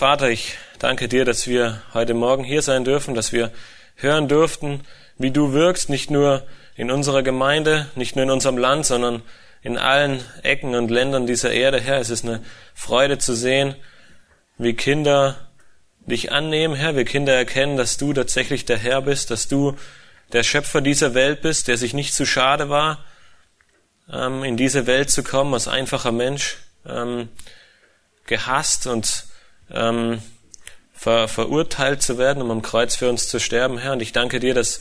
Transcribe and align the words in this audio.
Vater, 0.00 0.30
ich 0.30 0.56
danke 0.78 1.08
dir, 1.08 1.26
dass 1.26 1.46
wir 1.46 1.82
heute 1.92 2.14
Morgen 2.14 2.42
hier 2.42 2.62
sein 2.62 2.84
dürfen, 2.84 3.14
dass 3.14 3.32
wir 3.32 3.52
hören 3.96 4.28
durften, 4.28 4.80
wie 5.18 5.30
du 5.30 5.52
wirkst, 5.52 5.90
nicht 5.90 6.10
nur 6.10 6.46
in 6.74 6.90
unserer 6.90 7.22
Gemeinde, 7.22 7.86
nicht 7.96 8.16
nur 8.16 8.22
in 8.22 8.30
unserem 8.30 8.56
Land, 8.56 8.86
sondern 8.86 9.20
in 9.60 9.76
allen 9.76 10.24
Ecken 10.42 10.74
und 10.74 10.90
Ländern 10.90 11.26
dieser 11.26 11.52
Erde, 11.52 11.78
Herr. 11.78 11.98
Es 12.00 12.08
ist 12.08 12.24
eine 12.24 12.42
Freude 12.72 13.18
zu 13.18 13.34
sehen, 13.34 13.76
wie 14.56 14.72
Kinder 14.72 15.36
dich 16.06 16.32
annehmen, 16.32 16.74
Herr, 16.74 16.96
wie 16.96 17.04
Kinder 17.04 17.34
erkennen, 17.34 17.76
dass 17.76 17.98
du 17.98 18.14
tatsächlich 18.14 18.64
der 18.64 18.78
Herr 18.78 19.02
bist, 19.02 19.30
dass 19.30 19.48
du 19.48 19.76
der 20.32 20.44
Schöpfer 20.44 20.80
dieser 20.80 21.12
Welt 21.12 21.42
bist, 21.42 21.68
der 21.68 21.76
sich 21.76 21.92
nicht 21.92 22.14
zu 22.14 22.24
schade 22.24 22.70
war, 22.70 23.04
ähm, 24.10 24.44
in 24.44 24.56
diese 24.56 24.86
Welt 24.86 25.10
zu 25.10 25.22
kommen 25.22 25.52
als 25.52 25.68
einfacher 25.68 26.10
Mensch, 26.10 26.56
ähm, 26.86 27.28
gehasst 28.24 28.86
und 28.86 29.28
ähm, 29.72 30.20
ver, 30.92 31.28
verurteilt 31.28 32.02
zu 32.02 32.18
werden, 32.18 32.42
um 32.42 32.50
am 32.50 32.62
Kreuz 32.62 32.96
für 32.96 33.08
uns 33.08 33.28
zu 33.28 33.40
sterben, 33.40 33.78
Herr. 33.78 33.92
Und 33.92 34.02
ich 34.02 34.12
danke 34.12 34.40
dir, 34.40 34.54
dass 34.54 34.80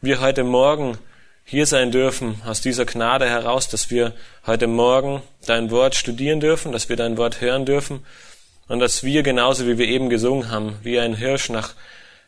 wir 0.00 0.20
heute 0.20 0.44
Morgen 0.44 0.98
hier 1.44 1.66
sein 1.66 1.90
dürfen, 1.90 2.40
aus 2.46 2.60
dieser 2.60 2.84
Gnade 2.84 3.28
heraus, 3.28 3.68
dass 3.68 3.90
wir 3.90 4.14
heute 4.46 4.66
Morgen 4.66 5.22
dein 5.46 5.70
Wort 5.70 5.94
studieren 5.94 6.40
dürfen, 6.40 6.72
dass 6.72 6.88
wir 6.88 6.96
dein 6.96 7.16
Wort 7.16 7.40
hören 7.40 7.66
dürfen 7.66 8.06
und 8.68 8.78
dass 8.78 9.02
wir 9.02 9.22
genauso 9.22 9.66
wie 9.66 9.76
wir 9.76 9.88
eben 9.88 10.10
gesungen 10.10 10.50
haben, 10.50 10.78
wie 10.82 11.00
ein 11.00 11.14
Hirsch 11.14 11.48
nach 11.48 11.74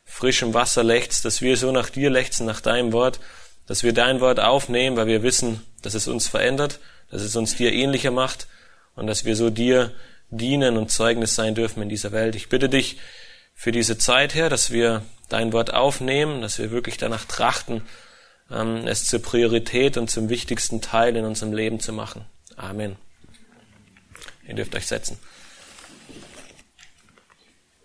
frischem 0.05 0.55
Wasser 0.55 0.83
lechzt, 0.83 1.25
dass 1.25 1.41
wir 1.41 1.57
so 1.57 1.71
nach 1.71 1.89
dir 1.89 2.11
lechzen, 2.11 2.47
nach 2.47 2.61
deinem 2.61 2.93
Wort, 2.93 3.21
dass 3.67 3.85
wir 3.85 3.93
dein 3.93 4.21
Wort 4.21 4.41
aufnehmen, 4.41 4.97
weil 4.97 5.07
wir 5.07 5.23
wissen, 5.23 5.63
dass 5.83 5.95
es 5.95 6.09
uns 6.09 6.27
verändert, 6.27 6.81
dass 7.11 7.23
es 7.23 7.37
uns 7.37 7.57
dir 7.57 7.73
ähnlicher 7.73 8.11
macht 8.11 8.49
und 8.97 9.07
dass 9.07 9.25
wir 9.25 9.37
so 9.37 9.51
dir 9.51 9.93
dienen 10.33 10.77
und 10.77 10.91
Zeugnis 10.91 11.35
sein 11.35 11.55
dürfen 11.55 11.83
in 11.83 11.89
dieser 11.89 12.11
Welt. 12.11 12.35
Ich 12.35 12.49
bitte 12.49 12.69
dich 12.69 12.99
für 13.55 13.71
diese 13.71 13.99
Zeit, 13.99 14.35
Herr, 14.35 14.49
dass 14.49 14.71
wir 14.71 15.03
dein 15.29 15.53
Wort 15.53 15.73
aufnehmen, 15.73 16.41
dass 16.41 16.59
wir 16.59 16.71
wirklich 16.71 16.97
danach 16.97 17.27
trachten, 17.27 17.83
ähm, 18.51 18.87
es 18.87 19.05
zur 19.05 19.23
Priorität 19.23 19.97
und 19.97 20.11
zum 20.11 20.31
wichtigsten 20.31 20.81
Teil 20.81 21.17
in 21.17 21.25
unserem 21.25 21.53
Leben 21.53 21.81
zu 21.81 21.93
machen. 21.93 22.25
Amen. 22.57 22.97
Ihr 24.49 24.55
dürft 24.55 24.75
euch 24.75 24.87
setzen. 24.87 25.19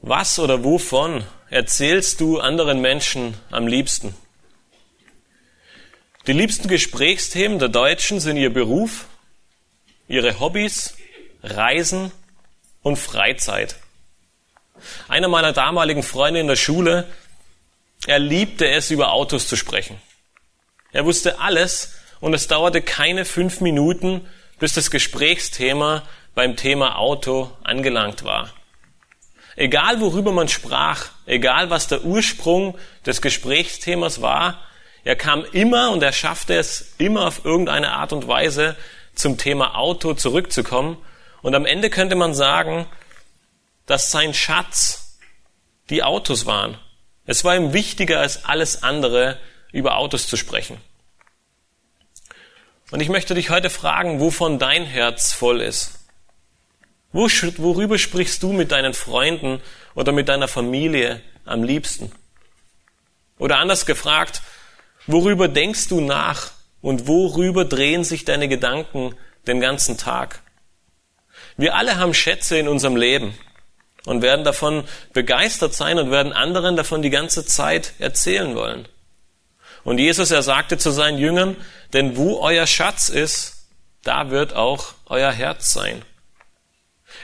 Was 0.02 0.40
oder 0.40 0.63
wovon 0.63 1.25
erzählst 1.50 2.22
du 2.22 2.40
anderen 2.40 2.80
Menschen 2.80 3.36
am 3.52 3.68
liebsten? 3.68 4.16
Die 6.28 6.34
liebsten 6.34 6.68
Gesprächsthemen 6.68 7.59
der 7.59 7.69
Deutschen 7.69 8.19
sind 8.19 8.38
ihr 8.38 8.53
Beruf, 8.53 9.07
ihre 10.07 10.40
Hobbys, 10.40 10.96
Reisen 11.44 12.12
und 12.88 12.98
Freizeit. 12.98 13.75
Einer 15.08 15.28
meiner 15.28 15.53
damaligen 15.53 16.03
Freunde 16.03 16.40
in 16.40 16.48
der 16.48 16.56
Schule, 16.56 17.06
er 18.06 18.20
liebte 18.20 18.68
es, 18.70 18.92
über 18.92 19.12
Autos 19.12 19.48
zu 19.48 19.56
sprechen. 19.56 20.00
Er 20.92 21.06
wusste 21.06 21.40
alles 21.40 21.96
und 22.22 22.34
es 22.34 22.48
dauerte 22.48 22.81
keine 22.81 23.25
fünf 23.25 23.59
Minuten, 23.59 24.25
bis 24.59 24.74
das 24.74 24.90
Gesprächsthema 24.90 26.03
beim 26.34 26.56
Thema 26.56 26.98
Auto 26.98 27.52
angelangt 27.64 28.24
war. 28.24 28.53
Egal 29.56 30.00
worüber 30.00 30.31
man 30.31 30.48
sprach, 30.48 31.08
egal 31.25 31.69
was 31.69 31.88
der 31.88 32.04
Ursprung 32.04 32.78
des 33.06 33.22
Gesprächsthemas 33.22 34.22
war, 34.22 34.62
er 35.04 35.16
kam 35.16 35.44
immer 35.52 35.92
und 35.92 36.04
er 36.04 36.14
schaffte 36.14 36.56
es 36.56 36.94
immer 36.98 37.28
auf 37.28 37.44
irgendeine 37.44 37.92
Art 37.92 38.14
und 38.14 38.28
Weise 38.28 38.75
zum 39.16 39.38
Thema 39.38 39.75
Auto 39.75 40.14
zurückzukommen 40.14 40.98
und 41.47 41.56
am 41.56 41.66
Ende 41.66 41.90
könnte 41.90 42.18
man 42.18 42.34
sagen, 42.34 42.88
dass 43.85 44.12
sein 44.12 44.34
Schatz 44.34 45.18
die 45.90 46.03
Autos 46.03 46.46
waren. 46.46 46.78
Es 47.25 47.46
war 47.46 47.56
ihm 47.56 47.72
wichtiger 47.72 48.19
als 48.19 48.44
alles 48.44 48.84
andere, 48.84 49.40
über 49.72 49.96
Autos 49.96 50.28
zu 50.28 50.36
sprechen. 50.36 50.75
Und 52.91 53.00
ich 53.00 53.07
möchte 53.07 53.34
dich 53.34 53.50
heute 53.50 53.69
fragen, 53.69 54.19
wovon 54.19 54.59
dein 54.59 54.84
Herz 54.84 55.31
voll 55.31 55.62
ist. 55.62 56.00
Worüber 57.13 57.97
sprichst 57.97 58.44
du 58.44 58.52
mit 58.52 58.74
deinen 58.74 58.94
Freunden 58.94 59.62
oder 59.96 60.12
mit 60.12 60.28
deiner 60.28 60.50
Familie 60.50 61.22
am 61.46 61.63
liebsten? 61.63 62.12
Oder 63.40 63.59
anders 63.59 63.86
gefragt, 63.86 64.41
worüber 65.06 65.47
denkst 65.47 65.88
du 65.88 66.02
nach 66.02 66.52
und 66.81 67.07
worüber 67.07 67.63
drehen 67.63 68.03
sich 68.03 68.25
deine 68.25 68.50
Gedanken 68.50 69.16
den 69.47 69.62
ganzen 69.62 69.97
Tag? 69.97 70.41
Wir 71.57 71.75
alle 71.75 71.97
haben 71.97 72.13
Schätze 72.13 72.57
in 72.57 72.68
unserem 72.68 72.95
Leben 72.95 73.38
und 74.06 74.22
werden 74.22 74.45
davon 74.45 74.84
begeistert 75.12 75.73
sein 75.73 75.97
und 75.97 76.12
werden 76.12 76.31
anderen 76.31 76.75
davon 76.75 77.01
die 77.01 77.09
ganze 77.09 77.45
Zeit 77.45 77.94
erzählen 78.00 78.56
wollen. 78.56 78.88
Und 79.84 79.97
Jesus, 79.97 80.31
er 80.31 80.44
sagte 80.44 80.78
zu 80.78 80.91
seinen 80.91 81.18
Jüngern, 81.18 81.57
denn 81.94 82.16
wo 82.16 82.40
euer 82.40 82.68
Schatz 82.68 83.09
ist, 83.09 83.68
da 84.03 84.29
wird 84.29 84.53
auch 84.53 84.94
euer 85.07 85.31
Herz 85.31 85.73
sein. 85.73 86.03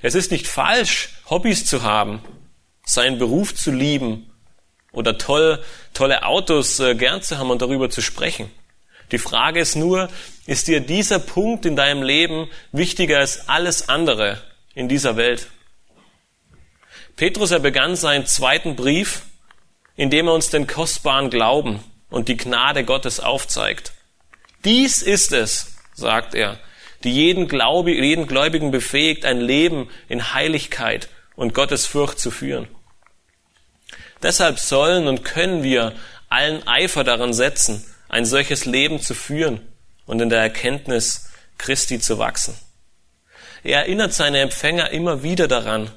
Es 0.01 0.15
ist 0.15 0.31
nicht 0.31 0.47
falsch, 0.47 1.09
Hobbys 1.29 1.65
zu 1.65 1.83
haben, 1.83 2.21
seinen 2.85 3.19
Beruf 3.19 3.53
zu 3.53 3.71
lieben 3.71 4.31
oder 4.91 5.17
toll, 5.17 5.63
tolle 5.93 6.23
Autos 6.23 6.79
äh, 6.79 6.95
gern 6.95 7.21
zu 7.21 7.37
haben 7.37 7.51
und 7.51 7.61
darüber 7.61 7.89
zu 7.89 8.01
sprechen. 8.01 8.49
Die 9.11 9.17
Frage 9.17 9.59
ist 9.59 9.75
nur, 9.75 10.09
ist 10.45 10.67
dir 10.67 10.79
dieser 10.79 11.19
Punkt 11.19 11.65
in 11.65 11.75
deinem 11.75 12.03
Leben 12.03 12.49
wichtiger 12.71 13.19
als 13.19 13.47
alles 13.47 13.89
andere 13.89 14.41
in 14.73 14.89
dieser 14.89 15.15
Welt? 15.15 15.47
Petrus, 17.15 17.51
er 17.51 17.59
begann 17.59 17.95
seinen 17.95 18.25
zweiten 18.25 18.75
Brief, 18.75 19.23
indem 19.95 20.27
er 20.27 20.33
uns 20.33 20.49
den 20.49 20.67
kostbaren 20.67 21.29
Glauben 21.29 21.83
und 22.09 22.27
die 22.27 22.37
Gnade 22.37 22.83
Gottes 22.83 23.19
aufzeigt. 23.19 23.93
Dies 24.65 25.01
ist 25.01 25.31
es, 25.31 25.75
sagt 25.93 26.33
er, 26.33 26.59
die 27.03 27.11
jeden, 27.11 27.47
Glaube, 27.47 27.91
jeden 27.91 28.27
Gläubigen 28.27 28.71
befähigt, 28.71 29.25
ein 29.25 29.41
Leben 29.41 29.89
in 30.07 30.33
Heiligkeit 30.33 31.09
und 31.35 31.53
Gottes 31.53 31.85
Furcht 31.85 32.19
zu 32.19 32.31
führen. 32.31 32.67
Deshalb 34.21 34.57
sollen 34.57 35.07
und 35.07 35.23
können 35.23 35.63
wir 35.63 35.93
allen 36.29 36.65
Eifer 36.67 37.03
daran 37.03 37.33
setzen, 37.33 37.83
ein 38.13 38.25
solches 38.25 38.65
Leben 38.65 39.01
zu 39.01 39.15
führen 39.15 39.59
und 40.05 40.21
in 40.21 40.29
der 40.29 40.39
Erkenntnis 40.39 41.31
Christi 41.57 41.99
zu 41.99 42.19
wachsen. 42.19 42.55
Er 43.63 43.79
erinnert 43.79 44.13
seine 44.13 44.39
Empfänger 44.39 44.91
immer 44.91 45.23
wieder 45.23 45.47
daran, 45.47 45.89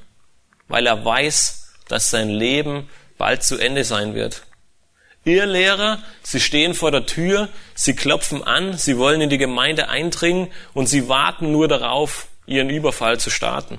weil 0.66 0.86
er 0.86 1.04
weiß, 1.04 1.74
dass 1.88 2.08
sein 2.08 2.30
Leben 2.30 2.88
bald 3.18 3.42
zu 3.42 3.58
Ende 3.58 3.84
sein 3.84 4.14
wird. 4.14 4.46
Ihr 5.26 5.44
Lehrer, 5.44 5.98
sie 6.22 6.40
stehen 6.40 6.72
vor 6.72 6.90
der 6.90 7.04
Tür, 7.04 7.50
sie 7.74 7.94
klopfen 7.94 8.42
an, 8.42 8.78
sie 8.78 8.96
wollen 8.96 9.20
in 9.20 9.28
die 9.28 9.38
Gemeinde 9.38 9.90
eindringen 9.90 10.48
und 10.72 10.86
sie 10.86 11.08
warten 11.08 11.52
nur 11.52 11.68
darauf, 11.68 12.28
ihren 12.46 12.70
Überfall 12.70 13.20
zu 13.20 13.28
starten. 13.28 13.78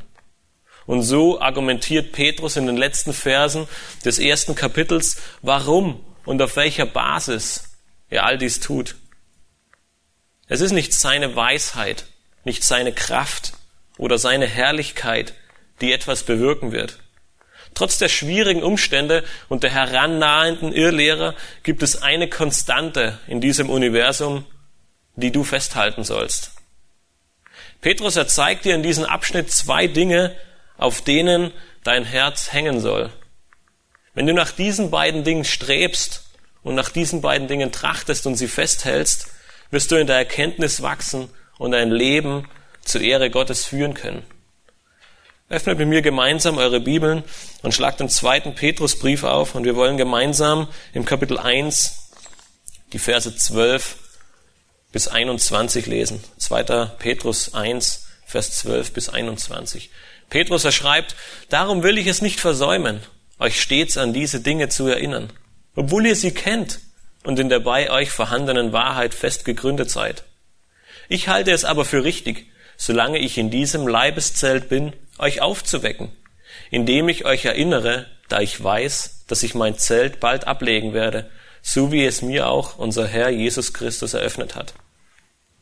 Und 0.85 1.01
so 1.01 1.41
argumentiert 1.41 2.11
Petrus 2.11 2.55
in 2.55 2.67
den 2.67 2.77
letzten 2.77 3.13
Versen 3.13 3.67
des 4.05 4.19
ersten 4.19 4.53
Kapitels, 4.53 5.17
warum 5.41 6.05
und 6.23 6.39
auf 6.41 6.55
welcher 6.55 6.85
Basis 6.85 7.66
er 8.09 8.25
all 8.25 8.37
dies 8.37 8.59
tut. 8.59 8.95
Es 10.47 10.61
ist 10.61 10.71
nicht 10.71 10.93
seine 10.93 11.35
Weisheit, 11.35 12.05
nicht 12.43 12.63
seine 12.63 12.93
Kraft 12.93 13.53
oder 13.97 14.17
seine 14.17 14.47
Herrlichkeit, 14.47 15.33
die 15.81 15.91
etwas 15.91 16.23
bewirken 16.23 16.71
wird. 16.71 16.99
Trotz 17.73 17.97
der 17.97 18.09
schwierigen 18.09 18.63
Umstände 18.63 19.23
und 19.49 19.63
der 19.63 19.71
herannahenden 19.71 20.73
Irrlehrer 20.73 21.35
gibt 21.63 21.83
es 21.83 22.01
eine 22.01 22.29
Konstante 22.29 23.19
in 23.27 23.41
diesem 23.41 23.69
Universum, 23.69 24.45
die 25.15 25.31
du 25.31 25.43
festhalten 25.43 26.03
sollst. 26.03 26.53
Petrus 27.81 28.15
er 28.15 28.27
zeigt 28.27 28.65
dir 28.65 28.73
in 28.73 28.83
diesem 28.83 29.03
Abschnitt 29.03 29.51
zwei 29.51 29.87
Dinge, 29.87 30.35
auf 30.77 31.01
denen 31.01 31.51
dein 31.83 32.05
Herz 32.05 32.51
hängen 32.53 32.79
soll. 32.79 33.11
Wenn 34.13 34.25
du 34.25 34.33
nach 34.33 34.51
diesen 34.51 34.89
beiden 34.89 35.23
Dingen 35.23 35.45
strebst 35.45 36.26
und 36.67 36.75
nach 36.75 36.89
diesen 36.89 37.21
beiden 37.21 37.47
Dingen 37.47 37.71
trachtest 37.71 38.27
und 38.27 38.35
sie 38.35 38.49
festhältst, 38.49 39.27
wirst 39.71 39.89
du 39.89 39.95
in 39.95 40.05
der 40.05 40.17
Erkenntnis 40.17 40.81
wachsen 40.81 41.29
und 41.57 41.71
dein 41.71 41.91
Leben 41.91 42.49
zur 42.83 42.99
Ehre 42.99 43.29
Gottes 43.29 43.65
führen 43.65 43.93
können. 43.93 44.23
Öffnet 45.47 45.77
mit 45.77 45.87
mir 45.87 46.01
gemeinsam 46.01 46.57
eure 46.57 46.81
Bibeln 46.81 47.23
und 47.61 47.73
schlagt 47.73 48.01
den 48.01 48.09
zweiten 48.09 48.53
Petrusbrief 48.53 49.23
auf 49.23 49.55
und 49.55 49.63
wir 49.63 49.77
wollen 49.77 49.95
gemeinsam 49.95 50.67
im 50.91 51.05
Kapitel 51.05 51.37
1 51.37 52.11
die 52.91 52.99
Verse 52.99 53.33
12 53.33 53.95
bis 54.91 55.07
21 55.07 55.85
lesen. 55.85 56.21
2. 56.37 56.63
Petrus 56.99 57.53
1, 57.53 58.07
Vers 58.25 58.57
12 58.57 58.91
bis 58.91 59.07
21. 59.07 59.89
Petrus 60.29 60.65
er 60.65 60.73
schreibt, 60.73 61.15
darum 61.47 61.81
will 61.81 61.97
ich 61.97 62.07
es 62.07 62.21
nicht 62.21 62.41
versäumen, 62.41 62.99
euch 63.39 63.61
stets 63.61 63.95
an 63.95 64.11
diese 64.11 64.41
Dinge 64.41 64.67
zu 64.67 64.87
erinnern, 64.87 65.31
obwohl 65.77 66.07
ihr 66.07 66.15
sie 66.15 66.31
kennt 66.31 66.79
und 67.23 67.39
in 67.39 67.49
der 67.49 67.59
bei 67.59 67.89
euch 67.91 68.09
vorhandenen 68.09 68.73
Wahrheit 68.73 69.13
fest 69.13 69.45
gegründet 69.45 69.91
seid. 69.91 70.23
Ich 71.07 71.29
halte 71.29 71.51
es 71.51 71.65
aber 71.65 71.85
für 71.85 72.03
richtig, 72.03 72.47
solange 72.75 73.19
ich 73.19 73.37
in 73.37 73.51
diesem 73.51 73.87
Leibeszelt 73.87 74.69
bin, 74.69 74.93
euch 75.19 75.41
aufzuwecken, 75.41 76.11
indem 76.71 77.07
ich 77.09 77.25
euch 77.25 77.45
erinnere, 77.45 78.07
da 78.27 78.41
ich 78.41 78.61
weiß, 78.61 79.25
dass 79.27 79.43
ich 79.43 79.53
mein 79.53 79.77
Zelt 79.77 80.19
bald 80.19 80.47
ablegen 80.47 80.93
werde, 80.93 81.29
so 81.61 81.91
wie 81.91 82.05
es 82.05 82.21
mir 82.21 82.47
auch 82.47 82.77
unser 82.77 83.07
Herr 83.07 83.29
Jesus 83.29 83.71
Christus 83.71 84.15
eröffnet 84.15 84.55
hat. 84.55 84.73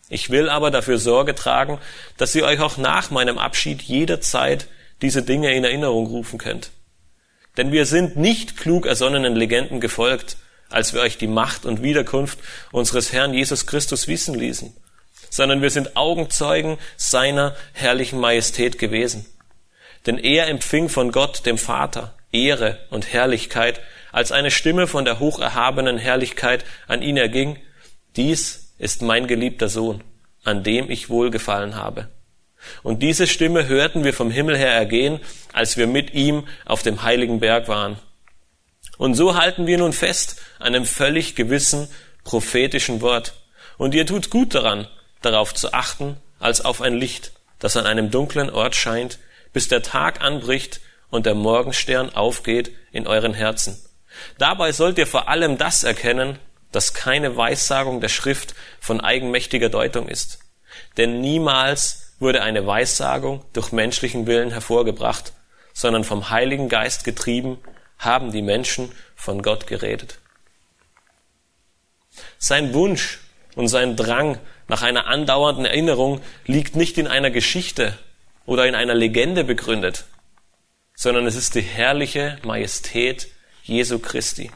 Ich 0.07 0.29
will 0.29 0.49
aber 0.49 0.71
dafür 0.71 0.97
Sorge 0.97 1.35
tragen, 1.35 1.79
dass 2.17 2.35
ihr 2.35 2.45
euch 2.45 2.61
auch 2.61 2.77
nach 2.77 3.11
meinem 3.11 3.37
Abschied 3.37 3.81
jederzeit 3.81 4.67
diese 5.01 5.23
Dinge 5.23 5.53
in 5.53 5.65
Erinnerung 5.65 6.07
rufen 6.07 6.39
könnt. 6.39 6.71
Denn 7.57 7.71
wir 7.71 7.85
sind 7.85 8.17
nicht 8.17 8.57
klug 8.57 8.85
ersonnenen 8.85 9.35
Legenden 9.35 9.79
gefolgt, 9.79 10.37
als 10.69 10.93
wir 10.93 11.01
euch 11.01 11.17
die 11.17 11.27
Macht 11.27 11.65
und 11.65 11.83
Wiederkunft 11.83 12.39
unseres 12.71 13.13
Herrn 13.13 13.33
Jesus 13.33 13.65
Christus 13.65 14.07
wissen 14.07 14.35
ließen, 14.35 14.75
sondern 15.29 15.61
wir 15.61 15.69
sind 15.69 15.95
Augenzeugen 15.95 16.77
seiner 16.97 17.55
herrlichen 17.73 18.19
Majestät 18.19 18.79
gewesen. 18.79 19.25
Denn 20.05 20.17
er 20.17 20.47
empfing 20.47 20.89
von 20.89 21.11
Gott, 21.11 21.45
dem 21.45 21.57
Vater, 21.57 22.13
Ehre 22.31 22.79
und 22.89 23.11
Herrlichkeit, 23.13 23.79
als 24.11 24.31
eine 24.31 24.51
Stimme 24.51 24.87
von 24.87 25.05
der 25.05 25.19
hocherhabenen 25.19 25.97
Herrlichkeit 25.97 26.65
an 26.87 27.01
ihn 27.01 27.17
erging, 27.17 27.57
dies 28.15 28.73
ist 28.77 29.01
mein 29.01 29.27
geliebter 29.27 29.69
Sohn, 29.69 30.03
an 30.43 30.63
dem 30.63 30.89
ich 30.89 31.09
wohlgefallen 31.09 31.75
habe. 31.75 32.09
Und 32.83 33.01
diese 33.01 33.27
Stimme 33.27 33.67
hörten 33.67 34.03
wir 34.03 34.13
vom 34.13 34.31
Himmel 34.31 34.57
her 34.57 34.71
ergehen, 34.71 35.19
als 35.53 35.77
wir 35.77 35.87
mit 35.87 36.13
ihm 36.13 36.47
auf 36.65 36.83
dem 36.83 37.03
heiligen 37.03 37.39
Berg 37.39 37.67
waren. 37.67 37.97
Und 38.97 39.15
so 39.15 39.35
halten 39.35 39.67
wir 39.67 39.77
nun 39.77 39.93
fest 39.93 40.41
an 40.59 40.67
einem 40.67 40.85
völlig 40.85 41.35
gewissen 41.35 41.89
prophetischen 42.23 43.01
Wort. 43.01 43.33
Und 43.77 43.93
ihr 43.93 44.05
tut 44.05 44.29
gut 44.29 44.55
daran, 44.55 44.87
darauf 45.21 45.53
zu 45.53 45.73
achten, 45.73 46.17
als 46.39 46.63
auf 46.63 46.81
ein 46.81 46.95
Licht, 46.95 47.31
das 47.59 47.77
an 47.77 47.85
einem 47.85 48.11
dunklen 48.11 48.49
Ort 48.49 48.75
scheint, 48.75 49.19
bis 49.53 49.67
der 49.67 49.81
Tag 49.81 50.21
anbricht 50.21 50.81
und 51.09 51.25
der 51.25 51.35
Morgenstern 51.35 52.13
aufgeht 52.13 52.71
in 52.91 53.07
euren 53.07 53.33
Herzen. 53.33 53.81
Dabei 54.37 54.71
sollt 54.71 54.97
ihr 54.97 55.07
vor 55.07 55.27
allem 55.29 55.57
das 55.57 55.83
erkennen, 55.83 56.39
dass 56.71 56.93
keine 56.93 57.37
Weissagung 57.37 58.01
der 58.01 58.09
Schrift 58.09 58.53
von 58.79 59.01
eigenmächtiger 59.01 59.69
Deutung 59.69 60.07
ist. 60.07 60.39
Denn 60.97 61.21
niemals 61.21 62.04
wurde 62.19 62.41
eine 62.41 62.65
Weissagung 62.65 63.43
durch 63.53 63.71
menschlichen 63.71 64.27
Willen 64.27 64.51
hervorgebracht, 64.51 65.33
sondern 65.73 66.03
vom 66.03 66.29
Heiligen 66.29 66.69
Geist 66.69 67.03
getrieben, 67.03 67.59
haben 67.97 68.31
die 68.31 68.41
Menschen 68.41 68.91
von 69.15 69.41
Gott 69.41 69.67
geredet. 69.67 70.19
Sein 72.37 72.73
Wunsch 72.73 73.19
und 73.55 73.67
sein 73.67 73.95
Drang 73.95 74.39
nach 74.67 74.81
einer 74.81 75.07
andauernden 75.07 75.65
Erinnerung 75.65 76.21
liegt 76.45 76.75
nicht 76.75 76.97
in 76.97 77.07
einer 77.07 77.31
Geschichte 77.31 77.97
oder 78.45 78.67
in 78.67 78.75
einer 78.75 78.95
Legende 78.95 79.43
begründet, 79.43 80.05
sondern 80.95 81.25
es 81.27 81.35
ist 81.35 81.55
die 81.55 81.61
herrliche 81.61 82.37
Majestät 82.43 83.27
Jesu 83.63 83.99
Christi. 83.99 84.51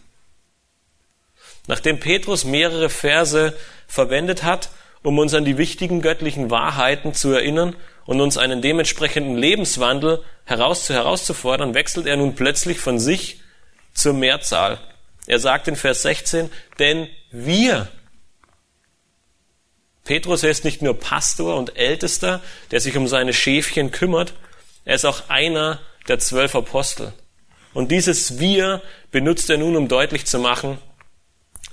Nachdem 1.67 2.00
Petrus 2.00 2.45
mehrere 2.45 2.89
Verse 2.89 3.56
verwendet 3.88 4.44
hat, 4.44 4.69
um 5.04 5.18
uns 5.18 5.34
an 5.34 5.46
die 5.46 5.57
wichtigen 5.57 6.01
göttlichen 6.01 6.50
Wahrheiten 6.50 7.13
zu 7.13 7.31
erinnern 7.31 7.75
und 8.06 8.22
uns 8.22 8.38
einen 8.38 8.62
dementsprechenden 8.62 9.38
Lebenswandel 9.38 10.24
heraus 10.46 10.90
herauszufordern, 10.90 11.74
wechselt 11.74 12.06
er 12.06 12.18
nun 12.18 12.36
plötzlich 12.36 12.80
von 12.80 13.00
sich 13.00 13.42
zur 13.94 14.13
Mehrzahl. 14.13 14.80
Er 15.28 15.40
sagt 15.40 15.68
in 15.68 15.75
Vers 15.75 16.01
16, 16.01 16.50
denn 16.80 17.07
wir 17.31 17.88
Petrus 20.10 20.44
ist 20.44 20.66
nicht 20.66 20.81
nur 20.81 21.00
Pastor 21.00 21.56
und 21.56 21.78
Ältester, 21.78 22.42
der 22.72 22.80
sich 22.80 22.98
um 22.98 23.07
seine 23.07 23.31
Schäfchen 23.31 23.92
kümmert, 23.92 24.34
er 24.84 24.95
ist 24.95 25.06
auch 25.06 25.30
einer 25.30 25.80
der 26.07 26.18
zwölf 26.18 26.56
Apostel. 26.56 27.13
Und 27.75 27.92
dieses 27.92 28.40
Wir 28.40 28.81
benutzt 29.12 29.52
er 29.52 29.60
nun, 29.60 29.75
um 29.75 29.88
deutlich 29.88 30.25
zu 30.25 30.40
machen, 30.40 30.80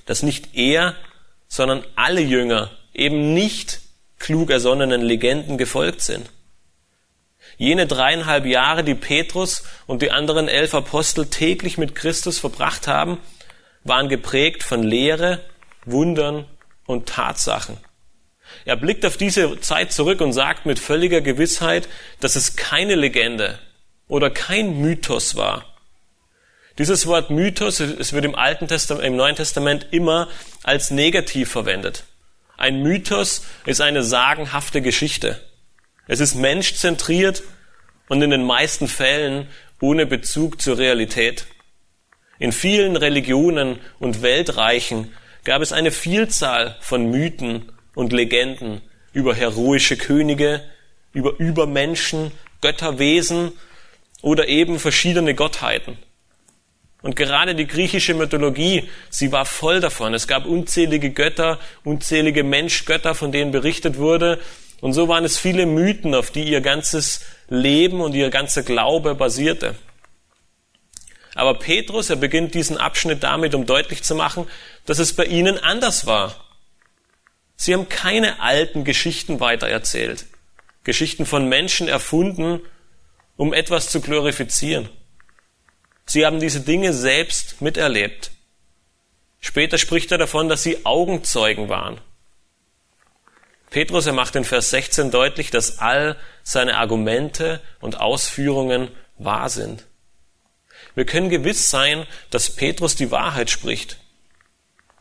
dass 0.05 0.21
nicht 0.21 0.55
er, 0.55 0.95
sondern 1.47 1.83
alle 1.95 2.21
Jünger 2.21 2.69
eben 2.97 3.33
nicht 3.33 3.79
klug 4.19 4.49
ersonnenen 4.49 5.01
Legenden 5.01 5.57
gefolgt 5.57 6.01
sind. 6.01 6.29
Jene 7.57 7.87
dreieinhalb 7.87 8.45
Jahre, 8.45 8.83
die 8.83 8.95
Petrus 8.95 9.63
und 9.85 10.01
die 10.01 10.11
anderen 10.11 10.47
elf 10.47 10.75
Apostel 10.75 11.27
täglich 11.27 11.77
mit 11.77 11.95
Christus 11.95 12.39
verbracht 12.39 12.87
haben, 12.87 13.19
waren 13.83 14.09
geprägt 14.09 14.63
von 14.63 14.83
Lehre, 14.83 15.39
Wundern 15.85 16.45
und 16.85 17.07
Tatsachen. 17.07 17.77
Er 18.65 18.75
blickt 18.75 19.05
auf 19.05 19.17
diese 19.17 19.59
Zeit 19.61 19.91
zurück 19.91 20.21
und 20.21 20.33
sagt 20.33 20.65
mit 20.65 20.79
völliger 20.79 21.21
Gewissheit, 21.21 21.87
dass 22.19 22.35
es 22.35 22.55
keine 22.55 22.95
Legende 22.95 23.59
oder 24.07 24.29
kein 24.29 24.79
Mythos 24.81 25.35
war. 25.35 25.65
Dieses 26.77 27.07
Wort 27.07 27.29
Mythos, 27.29 27.79
es 27.79 28.13
wird 28.13 28.25
im 28.25 28.35
Alten 28.35 28.67
Testament, 28.67 29.05
im 29.05 29.15
Neuen 29.15 29.35
Testament 29.35 29.87
immer 29.91 30.27
als 30.63 30.91
negativ 30.91 31.49
verwendet. 31.49 32.03
Ein 32.57 32.81
Mythos 32.81 33.45
ist 33.67 33.81
eine 33.81 34.01
sagenhafte 34.01 34.81
Geschichte. 34.81 35.39
Es 36.07 36.19
ist 36.19 36.33
menschzentriert 36.33 37.43
und 38.09 38.21
in 38.23 38.31
den 38.31 38.43
meisten 38.43 38.87
Fällen 38.87 39.47
ohne 39.79 40.07
Bezug 40.07 40.59
zur 40.59 40.79
Realität. 40.79 41.45
In 42.39 42.51
vielen 42.51 42.95
Religionen 42.95 43.79
und 43.99 44.23
Weltreichen 44.23 45.13
gab 45.43 45.61
es 45.61 45.71
eine 45.71 45.91
Vielzahl 45.91 46.75
von 46.81 47.11
Mythen 47.11 47.71
und 47.93 48.11
Legenden 48.11 48.81
über 49.13 49.35
heroische 49.35 49.95
Könige, 49.95 50.63
über 51.13 51.39
Übermenschen, 51.39 52.31
Götterwesen 52.61 53.51
oder 54.23 54.47
eben 54.47 54.79
verschiedene 54.79 55.35
Gottheiten. 55.35 55.99
Und 57.01 57.15
gerade 57.15 57.53
die 57.53 57.67
griechische 57.67 58.13
Mythologie, 58.13 58.89
sie 59.09 59.31
war 59.31 59.45
voll 59.45 59.79
davon. 59.79 60.13
Es 60.13 60.27
gab 60.27 60.45
unzählige 60.45 61.11
Götter, 61.11 61.59
unzählige 61.83 62.43
Menschgötter, 62.43 63.13
von 63.13 63.31
denen 63.31 63.51
berichtet 63.51 63.97
wurde. 63.97 64.39
Und 64.81 64.93
so 64.93 65.07
waren 65.07 65.23
es 65.23 65.37
viele 65.37 65.65
Mythen, 65.65 66.15
auf 66.15 66.31
die 66.31 66.43
ihr 66.43 66.61
ganzes 66.61 67.21
Leben 67.49 68.01
und 68.01 68.13
ihr 68.13 68.29
ganzer 68.29 68.63
Glaube 68.63 69.15
basierte. 69.15 69.75
Aber 71.35 71.59
Petrus, 71.59 72.09
er 72.09 72.15
beginnt 72.15 72.55
diesen 72.55 72.77
Abschnitt 72.77 73.21
damit, 73.21 73.53
um 73.53 73.67
deutlich 73.67 74.03
zu 74.03 74.15
machen, 74.15 74.47
dass 74.87 74.97
es 74.97 75.13
bei 75.13 75.25
ihnen 75.25 75.59
anders 75.59 76.07
war. 76.07 76.35
Sie 77.55 77.73
haben 77.73 77.89
keine 77.89 78.39
alten 78.39 78.83
Geschichten 78.83 79.39
weitererzählt. 79.39 80.25
Geschichten 80.83 81.27
von 81.27 81.47
Menschen 81.47 81.87
erfunden, 81.87 82.61
um 83.35 83.53
etwas 83.53 83.89
zu 83.91 84.01
glorifizieren. 84.01 84.89
Sie 86.07 86.25
haben 86.25 86.39
diese 86.39 86.61
Dinge 86.61 86.93
selbst 86.93 87.61
miterlebt. 87.61 88.31
Später 89.39 89.77
spricht 89.77 90.11
er 90.11 90.17
davon, 90.17 90.49
dass 90.49 90.63
sie 90.63 90.85
Augenzeugen 90.85 91.69
waren. 91.69 91.99
Petrus, 93.69 94.07
er 94.07 94.13
macht 94.13 94.35
in 94.37 94.45
Vers 94.45 94.69
16 94.69 95.11
deutlich, 95.11 95.51
dass 95.51 95.79
all 95.79 96.15
seine 96.43 96.77
Argumente 96.77 97.61
und 97.81 97.99
Ausführungen 97.99 98.89
wahr 99.17 99.49
sind. 99.49 99.83
Wir 100.95 101.05
können 101.05 101.29
gewiss 101.29 101.69
sein, 101.69 102.07
dass 102.29 102.55
Petrus 102.55 102.95
die 102.95 103.11
Wahrheit 103.11 103.49
spricht. 103.49 103.97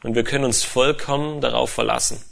Und 0.02 0.16
wir 0.16 0.24
können 0.24 0.44
uns 0.44 0.64
vollkommen 0.64 1.40
darauf 1.40 1.70
verlassen. 1.70 2.22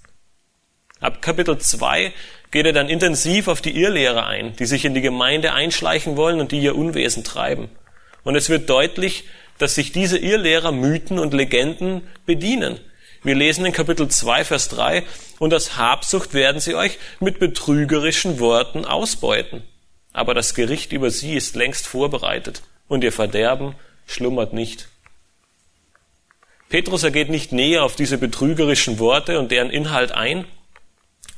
Ab 1.01 1.23
Kapitel 1.23 1.59
2 1.59 2.13
geht 2.51 2.67
er 2.67 2.73
dann 2.73 2.89
intensiv 2.89 3.47
auf 3.47 3.61
die 3.61 3.81
Irrlehrer 3.81 4.27
ein, 4.27 4.57
die 4.57 4.67
sich 4.67 4.85
in 4.85 4.95
die 4.95 5.01
Gemeinde 5.01 5.53
einschleichen 5.53 6.17
wollen 6.17 6.41
und 6.41 6.51
die 6.51 6.61
ihr 6.61 6.77
Unwesen 6.77 7.25
treiben. 7.25 7.71
Und 8.25 8.35
es 8.35 8.49
wird 8.49 8.69
deutlich, 8.69 9.25
dass 9.59 9.75
sich 9.77 9.93
diese 9.93 10.19
Irrlehrer 10.19 10.73
Mythen 10.73 11.19
und 11.19 11.33
Legenden 11.33 12.03
bedienen. 12.27 12.81
Wir 13.23 13.35
lesen 13.35 13.65
in 13.65 13.73
Kapitel 13.73 14.09
2, 14.09 14.45
Vers 14.45 14.69
3, 14.69 15.05
und 15.39 15.51
das 15.51 15.77
Habsucht 15.77 16.35
werden 16.35 16.61
sie 16.61 16.75
euch 16.75 16.99
mit 17.21 17.39
betrügerischen 17.39 18.39
Worten 18.41 18.85
ausbeuten. 18.85 19.63
Aber 20.13 20.35
das 20.35 20.55
Gericht 20.55 20.93
über 20.93 21.11
sie 21.11 21.35
ist 21.35 21.57
längst 21.57 21.87
vorbereitet 21.87 22.63
und 22.89 23.05
ihr 23.05 23.13
Verderben 23.13 23.75
schlummert 24.07 24.53
nicht. 24.53 24.89
Petrus 26.69 27.03
ergeht 27.03 27.31
nicht 27.31 27.53
näher 27.53 27.85
auf 27.85 27.97
diese 27.97 28.19
betrügerischen 28.19 28.99
Worte 28.99 29.39
und 29.39 29.51
deren 29.51 29.71
Inhalt 29.71 30.13
ein, 30.13 30.45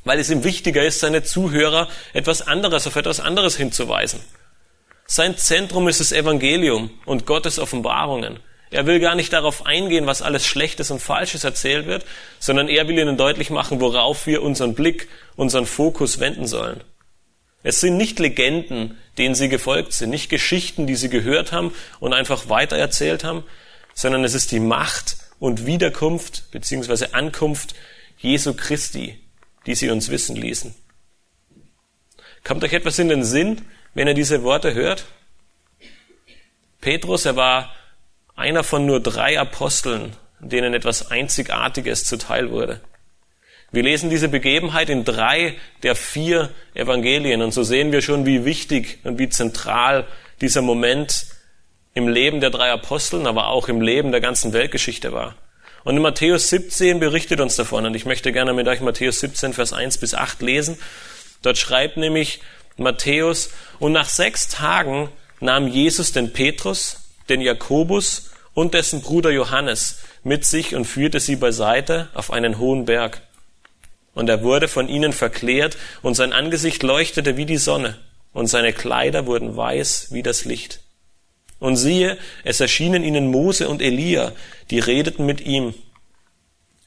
weil 0.03 0.19
es 0.19 0.29
ihm 0.29 0.43
wichtiger 0.43 0.83
ist, 0.83 0.99
seine 0.99 1.23
Zuhörer 1.23 1.87
etwas 2.13 2.41
anderes, 2.41 2.87
auf 2.87 2.95
etwas 2.95 3.19
anderes 3.19 3.57
hinzuweisen. 3.57 4.19
Sein 5.07 5.37
Zentrum 5.37 5.87
ist 5.87 6.01
das 6.01 6.11
Evangelium 6.11 6.89
und 7.05 7.25
Gottes 7.25 7.59
Offenbarungen. 7.59 8.39
Er 8.69 8.85
will 8.85 8.99
gar 8.99 9.15
nicht 9.15 9.31
darauf 9.31 9.65
eingehen, 9.65 10.05
was 10.05 10.21
alles 10.21 10.45
Schlechtes 10.45 10.91
und 10.91 11.01
Falsches 11.01 11.45
erzählt 11.45 11.85
wird, 11.87 12.05
sondern 12.39 12.67
er 12.67 12.89
will 12.89 12.99
ihnen 12.99 13.15
deutlich 13.15 13.49
machen, 13.49 13.79
worauf 13.79 14.27
wir 14.27 14.41
unseren 14.41 14.75
Blick, 14.75 15.07
unseren 15.37 15.65
Fokus 15.65 16.19
wenden 16.19 16.45
sollen. 16.45 16.83
Es 17.63 17.79
sind 17.79 17.95
nicht 17.95 18.19
Legenden, 18.19 18.97
denen 19.17 19.35
sie 19.35 19.47
gefolgt 19.47 19.93
sind, 19.93 20.09
nicht 20.09 20.29
Geschichten, 20.29 20.85
die 20.85 20.95
sie 20.95 21.09
gehört 21.09 21.53
haben 21.53 21.73
und 22.01 22.13
einfach 22.13 22.49
weitererzählt 22.49 23.23
haben, 23.23 23.45
sondern 23.93 24.25
es 24.25 24.33
ist 24.33 24.51
die 24.51 24.59
Macht 24.59 25.15
und 25.39 25.65
Wiederkunft 25.65 26.51
bzw. 26.51 27.07
Ankunft 27.13 27.75
Jesu 28.17 28.53
Christi, 28.53 29.17
die 29.65 29.75
sie 29.75 29.89
uns 29.89 30.09
wissen 30.09 30.35
ließen. 30.35 30.75
Kommt 32.43 32.63
euch 32.63 32.73
etwas 32.73 32.99
in 32.99 33.09
den 33.09 33.23
Sinn, 33.23 33.61
wenn 33.97 34.07
ihr 34.07 34.13
diese 34.13 34.43
Worte 34.43 34.75
hört? 34.75 35.05
Petrus, 36.81 37.25
er 37.25 37.35
war 37.35 37.73
einer 38.35 38.63
von 38.63 38.85
nur 38.85 38.99
drei 38.99 39.39
Aposteln, 39.39 40.15
denen 40.39 40.75
etwas 40.75 41.09
Einzigartiges 41.09 42.03
zuteil 42.05 42.51
wurde. 42.51 42.79
Wir 43.71 43.81
lesen 43.81 44.11
diese 44.11 44.29
Begebenheit 44.29 44.91
in 44.91 45.03
drei 45.03 45.55
der 45.81 45.95
vier 45.95 46.51
Evangelien 46.75 47.41
und 47.41 47.55
so 47.55 47.63
sehen 47.63 47.91
wir 47.91 48.03
schon, 48.03 48.27
wie 48.27 48.45
wichtig 48.45 48.99
und 49.03 49.17
wie 49.17 49.29
zentral 49.29 50.05
dieser 50.41 50.61
Moment 50.61 51.25
im 51.95 52.07
Leben 52.07 52.39
der 52.39 52.51
drei 52.51 52.69
Aposteln, 52.69 53.25
aber 53.25 53.47
auch 53.47 53.67
im 53.67 53.81
Leben 53.81 54.11
der 54.11 54.21
ganzen 54.21 54.53
Weltgeschichte 54.53 55.11
war. 55.11 55.35
Und 55.83 55.95
in 55.95 56.03
Matthäus 56.03 56.49
17 56.49 56.99
berichtet 56.99 57.41
uns 57.41 57.55
davon 57.55 57.87
und 57.87 57.95
ich 57.95 58.05
möchte 58.05 58.31
gerne 58.31 58.53
mit 58.53 58.67
euch 58.67 58.79
Matthäus 58.79 59.21
17, 59.21 59.53
Vers 59.53 59.73
1 59.73 59.97
bis 59.97 60.13
8 60.13 60.39
lesen. 60.43 60.77
Dort 61.41 61.57
schreibt 61.57 61.97
nämlich 61.97 62.41
Matthäus, 62.79 63.49
und 63.79 63.91
nach 63.91 64.09
sechs 64.09 64.47
Tagen 64.47 65.09
nahm 65.39 65.67
Jesus 65.67 66.11
den 66.11 66.33
Petrus, 66.33 66.97
den 67.29 67.41
Jakobus 67.41 68.31
und 68.53 68.73
dessen 68.73 69.01
Bruder 69.01 69.31
Johannes 69.31 69.99
mit 70.23 70.45
sich 70.45 70.75
und 70.75 70.85
führte 70.85 71.19
sie 71.19 71.35
beiseite 71.35 72.09
auf 72.13 72.31
einen 72.31 72.57
hohen 72.57 72.85
Berg. 72.85 73.21
Und 74.13 74.29
er 74.29 74.41
wurde 74.41 74.67
von 74.67 74.89
ihnen 74.89 75.13
verklärt, 75.13 75.77
und 76.01 76.15
sein 76.15 76.33
Angesicht 76.33 76.81
leuchtete 76.81 77.37
wie 77.37 77.45
die 77.45 77.57
Sonne, 77.57 77.97
und 78.33 78.47
seine 78.47 78.73
Kleider 78.73 79.25
wurden 79.25 79.55
weiß 79.55 80.07
wie 80.11 80.23
das 80.23 80.45
Licht. 80.45 80.79
Und 81.59 81.75
siehe, 81.75 82.17
es 82.43 82.59
erschienen 82.59 83.03
ihnen 83.03 83.27
Mose 83.27 83.67
und 83.69 83.81
Elia, 83.81 84.31
die 84.69 84.79
redeten 84.79 85.25
mit 85.25 85.41
ihm. 85.41 85.73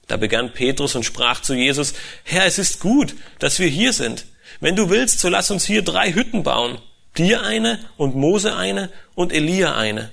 Da 0.06 0.16
begann 0.16 0.52
Petrus 0.52 0.96
und 0.96 1.04
sprach 1.04 1.40
zu 1.40 1.54
Jesus, 1.54 1.94
Herr, 2.24 2.44
es 2.46 2.58
ist 2.58 2.80
gut, 2.80 3.14
dass 3.38 3.60
wir 3.60 3.68
hier 3.68 3.92
sind. 3.92 4.26
Wenn 4.60 4.76
du 4.76 4.90
willst, 4.90 5.20
so 5.20 5.28
lass 5.28 5.50
uns 5.50 5.64
hier 5.64 5.82
drei 5.82 6.12
Hütten 6.12 6.42
bauen. 6.42 6.78
Dir 7.16 7.42
eine 7.42 7.80
und 7.96 8.14
Mose 8.14 8.54
eine 8.54 8.90
und 9.14 9.32
Elia 9.32 9.74
eine. 9.74 10.10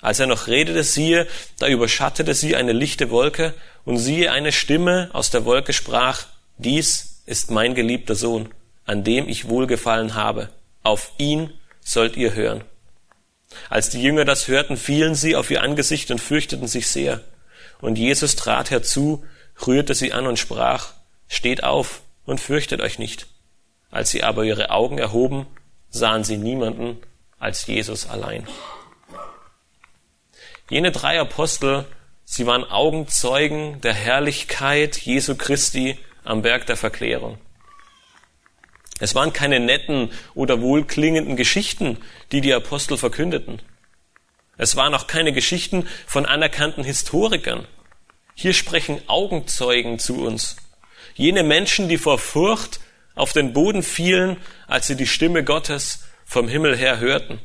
Als 0.00 0.20
er 0.20 0.26
noch 0.26 0.48
redete, 0.48 0.82
siehe, 0.82 1.26
da 1.58 1.68
überschattete 1.68 2.34
sie 2.34 2.56
eine 2.56 2.72
lichte 2.72 3.10
Wolke, 3.10 3.54
und 3.84 3.98
siehe, 3.98 4.32
eine 4.32 4.52
Stimme 4.52 5.10
aus 5.12 5.30
der 5.30 5.44
Wolke 5.44 5.72
sprach, 5.72 6.26
dies 6.56 7.22
ist 7.26 7.50
mein 7.50 7.74
geliebter 7.74 8.14
Sohn, 8.14 8.48
an 8.86 9.04
dem 9.04 9.28
ich 9.28 9.48
wohlgefallen 9.48 10.14
habe. 10.14 10.48
Auf 10.82 11.12
ihn 11.18 11.52
sollt 11.80 12.16
ihr 12.16 12.34
hören. 12.34 12.64
Als 13.70 13.90
die 13.90 14.02
Jünger 14.02 14.24
das 14.24 14.48
hörten, 14.48 14.76
fielen 14.76 15.14
sie 15.14 15.36
auf 15.36 15.50
ihr 15.50 15.62
Angesicht 15.62 16.10
und 16.10 16.20
fürchteten 16.20 16.66
sich 16.66 16.88
sehr. 16.88 17.20
Und 17.80 17.96
Jesus 17.96 18.36
trat 18.36 18.70
herzu, 18.70 19.24
rührte 19.66 19.94
sie 19.94 20.12
an 20.12 20.26
und 20.26 20.38
sprach, 20.38 20.92
Steht 21.28 21.62
auf 21.62 22.02
und 22.26 22.40
fürchtet 22.40 22.80
euch 22.80 22.98
nicht. 22.98 23.26
Als 23.94 24.10
sie 24.10 24.24
aber 24.24 24.42
ihre 24.42 24.70
Augen 24.70 24.98
erhoben, 24.98 25.46
sahen 25.88 26.24
sie 26.24 26.36
niemanden 26.36 26.98
als 27.38 27.64
Jesus 27.68 28.08
allein. 28.08 28.44
Jene 30.68 30.90
drei 30.90 31.20
Apostel, 31.20 31.84
sie 32.24 32.44
waren 32.44 32.64
Augenzeugen 32.64 33.80
der 33.82 33.94
Herrlichkeit 33.94 34.96
Jesu 34.96 35.36
Christi 35.36 35.96
am 36.24 36.42
Berg 36.42 36.66
der 36.66 36.76
Verklärung. 36.76 37.38
Es 38.98 39.14
waren 39.14 39.32
keine 39.32 39.60
netten 39.60 40.10
oder 40.34 40.60
wohlklingenden 40.60 41.36
Geschichten, 41.36 41.98
die 42.32 42.40
die 42.40 42.52
Apostel 42.52 42.98
verkündeten. 42.98 43.62
Es 44.56 44.74
waren 44.74 44.94
auch 44.96 45.06
keine 45.06 45.32
Geschichten 45.32 45.86
von 46.04 46.26
anerkannten 46.26 46.82
Historikern. 46.82 47.64
Hier 48.34 48.54
sprechen 48.54 49.00
Augenzeugen 49.06 50.00
zu 50.00 50.20
uns. 50.20 50.56
Jene 51.14 51.44
Menschen, 51.44 51.88
die 51.88 51.98
vor 51.98 52.18
Furcht 52.18 52.80
auf 53.14 53.32
den 53.32 53.52
Boden 53.52 53.82
fielen, 53.82 54.36
als 54.66 54.86
sie 54.86 54.96
die 54.96 55.06
Stimme 55.06 55.44
Gottes 55.44 56.04
vom 56.24 56.48
Himmel 56.48 56.76
her 56.76 56.98
hörten. 56.98 57.40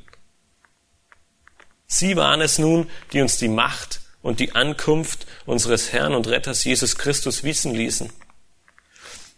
Sie 1.85 2.15
waren 2.15 2.41
es 2.41 2.59
nun, 2.59 2.89
die 3.13 3.21
uns 3.21 3.37
die 3.37 3.47
Macht 3.47 4.01
und 4.21 4.39
die 4.39 4.53
Ankunft 4.53 5.25
unseres 5.45 5.91
Herrn 5.91 6.13
und 6.13 6.27
Retters 6.27 6.63
Jesus 6.63 6.97
Christus 6.97 7.43
wissen 7.43 7.73
ließen. 7.73 8.11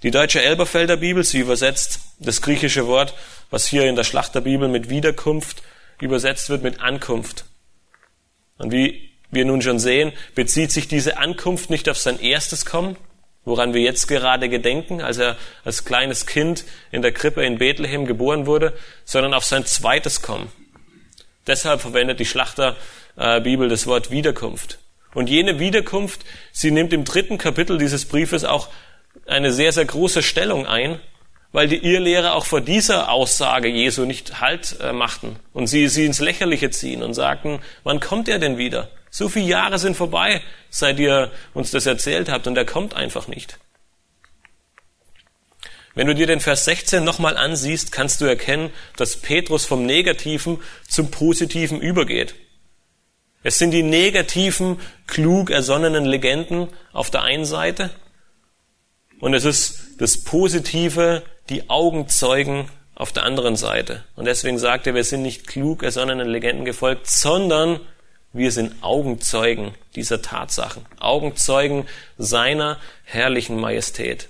Die 0.03 0.11
deutsche 0.11 0.41
Elberfelder 0.41 0.97
Bibel, 0.97 1.23
sie 1.23 1.39
übersetzt 1.39 2.00
das 2.19 2.41
griechische 2.41 2.88
Wort, 2.88 3.13
was 3.50 3.67
hier 3.67 3.88
in 3.88 3.95
der 3.95 4.03
Schlachterbibel 4.03 4.67
mit 4.67 4.89
Wiederkunft 4.89 5.61
übersetzt 6.00 6.50
wird, 6.50 6.63
mit 6.63 6.81
Ankunft. 6.81 7.45
Und 8.57 8.71
wie 8.71 9.11
wir 9.29 9.45
nun 9.45 9.61
schon 9.61 9.79
sehen, 9.79 10.11
bezieht 10.35 10.71
sich 10.71 10.88
diese 10.88 11.17
Ankunft 11.17 11.69
nicht 11.69 11.88
auf 11.88 11.97
sein 11.97 12.19
erstes 12.19 12.65
Kommen, 12.65 12.97
woran 13.45 13.74
wir 13.74 13.81
jetzt 13.81 14.07
gerade 14.07 14.50
gedenken, 14.50 15.01
als 15.01 15.17
er 15.17 15.36
als 15.63 15.86
kleines 15.86 16.25
Kind 16.25 16.63
in 16.91 17.01
der 17.01 17.12
Krippe 17.12 17.43
in 17.43 17.57
Bethlehem 17.57 18.05
geboren 18.05 18.45
wurde, 18.45 18.74
sondern 19.03 19.33
auf 19.33 19.45
sein 19.45 19.65
zweites 19.65 20.21
Kommen. 20.21 20.51
Deshalb 21.48 21.81
verwendet 21.81 22.19
die 22.19 22.25
Schlachterbibel 22.25 23.67
das 23.67 23.88
Wort 23.88 24.12
Wiederkunft. 24.12 24.79
Und 25.13 25.29
jene 25.29 25.60
Wiederkunft, 25.60 26.21
sie 26.51 26.71
nimmt 26.71 26.93
im 26.93 27.03
dritten 27.03 27.38
Kapitel 27.38 27.77
dieses 27.77 28.05
Briefes 28.05 28.45
auch 28.45 28.69
eine 29.25 29.51
sehr, 29.51 29.71
sehr 29.71 29.86
große 29.86 30.24
Stellung 30.24 30.65
ein, 30.65 31.00
weil 31.51 31.67
die 31.67 31.83
Irrlehrer 31.83 32.33
auch 32.36 32.45
vor 32.45 32.62
dieser 32.62 33.12
Aussage 33.12 33.67
Jesu 33.67 34.05
nicht 34.05 34.39
Halt 34.39 34.77
äh, 34.79 34.93
machten 34.93 35.36
und 35.51 35.67
sie 35.67 35.89
sie 35.89 36.05
ins 36.05 36.21
Lächerliche 36.21 36.69
ziehen 36.69 37.03
und 37.03 37.13
sagten, 37.13 37.60
wann 37.83 38.00
kommt 38.00 38.29
er 38.29 38.39
denn 38.39 38.57
wieder? 38.57 38.89
So 39.12 39.27
viele 39.27 39.46
Jahre 39.46 39.77
sind 39.77 39.96
vorbei, 39.96 40.41
seit 40.70 40.98
ihr 40.98 41.32
uns 41.53 41.70
das 41.70 41.86
erzählt 41.86 42.30
habt 42.30 42.48
und 42.48 42.58
er 42.58 42.65
kommt 42.65 42.96
einfach 42.96 43.27
nicht. 43.27 43.60
Wenn 45.94 46.08
du 46.08 46.15
dir 46.15 46.25
den 46.25 46.39
Vers 46.39 46.63
16 46.65 47.03
nochmal 47.03 47.36
ansiehst, 47.36 47.91
kannst 47.91 48.22
du 48.22 48.25
erkennen, 48.25 48.72
dass 48.96 49.18
Petrus 49.18 49.65
vom 49.65 49.86
Negativen 49.86 50.62
zum 50.88 51.12
Positiven 51.12 51.82
übergeht. 51.82 52.36
Es 53.44 53.58
sind 53.58 53.72
die 53.72 53.84
negativen, 53.84 54.80
klug 55.08 55.50
ersonnenen 55.50 56.06
Legenden 56.06 56.70
auf 56.94 57.12
der 57.12 57.24
einen 57.24 57.46
Seite 57.46 57.89
und 59.20 59.34
es 59.34 59.44
ist 59.44 60.00
das 60.00 60.24
Positive, 60.24 61.24
die 61.50 61.70
Augenzeugen 61.70 62.70
auf 62.96 63.12
der 63.12 63.24
anderen 63.24 63.58
Seite. 63.58 64.06
Und 64.15 64.25
deswegen 64.25 64.58
sagt 64.58 64.88
er, 64.88 64.96
wir 64.96 65.03
sind 65.03 65.22
nicht 65.22 65.48
klug 65.48 65.84
ersonnenen 65.84 66.30
Legenden 66.30 66.63
gefolgt, 66.63 67.08
sondern 67.08 67.82
wir 68.33 68.51
sind 68.51 68.81
Augenzeugen 68.81 69.75
dieser 69.95 70.21
Tatsachen, 70.21 70.85
Augenzeugen 71.00 71.88
seiner 72.17 72.79
herrlichen 73.03 73.59
Majestät. 73.59 74.29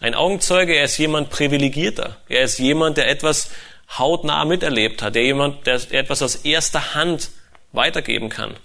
Ein 0.00 0.14
Augenzeuge, 0.14 0.74
er 0.74 0.84
ist 0.84 0.98
jemand 0.98 1.30
privilegierter. 1.30 2.16
Er 2.28 2.42
ist 2.42 2.58
jemand, 2.58 2.96
der 2.96 3.08
etwas 3.08 3.50
hautnah 3.98 4.44
miterlebt 4.44 5.02
hat, 5.02 5.14
der 5.14 5.22
jemand, 5.22 5.66
der 5.66 5.74
etwas 5.92 6.22
aus 6.22 6.36
erster 6.36 6.94
Hand 6.94 7.30
weitergeben 7.72 8.28
kann. 8.28 8.56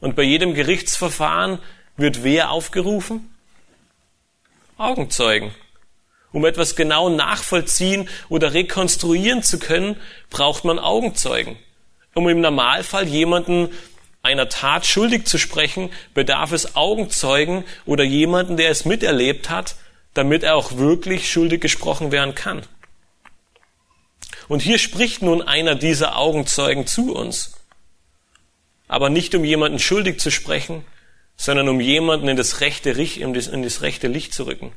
Und 0.00 0.16
bei 0.16 0.22
jedem 0.22 0.54
Gerichtsverfahren 0.54 1.58
wird 1.96 2.22
wer 2.22 2.50
aufgerufen? 2.50 3.34
Augenzeugen. 4.78 5.54
Um 6.32 6.44
etwas 6.44 6.76
genau 6.76 7.08
nachvollziehen 7.08 8.08
oder 8.28 8.52
rekonstruieren 8.54 9.42
zu 9.42 9.58
können, 9.58 9.96
braucht 10.30 10.64
man 10.64 10.78
Augenzeugen. 10.78 11.58
Um 12.16 12.30
im 12.30 12.40
Normalfall 12.40 13.06
jemanden 13.06 13.68
einer 14.22 14.48
Tat 14.48 14.86
schuldig 14.86 15.26
zu 15.26 15.36
sprechen, 15.36 15.90
bedarf 16.14 16.50
es 16.52 16.74
Augenzeugen 16.74 17.62
oder 17.84 18.04
jemanden, 18.04 18.56
der 18.56 18.70
es 18.70 18.86
miterlebt 18.86 19.50
hat, 19.50 19.76
damit 20.14 20.42
er 20.42 20.56
auch 20.56 20.78
wirklich 20.78 21.30
schuldig 21.30 21.60
gesprochen 21.60 22.12
werden 22.12 22.34
kann. 22.34 22.62
Und 24.48 24.62
hier 24.62 24.78
spricht 24.78 25.20
nun 25.20 25.42
einer 25.42 25.74
dieser 25.74 26.16
Augenzeugen 26.16 26.86
zu 26.86 27.14
uns. 27.14 27.52
Aber 28.88 29.10
nicht 29.10 29.34
um 29.34 29.44
jemanden 29.44 29.78
schuldig 29.78 30.18
zu 30.18 30.30
sprechen, 30.30 30.86
sondern 31.36 31.68
um 31.68 31.82
jemanden 31.82 32.28
in 32.28 32.36
das 32.38 32.62
rechte, 32.62 32.92
in 32.92 33.34
das, 33.34 33.82
rechte 33.82 34.08
Licht 34.08 34.32
zu 34.32 34.44
rücken. 34.44 34.72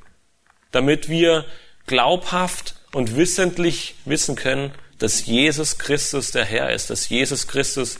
Damit 0.71 1.07
wir 1.07 1.45
glaubhaft 1.87 2.75
und 2.91 3.15
wissentlich 3.15 3.95
wissen 4.03 4.35
können, 4.35 4.73
dass 4.99 5.25
Jesus 5.25 5.77
Christus 5.77 6.31
der 6.31 6.45
Herr 6.45 6.71
ist, 6.71 6.89
dass 6.89 7.09
Jesus 7.09 7.47
Christus 7.47 7.97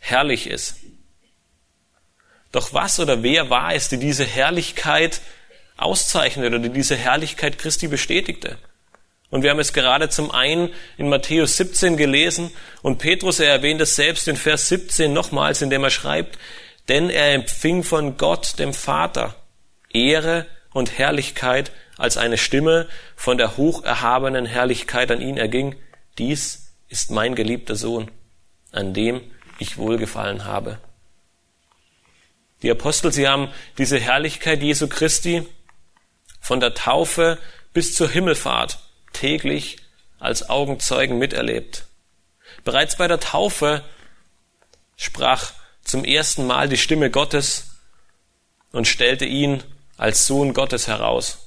herrlich 0.00 0.48
ist. 0.48 0.76
Doch 2.52 2.72
was 2.72 2.98
oder 2.98 3.22
wer 3.22 3.48
war 3.50 3.74
es, 3.74 3.88
die 3.88 3.98
diese 3.98 4.24
Herrlichkeit 4.24 5.20
auszeichnete 5.76 6.48
oder 6.48 6.58
die 6.58 6.70
diese 6.70 6.96
Herrlichkeit 6.96 7.58
Christi 7.58 7.86
bestätigte? 7.86 8.58
Und 9.30 9.44
wir 9.44 9.50
haben 9.50 9.60
es 9.60 9.72
gerade 9.72 10.08
zum 10.08 10.32
einen 10.32 10.70
in 10.98 11.08
Matthäus 11.08 11.56
17 11.56 11.96
gelesen 11.96 12.50
und 12.82 12.98
Petrus, 12.98 13.38
er 13.38 13.50
erwähnt 13.50 13.80
es 13.80 13.94
selbst 13.94 14.26
in 14.26 14.36
Vers 14.36 14.68
17 14.68 15.12
nochmals, 15.12 15.62
indem 15.62 15.84
er 15.84 15.90
schreibt, 15.90 16.36
denn 16.88 17.10
er 17.10 17.32
empfing 17.34 17.84
von 17.84 18.16
Gott, 18.16 18.58
dem 18.58 18.74
Vater, 18.74 19.36
Ehre 19.92 20.46
und 20.72 20.98
Herrlichkeit, 20.98 21.70
als 21.96 22.16
eine 22.16 22.38
Stimme 22.38 22.88
von 23.14 23.38
der 23.38 23.56
hocherhabenen 23.56 24.46
Herrlichkeit 24.46 25.12
an 25.12 25.20
ihn 25.20 25.36
erging. 25.36 25.76
Dies 26.20 26.74
ist 26.90 27.10
mein 27.10 27.34
geliebter 27.34 27.76
Sohn, 27.76 28.10
an 28.72 28.92
dem 28.92 29.22
ich 29.58 29.78
wohlgefallen 29.78 30.44
habe. 30.44 30.78
Die 32.60 32.70
Apostel, 32.70 33.10
sie 33.10 33.26
haben 33.26 33.48
diese 33.78 33.98
Herrlichkeit 33.98 34.62
Jesu 34.62 34.86
Christi 34.86 35.48
von 36.38 36.60
der 36.60 36.74
Taufe 36.74 37.38
bis 37.72 37.94
zur 37.94 38.10
Himmelfahrt 38.10 38.80
täglich 39.14 39.78
als 40.18 40.50
Augenzeugen 40.50 41.18
miterlebt. 41.18 41.86
Bereits 42.64 42.98
bei 42.98 43.08
der 43.08 43.20
Taufe 43.20 43.82
sprach 44.98 45.54
zum 45.82 46.04
ersten 46.04 46.46
Mal 46.46 46.68
die 46.68 46.76
Stimme 46.76 47.10
Gottes 47.10 47.78
und 48.72 48.86
stellte 48.86 49.24
ihn 49.24 49.62
als 49.96 50.26
Sohn 50.26 50.52
Gottes 50.52 50.86
heraus. 50.86 51.46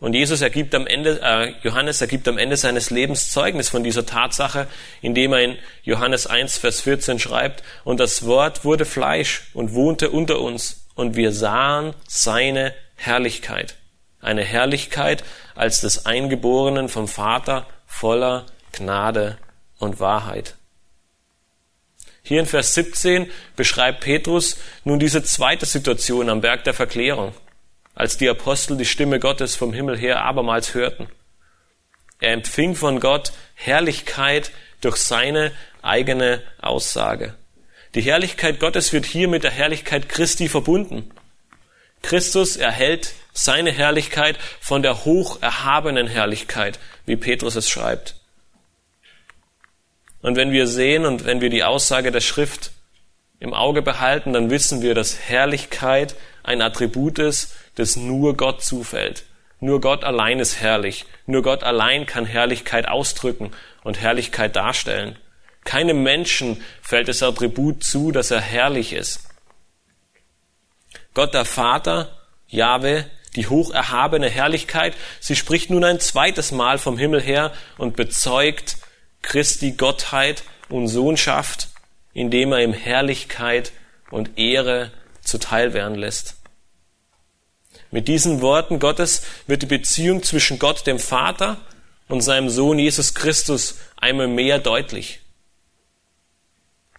Und 0.00 0.14
Jesus 0.14 0.40
ergibt 0.40 0.74
am 0.74 0.86
Ende, 0.86 1.20
äh, 1.22 1.52
Johannes 1.62 2.00
ergibt 2.00 2.26
am 2.26 2.38
Ende 2.38 2.56
seines 2.56 2.88
Lebens 2.88 3.30
Zeugnis 3.30 3.68
von 3.68 3.84
dieser 3.84 4.06
Tatsache, 4.06 4.66
indem 5.02 5.34
er 5.34 5.42
in 5.42 5.58
Johannes 5.82 6.26
1, 6.26 6.56
Vers 6.56 6.80
14 6.80 7.18
schreibt, 7.18 7.62
und 7.84 8.00
das 8.00 8.24
Wort 8.24 8.64
wurde 8.64 8.86
Fleisch 8.86 9.50
und 9.52 9.74
wohnte 9.74 10.10
unter 10.10 10.40
uns, 10.40 10.86
und 10.94 11.16
wir 11.16 11.32
sahen 11.32 11.94
seine 12.08 12.74
Herrlichkeit. 12.96 13.76
Eine 14.22 14.42
Herrlichkeit 14.42 15.22
als 15.54 15.80
des 15.80 16.06
Eingeborenen 16.06 16.88
vom 16.88 17.06
Vater 17.06 17.66
voller 17.86 18.46
Gnade 18.72 19.36
und 19.78 20.00
Wahrheit. 20.00 20.56
Hier 22.22 22.40
in 22.40 22.46
Vers 22.46 22.74
17 22.74 23.30
beschreibt 23.54 24.00
Petrus 24.00 24.56
nun 24.84 24.98
diese 24.98 25.22
zweite 25.22 25.66
Situation 25.66 26.30
am 26.30 26.40
Berg 26.40 26.64
der 26.64 26.74
Verklärung 26.74 27.34
als 28.00 28.16
die 28.16 28.30
Apostel 28.30 28.78
die 28.78 28.86
Stimme 28.86 29.20
Gottes 29.20 29.56
vom 29.56 29.74
Himmel 29.74 29.94
her 29.94 30.22
abermals 30.22 30.72
hörten. 30.72 31.06
Er 32.18 32.32
empfing 32.32 32.74
von 32.74 32.98
Gott 32.98 33.30
Herrlichkeit 33.54 34.52
durch 34.80 34.96
seine 34.96 35.52
eigene 35.82 36.42
Aussage. 36.62 37.34
Die 37.94 38.00
Herrlichkeit 38.00 38.58
Gottes 38.58 38.94
wird 38.94 39.04
hier 39.04 39.28
mit 39.28 39.44
der 39.44 39.50
Herrlichkeit 39.50 40.08
Christi 40.08 40.48
verbunden. 40.48 41.10
Christus 42.00 42.56
erhält 42.56 43.12
seine 43.34 43.70
Herrlichkeit 43.70 44.38
von 44.62 44.80
der 44.80 45.04
hoch 45.04 45.42
erhabenen 45.42 46.06
Herrlichkeit, 46.06 46.78
wie 47.04 47.16
Petrus 47.16 47.54
es 47.54 47.68
schreibt. 47.68 48.14
Und 50.22 50.36
wenn 50.36 50.52
wir 50.52 50.66
sehen 50.66 51.04
und 51.04 51.26
wenn 51.26 51.42
wir 51.42 51.50
die 51.50 51.64
Aussage 51.64 52.10
der 52.12 52.22
Schrift 52.22 52.70
im 53.40 53.54
Auge 53.54 53.82
behalten, 53.82 54.34
dann 54.34 54.50
wissen 54.50 54.82
wir, 54.82 54.94
dass 54.94 55.18
Herrlichkeit 55.18 56.14
ein 56.42 56.62
Attribut 56.62 57.18
ist, 57.18 57.56
das 57.74 57.96
nur 57.96 58.36
Gott 58.36 58.62
zufällt. 58.62 59.24
Nur 59.60 59.80
Gott 59.80 60.04
allein 60.04 60.38
ist 60.38 60.60
herrlich. 60.60 61.06
Nur 61.26 61.42
Gott 61.42 61.64
allein 61.64 62.06
kann 62.06 62.26
Herrlichkeit 62.26 62.86
ausdrücken 62.86 63.50
und 63.82 64.00
Herrlichkeit 64.00 64.56
darstellen. 64.56 65.18
Keinem 65.64 66.02
Menschen 66.02 66.62
fällt 66.82 67.08
das 67.08 67.22
Attribut 67.22 67.82
zu, 67.82 68.12
dass 68.12 68.30
er 68.30 68.40
herrlich 68.40 68.92
ist. 68.92 69.28
Gott 71.14 71.34
der 71.34 71.44
Vater, 71.44 72.18
Jahwe, 72.46 73.06
die 73.36 73.46
hoch 73.46 73.70
erhabene 73.70 74.28
Herrlichkeit, 74.28 74.94
sie 75.18 75.36
spricht 75.36 75.70
nun 75.70 75.84
ein 75.84 76.00
zweites 76.00 76.52
Mal 76.52 76.78
vom 76.78 76.98
Himmel 76.98 77.20
her 77.20 77.52
und 77.78 77.96
bezeugt 77.96 78.76
Christi 79.22 79.72
Gottheit 79.72 80.42
und 80.68 80.88
Sohnschaft, 80.88 81.68
indem 82.12 82.52
er 82.52 82.62
ihm 82.62 82.72
Herrlichkeit 82.72 83.72
und 84.10 84.38
Ehre 84.38 84.90
zuteil 85.22 85.72
werden 85.72 85.96
lässt. 85.96 86.36
Mit 87.90 88.08
diesen 88.08 88.40
Worten 88.40 88.78
Gottes 88.78 89.22
wird 89.46 89.62
die 89.62 89.66
Beziehung 89.66 90.22
zwischen 90.22 90.58
Gott, 90.58 90.86
dem 90.86 90.98
Vater, 90.98 91.58
und 92.08 92.22
seinem 92.22 92.50
Sohn 92.50 92.78
Jesus 92.78 93.14
Christus 93.14 93.78
einmal 93.96 94.28
mehr 94.28 94.58
deutlich. 94.58 95.20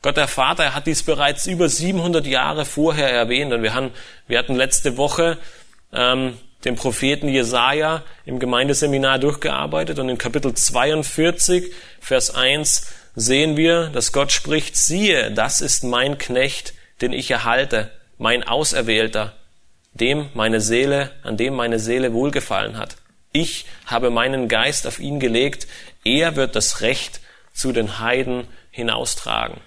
Gott 0.01 0.17
der 0.17 0.27
Vater 0.27 0.63
er 0.63 0.75
hat 0.75 0.87
dies 0.87 1.03
bereits 1.03 1.45
über 1.45 1.69
700 1.69 2.25
Jahre 2.25 2.65
vorher 2.65 3.11
erwähnt 3.11 3.53
und 3.53 3.61
wir, 3.61 3.73
haben, 3.73 3.91
wir 4.27 4.39
hatten 4.39 4.55
letzte 4.55 4.97
Woche 4.97 5.37
ähm, 5.93 6.37
den 6.65 6.75
Propheten 6.75 7.27
Jesaja 7.27 8.03
im 8.25 8.39
Gemeindeseminar 8.39 9.19
durchgearbeitet 9.19 9.99
und 9.99 10.09
in 10.09 10.17
Kapitel 10.17 10.53
42, 10.53 11.71
Vers 11.99 12.33
1 12.33 12.87
sehen 13.15 13.57
wir, 13.57 13.87
dass 13.87 14.11
Gott 14.11 14.31
spricht, 14.31 14.75
siehe, 14.75 15.31
das 15.31 15.61
ist 15.61 15.83
mein 15.83 16.17
Knecht, 16.17 16.73
den 17.01 17.13
ich 17.13 17.31
erhalte, 17.31 17.91
mein 18.17 18.43
Auserwählter, 18.43 19.35
dem 19.93 20.29
meine 20.33 20.61
Seele, 20.61 21.11
an 21.23 21.37
dem 21.37 21.55
meine 21.55 21.79
Seele 21.79 22.13
wohlgefallen 22.13 22.77
hat. 22.77 22.97
Ich 23.33 23.65
habe 23.85 24.09
meinen 24.09 24.47
Geist 24.47 24.87
auf 24.87 24.99
ihn 24.99 25.19
gelegt, 25.19 25.67
er 26.03 26.35
wird 26.35 26.55
das 26.55 26.81
Recht 26.81 27.21
zu 27.53 27.71
den 27.71 27.99
Heiden 27.99 28.47
hinaustragen. 28.71 29.59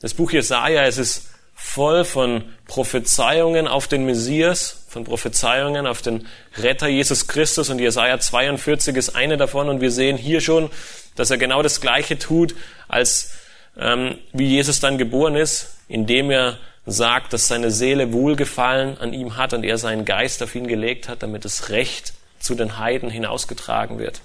Das 0.00 0.14
Buch 0.14 0.32
Jesaja, 0.32 0.84
es 0.84 0.98
ist 0.98 1.30
voll 1.54 2.04
von 2.04 2.44
Prophezeiungen 2.66 3.68
auf 3.68 3.86
den 3.86 4.06
Messias, 4.06 4.79
von 4.90 5.04
Prophezeiungen 5.04 5.86
auf 5.86 6.02
den 6.02 6.26
Retter 6.58 6.88
Jesus 6.88 7.28
Christus. 7.28 7.70
Und 7.70 7.78
Jesaja 7.78 8.18
42 8.18 8.96
ist 8.96 9.10
eine 9.10 9.36
davon. 9.36 9.68
Und 9.68 9.80
wir 9.80 9.92
sehen 9.92 10.16
hier 10.16 10.40
schon, 10.40 10.68
dass 11.14 11.30
er 11.30 11.38
genau 11.38 11.62
das 11.62 11.80
Gleiche 11.80 12.18
tut, 12.18 12.56
als 12.88 13.34
ähm, 13.78 14.18
wie 14.32 14.48
Jesus 14.48 14.80
dann 14.80 14.98
geboren 14.98 15.36
ist, 15.36 15.76
indem 15.86 16.32
er 16.32 16.58
sagt, 16.86 17.32
dass 17.32 17.46
seine 17.46 17.70
Seele 17.70 18.12
Wohlgefallen 18.12 18.98
an 18.98 19.12
ihm 19.12 19.36
hat 19.36 19.52
und 19.52 19.62
er 19.62 19.78
seinen 19.78 20.04
Geist 20.04 20.42
auf 20.42 20.56
ihn 20.56 20.66
gelegt 20.66 21.08
hat, 21.08 21.22
damit 21.22 21.44
das 21.44 21.68
Recht 21.68 22.12
zu 22.40 22.56
den 22.56 22.78
Heiden 22.78 23.10
hinausgetragen 23.10 24.00
wird. 24.00 24.22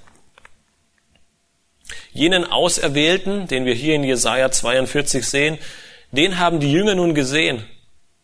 Jenen 2.11 2.43
Auserwählten, 2.43 3.47
den 3.47 3.65
wir 3.65 3.75
hier 3.75 3.93
in 3.93 4.03
Jesaja 4.03 4.49
42 4.49 5.27
sehen, 5.27 5.59
den 6.11 6.39
haben 6.39 6.59
die 6.59 6.71
Jünger 6.71 6.95
nun 6.95 7.13
gesehen. 7.13 7.63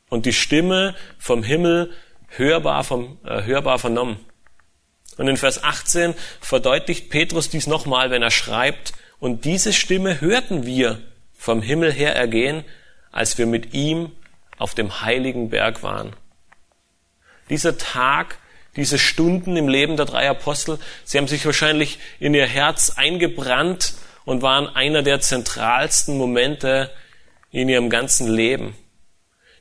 Und 0.09 0.25
die 0.25 0.33
Stimme 0.33 0.95
vom 1.19 1.43
Himmel 1.43 1.91
hörbar, 2.37 2.83
vom, 2.83 3.17
äh, 3.25 3.43
hörbar 3.43 3.79
vernommen. 3.79 4.19
Und 5.17 5.27
in 5.27 5.37
Vers 5.37 5.63
18 5.63 6.15
verdeutlicht 6.39 7.09
Petrus 7.09 7.49
dies 7.49 7.67
nochmal, 7.67 8.11
wenn 8.11 8.23
er 8.23 8.31
schreibt, 8.31 8.93
und 9.19 9.45
diese 9.45 9.71
Stimme 9.71 10.19
hörten 10.19 10.65
wir 10.65 10.99
vom 11.37 11.61
Himmel 11.61 11.91
her 11.91 12.15
ergehen, 12.15 12.63
als 13.11 13.37
wir 13.37 13.45
mit 13.45 13.73
ihm 13.73 14.11
auf 14.57 14.73
dem 14.73 15.01
heiligen 15.01 15.49
Berg 15.49 15.83
waren. 15.83 16.15
Dieser 17.49 17.77
Tag, 17.77 18.37
diese 18.75 18.97
Stunden 18.97 19.57
im 19.57 19.67
Leben 19.67 19.97
der 19.97 20.05
drei 20.05 20.29
Apostel, 20.29 20.79
sie 21.03 21.17
haben 21.17 21.27
sich 21.27 21.45
wahrscheinlich 21.45 21.99
in 22.19 22.33
ihr 22.33 22.47
Herz 22.47 22.93
eingebrannt 22.95 23.93
und 24.25 24.41
waren 24.41 24.67
einer 24.67 25.03
der 25.03 25.19
zentralsten 25.19 26.17
Momente 26.17 26.89
in 27.51 27.69
ihrem 27.69 27.89
ganzen 27.89 28.27
Leben. 28.27 28.75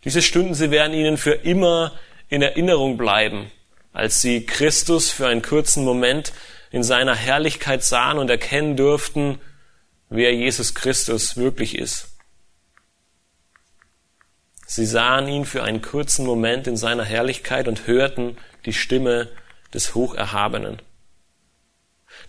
Diese 0.05 0.23
Stunden, 0.23 0.55
sie 0.55 0.71
werden 0.71 0.95
ihnen 0.95 1.19
für 1.19 1.33
immer 1.33 1.93
in 2.31 2.43
Erinnerung 2.43 2.97
bleiben, 2.97 3.51
als 3.93 4.23
sie 4.23 4.47
Christus 4.47 5.11
für 5.11 5.27
einen 5.27 5.43
kurzen 5.43 5.85
Moment 5.85 6.33
in 6.71 6.83
seiner 6.83 7.15
Herrlichkeit 7.15 7.85
sahen 7.85 8.19
und 8.19 8.31
erkennen 8.31 8.77
durften, 8.77 9.41
wer 10.09 10.35
Jesus 10.35 10.75
Christus 10.75 11.37
wirklich 11.37 11.77
ist. 11.77 12.07
Sie 14.67 14.87
sahen 14.87 15.27
ihn 15.27 15.45
für 15.45 15.65
einen 15.65 15.83
kurzen 15.83 16.25
Moment 16.25 16.69
in 16.69 16.77
seiner 16.77 17.05
Herrlichkeit 17.05 17.67
und 17.67 17.89
hörten 17.89 18.39
die 18.65 18.73
Stimme 18.73 19.29
des 19.75 19.97
Hocherhabenen. 19.97 20.81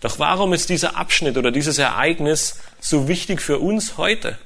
Doch 0.00 0.18
warum 0.18 0.52
ist 0.52 0.68
dieser 0.68 0.96
Abschnitt 0.96 1.36
oder 1.36 1.52
dieses 1.52 1.78
Ereignis 1.78 2.60
so 2.80 3.06
wichtig 3.06 3.40
für 3.40 3.60
uns 3.60 3.96
heute? 3.96 4.36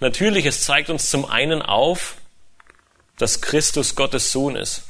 Natürlich, 0.00 0.46
es 0.46 0.64
zeigt 0.64 0.90
uns 0.90 1.10
zum 1.10 1.24
einen 1.26 1.62
auf, 1.62 2.16
dass 3.18 3.40
Christus 3.40 3.94
Gottes 3.94 4.32
Sohn 4.32 4.56
ist. 4.56 4.84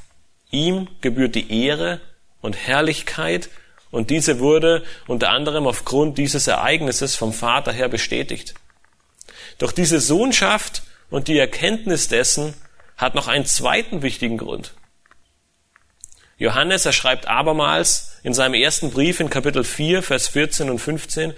Ihm 0.51 0.89
gebührt 1.01 1.35
die 1.35 1.65
Ehre 1.65 2.01
und 2.41 2.57
Herrlichkeit 2.57 3.49
Und 3.91 4.11
diese 4.11 4.41
wurde 4.41 4.85
unter 5.07 5.31
anderem 5.31 5.67
aufgrund 5.67 6.19
dieses 6.19 6.47
Ereignisses 6.49 7.15
vom 7.15 7.33
Vater 7.33 7.73
her 7.73 7.89
bestätigt. 7.89 8.55
Doch 9.59 9.73
diese 9.73 10.01
Sohnschaft 10.01 10.83
und 11.09 11.29
die 11.29 11.39
Erkenntnis 11.39 12.09
dessen 12.09 12.55
hat 12.97 13.15
noch 13.15 13.29
einen 13.29 13.47
zweiten 13.47 14.03
wichtigen 14.03 14.39
Grund. 14.39 14.75
Johannes, 16.37 16.85
er 16.85 16.93
schreibt 16.93 17.27
abermals 17.27 18.19
in 18.23 18.35
seinem 18.35 18.55
ersten 18.55 18.91
Brief 18.91 19.21
in 19.21 19.31
Kapitel 19.31 19.65
4, 19.65 20.03
Vers 20.03 20.29
14 20.29 20.69
und 20.69 20.79
15, 20.79 21.33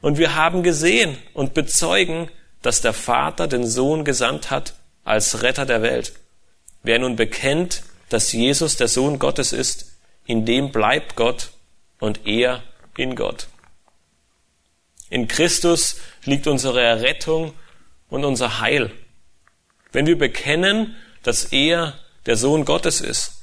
und 0.00 0.18
wir 0.18 0.34
haben 0.34 0.62
gesehen 0.62 1.16
und 1.34 1.54
bezeugen, 1.54 2.30
dass 2.62 2.80
der 2.80 2.92
Vater 2.92 3.46
den 3.46 3.66
Sohn 3.66 4.04
gesandt 4.04 4.50
hat 4.50 4.74
als 5.04 5.42
Retter 5.42 5.66
der 5.66 5.82
Welt. 5.82 6.12
Wer 6.82 6.98
nun 6.98 7.16
bekennt, 7.16 7.82
dass 8.08 8.32
Jesus 8.32 8.76
der 8.76 8.88
Sohn 8.88 9.18
Gottes 9.18 9.52
ist, 9.52 9.96
in 10.26 10.44
dem 10.44 10.72
bleibt 10.72 11.16
Gott 11.16 11.50
und 11.98 12.26
er 12.26 12.62
in 12.96 13.16
Gott. 13.16 13.48
In 15.08 15.28
Christus 15.28 16.00
liegt 16.24 16.46
unsere 16.46 16.80
Errettung 16.80 17.52
und 18.08 18.24
unser 18.24 18.60
Heil. 18.60 18.92
Wenn 19.92 20.06
wir 20.06 20.16
bekennen, 20.16 20.96
dass 21.22 21.46
er 21.46 21.94
der 22.26 22.36
Sohn 22.36 22.64
Gottes 22.64 23.00
ist, 23.00 23.42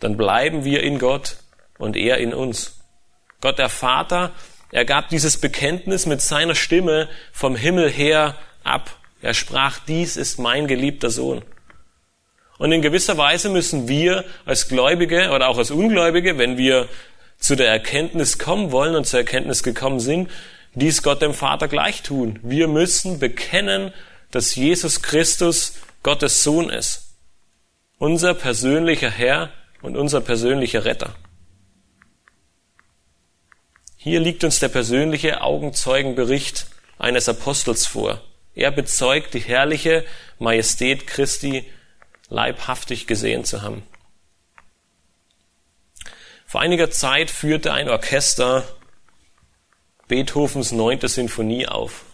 dann 0.00 0.16
bleiben 0.16 0.64
wir 0.64 0.82
in 0.82 0.98
Gott 0.98 1.36
und 1.78 1.96
er 1.96 2.18
in 2.18 2.34
uns. 2.34 2.80
Gott 3.40 3.58
der 3.58 3.68
Vater, 3.68 4.32
er 4.70 4.84
gab 4.84 5.08
dieses 5.08 5.40
Bekenntnis 5.40 6.06
mit 6.06 6.20
seiner 6.20 6.54
Stimme 6.54 7.08
vom 7.32 7.56
Himmel 7.56 7.90
her 7.90 8.36
ab. 8.64 8.98
Er 9.20 9.34
sprach, 9.34 9.78
dies 9.78 10.16
ist 10.16 10.38
mein 10.38 10.66
geliebter 10.66 11.10
Sohn. 11.10 11.42
Und 12.62 12.70
in 12.70 12.80
gewisser 12.80 13.18
Weise 13.18 13.48
müssen 13.48 13.88
wir 13.88 14.24
als 14.44 14.68
Gläubige 14.68 15.30
oder 15.30 15.48
auch 15.48 15.58
als 15.58 15.72
Ungläubige, 15.72 16.38
wenn 16.38 16.56
wir 16.56 16.88
zu 17.40 17.56
der 17.56 17.66
Erkenntnis 17.66 18.38
kommen 18.38 18.70
wollen 18.70 18.94
und 18.94 19.04
zur 19.04 19.18
Erkenntnis 19.18 19.64
gekommen 19.64 19.98
sind, 19.98 20.30
dies 20.74 21.02
Gott 21.02 21.22
dem 21.22 21.34
Vater 21.34 21.66
gleich 21.66 22.02
tun. 22.02 22.38
Wir 22.44 22.68
müssen 22.68 23.18
bekennen, 23.18 23.92
dass 24.30 24.54
Jesus 24.54 25.02
Christus 25.02 25.72
Gottes 26.04 26.44
Sohn 26.44 26.70
ist. 26.70 27.16
Unser 27.98 28.32
persönlicher 28.32 29.10
Herr 29.10 29.50
und 29.80 29.96
unser 29.96 30.20
persönlicher 30.20 30.84
Retter. 30.84 31.16
Hier 33.96 34.20
liegt 34.20 34.44
uns 34.44 34.60
der 34.60 34.68
persönliche 34.68 35.40
Augenzeugenbericht 35.40 36.66
eines 36.96 37.28
Apostels 37.28 37.88
vor. 37.88 38.22
Er 38.54 38.70
bezeugt 38.70 39.34
die 39.34 39.40
herrliche 39.40 40.04
Majestät 40.38 41.08
Christi 41.08 41.64
leibhaftig 42.32 43.06
gesehen 43.06 43.44
zu 43.44 43.62
haben. 43.62 43.82
Vor 46.46 46.60
einiger 46.60 46.90
Zeit 46.90 47.30
führte 47.30 47.72
ein 47.72 47.88
Orchester 47.88 48.64
Beethovens 50.08 50.72
neunte 50.72 51.08
Sinfonie 51.08 51.66
auf. 51.68 52.04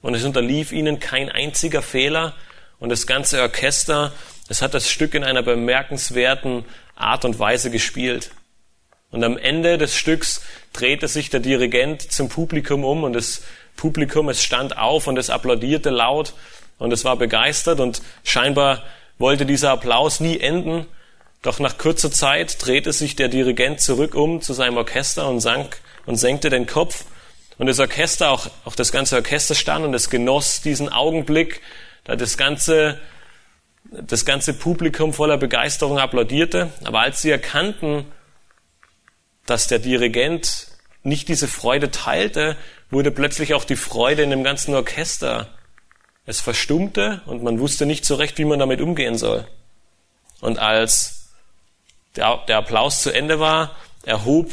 Und 0.00 0.14
es 0.14 0.24
unterlief 0.24 0.72
ihnen 0.72 1.00
kein 1.00 1.30
einziger 1.30 1.82
Fehler. 1.82 2.34
Und 2.78 2.88
das 2.90 3.06
ganze 3.06 3.42
Orchester, 3.42 4.12
es 4.48 4.62
hat 4.62 4.74
das 4.74 4.88
Stück 4.88 5.14
in 5.14 5.24
einer 5.24 5.42
bemerkenswerten 5.42 6.64
Art 6.94 7.24
und 7.24 7.38
Weise 7.38 7.70
gespielt. 7.70 8.30
Und 9.10 9.24
am 9.24 9.38
Ende 9.38 9.78
des 9.78 9.96
Stücks 9.96 10.42
drehte 10.72 11.08
sich 11.08 11.30
der 11.30 11.40
Dirigent 11.40 12.12
zum 12.12 12.28
Publikum 12.28 12.84
um 12.84 13.04
und 13.04 13.14
das 13.14 13.42
Publikum, 13.76 14.28
es 14.28 14.42
stand 14.42 14.76
auf 14.76 15.06
und 15.06 15.16
es 15.16 15.30
applaudierte 15.30 15.90
laut 15.90 16.34
und 16.78 16.92
es 16.92 17.04
war 17.04 17.16
begeistert 17.16 17.80
und 17.80 18.02
scheinbar 18.24 18.84
wollte 19.18 19.46
dieser 19.46 19.70
Applaus 19.70 20.20
nie 20.20 20.38
enden. 20.38 20.86
Doch 21.42 21.60
nach 21.60 21.78
kurzer 21.78 22.10
Zeit 22.10 22.64
drehte 22.64 22.92
sich 22.92 23.16
der 23.16 23.28
Dirigent 23.28 23.80
zurück 23.80 24.14
um 24.14 24.40
zu 24.40 24.52
seinem 24.52 24.76
Orchester 24.76 25.28
und 25.28 25.40
sank 25.40 25.80
und 26.06 26.16
senkte 26.16 26.50
den 26.50 26.66
Kopf. 26.66 27.04
Und 27.58 27.66
das 27.66 27.80
Orchester, 27.80 28.30
auch, 28.30 28.48
auch 28.64 28.74
das 28.74 28.92
ganze 28.92 29.16
Orchester 29.16 29.54
stand 29.54 29.84
und 29.84 29.94
es 29.94 30.10
genoss 30.10 30.60
diesen 30.60 30.88
Augenblick, 30.88 31.60
da 32.04 32.16
das 32.16 32.36
ganze, 32.36 33.00
das 33.90 34.24
ganze 34.24 34.54
Publikum 34.54 35.12
voller 35.12 35.36
Begeisterung 35.36 35.98
applaudierte. 35.98 36.72
Aber 36.84 37.00
als 37.00 37.20
sie 37.22 37.30
erkannten, 37.30 38.04
dass 39.46 39.66
der 39.66 39.80
Dirigent 39.80 40.68
nicht 41.02 41.28
diese 41.28 41.48
Freude 41.48 41.90
teilte, 41.90 42.56
wurde 42.90 43.10
plötzlich 43.10 43.54
auch 43.54 43.64
die 43.64 43.76
Freude 43.76 44.22
in 44.22 44.30
dem 44.30 44.44
ganzen 44.44 44.74
Orchester. 44.74 45.48
Es 46.28 46.42
verstummte 46.42 47.22
und 47.24 47.42
man 47.42 47.58
wusste 47.58 47.86
nicht 47.86 48.04
so 48.04 48.14
recht, 48.14 48.36
wie 48.36 48.44
man 48.44 48.58
damit 48.58 48.82
umgehen 48.82 49.16
soll. 49.16 49.48
Und 50.42 50.58
als 50.58 51.30
der, 52.16 52.26
Applaus 52.26 53.00
zu 53.00 53.10
Ende 53.10 53.40
war, 53.40 53.74
erhob 54.02 54.52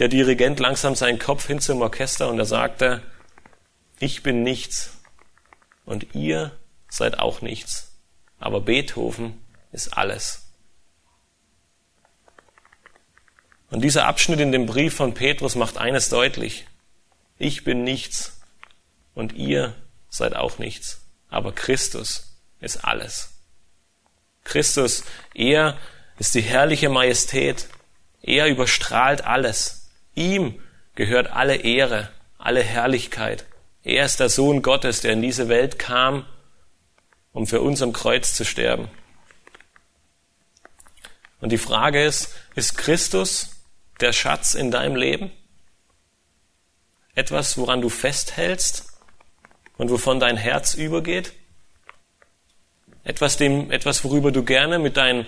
der 0.00 0.08
Dirigent 0.08 0.58
langsam 0.58 0.96
seinen 0.96 1.20
Kopf 1.20 1.46
hin 1.46 1.60
zum 1.60 1.80
Orchester 1.80 2.28
und 2.28 2.40
er 2.40 2.44
sagte, 2.44 3.02
ich 4.00 4.24
bin 4.24 4.42
nichts 4.42 4.98
und 5.84 6.12
ihr 6.12 6.58
seid 6.88 7.20
auch 7.20 7.40
nichts, 7.40 7.92
aber 8.40 8.60
Beethoven 8.60 9.40
ist 9.70 9.96
alles. 9.96 10.48
Und 13.70 13.82
dieser 13.84 14.06
Abschnitt 14.06 14.40
in 14.40 14.50
dem 14.50 14.66
Brief 14.66 14.96
von 14.96 15.14
Petrus 15.14 15.54
macht 15.54 15.78
eines 15.78 16.08
deutlich. 16.08 16.66
Ich 17.38 17.62
bin 17.62 17.84
nichts 17.84 18.40
und 19.14 19.34
ihr 19.34 19.76
seid 20.08 20.34
auch 20.34 20.58
nichts, 20.58 21.01
aber 21.32 21.52
Christus 21.52 22.36
ist 22.60 22.84
alles. 22.84 23.30
Christus, 24.44 25.04
er 25.34 25.78
ist 26.18 26.34
die 26.34 26.42
herrliche 26.42 26.88
Majestät, 26.88 27.68
er 28.22 28.46
überstrahlt 28.48 29.24
alles. 29.24 29.90
Ihm 30.14 30.62
gehört 30.94 31.32
alle 31.32 31.56
Ehre, 31.56 32.10
alle 32.38 32.62
Herrlichkeit. 32.62 33.46
Er 33.82 34.04
ist 34.04 34.20
der 34.20 34.28
Sohn 34.28 34.62
Gottes, 34.62 35.00
der 35.00 35.14
in 35.14 35.22
diese 35.22 35.48
Welt 35.48 35.78
kam, 35.78 36.26
um 37.32 37.46
für 37.46 37.62
uns 37.62 37.80
am 37.80 37.94
Kreuz 37.94 38.34
zu 38.34 38.44
sterben. 38.44 38.90
Und 41.40 41.50
die 41.50 41.58
Frage 41.58 42.04
ist, 42.04 42.34
ist 42.54 42.76
Christus 42.76 43.64
der 44.00 44.12
Schatz 44.12 44.54
in 44.54 44.70
deinem 44.70 44.96
Leben? 44.96 45.32
Etwas, 47.14 47.56
woran 47.56 47.80
du 47.80 47.88
festhältst 47.88 48.91
und 49.78 49.90
wovon 49.90 50.20
dein 50.20 50.36
Herz 50.36 50.74
übergeht? 50.74 51.32
Etwas, 53.04 53.36
dem, 53.36 53.70
etwas, 53.70 54.04
worüber 54.04 54.30
du 54.30 54.44
gerne 54.44 54.78
mit 54.78 54.96
deinen 54.96 55.26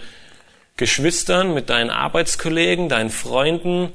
Geschwistern, 0.76 1.54
mit 1.54 1.70
deinen 1.70 1.90
Arbeitskollegen, 1.90 2.88
deinen 2.88 3.10
Freunden 3.10 3.92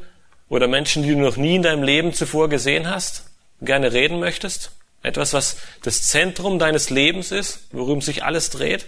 oder 0.50 0.68
Menschen, 0.68 1.04
die 1.04 1.10
du 1.10 1.20
noch 1.20 1.38
nie 1.38 1.56
in 1.56 1.64
deinem 1.64 1.84
Leben 1.84 2.14
zuvor 2.14 2.50
gesehen 2.50 2.90
hast, 2.90 3.30
gerne 3.62 3.94
reden 3.94 4.20
möchtest? 4.20 4.72
Etwas, 5.02 5.34
was 5.34 5.58
das 5.82 6.08
Zentrum 6.08 6.60
deines 6.60 6.90
Lebens 6.90 7.32
ist, 7.32 7.68
worum 7.72 8.02
sich 8.02 8.24
alles 8.24 8.50
dreht? 8.50 8.86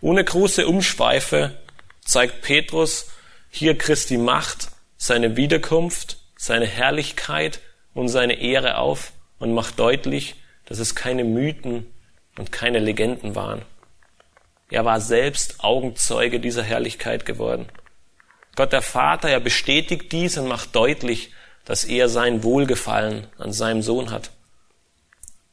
Ohne 0.00 0.24
große 0.24 0.66
Umschweife 0.66 1.56
zeigt 2.04 2.42
Petrus 2.42 3.10
hier 3.50 3.76
Christi 3.76 4.16
Macht, 4.16 4.68
seine 4.96 5.36
Wiederkunft, 5.36 6.18
seine 6.36 6.66
Herrlichkeit 6.66 7.60
und 7.94 8.08
seine 8.08 8.40
Ehre 8.40 8.78
auf 8.78 9.12
und 9.40 9.52
macht 9.52 9.80
deutlich, 9.80 10.36
dass 10.66 10.78
es 10.78 10.94
keine 10.94 11.24
Mythen 11.24 11.92
und 12.38 12.52
keine 12.52 12.78
Legenden 12.78 13.34
waren. 13.34 13.62
Er 14.70 14.84
war 14.84 15.00
selbst 15.00 15.64
Augenzeuge 15.64 16.38
dieser 16.38 16.62
Herrlichkeit 16.62 17.26
geworden. 17.26 17.66
Gott 18.54 18.72
der 18.72 18.82
Vater, 18.82 19.28
er 19.28 19.40
bestätigt 19.40 20.12
dies 20.12 20.38
und 20.38 20.46
macht 20.46 20.76
deutlich, 20.76 21.32
dass 21.64 21.84
er 21.84 22.08
sein 22.08 22.44
Wohlgefallen 22.44 23.26
an 23.38 23.52
seinem 23.52 23.82
Sohn 23.82 24.12
hat. 24.12 24.30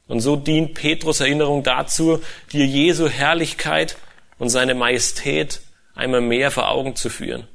Und 0.08 0.20
so 0.20 0.36
dient 0.36 0.76
Petrus 0.76 1.20
Erinnerung 1.20 1.64
dazu, 1.64 2.22
dir 2.52 2.66
Jesu 2.66 3.10
Herrlichkeit 3.10 3.98
und 4.38 4.50
seine 4.50 4.76
Majestät 4.76 5.62
einmal 5.96 6.22
mehr 6.22 6.52
vor 6.52 6.70
Augen 6.70 6.96
zu 6.96 7.10
führen. 7.10 7.48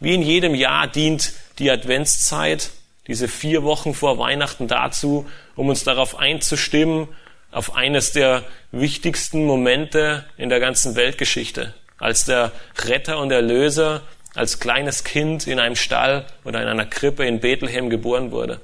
Wie 0.00 0.14
in 0.14 0.22
jedem 0.22 0.54
Jahr 0.54 0.88
dient 0.88 1.34
die 1.58 1.70
Adventszeit, 1.70 2.70
diese 3.06 3.28
vier 3.28 3.62
Wochen 3.62 3.94
vor 3.94 4.18
Weihnachten 4.18 4.68
dazu, 4.68 5.28
um 5.54 5.68
uns 5.68 5.84
darauf 5.84 6.18
einzustimmen, 6.18 7.08
auf 7.50 7.74
eines 7.74 8.12
der 8.12 8.44
wichtigsten 8.72 9.46
Momente 9.46 10.24
in 10.36 10.48
der 10.48 10.60
ganzen 10.60 10.96
Weltgeschichte, 10.96 11.74
als 11.98 12.24
der 12.24 12.52
Retter 12.84 13.18
und 13.18 13.30
Erlöser 13.30 14.02
als 14.34 14.60
kleines 14.60 15.02
Kind 15.02 15.46
in 15.46 15.58
einem 15.58 15.76
Stall 15.76 16.26
oder 16.44 16.60
in 16.60 16.68
einer 16.68 16.84
Krippe 16.84 17.26
in 17.26 17.40
Bethlehem 17.40 17.88
geboren 17.88 18.30
wurde. 18.30 18.60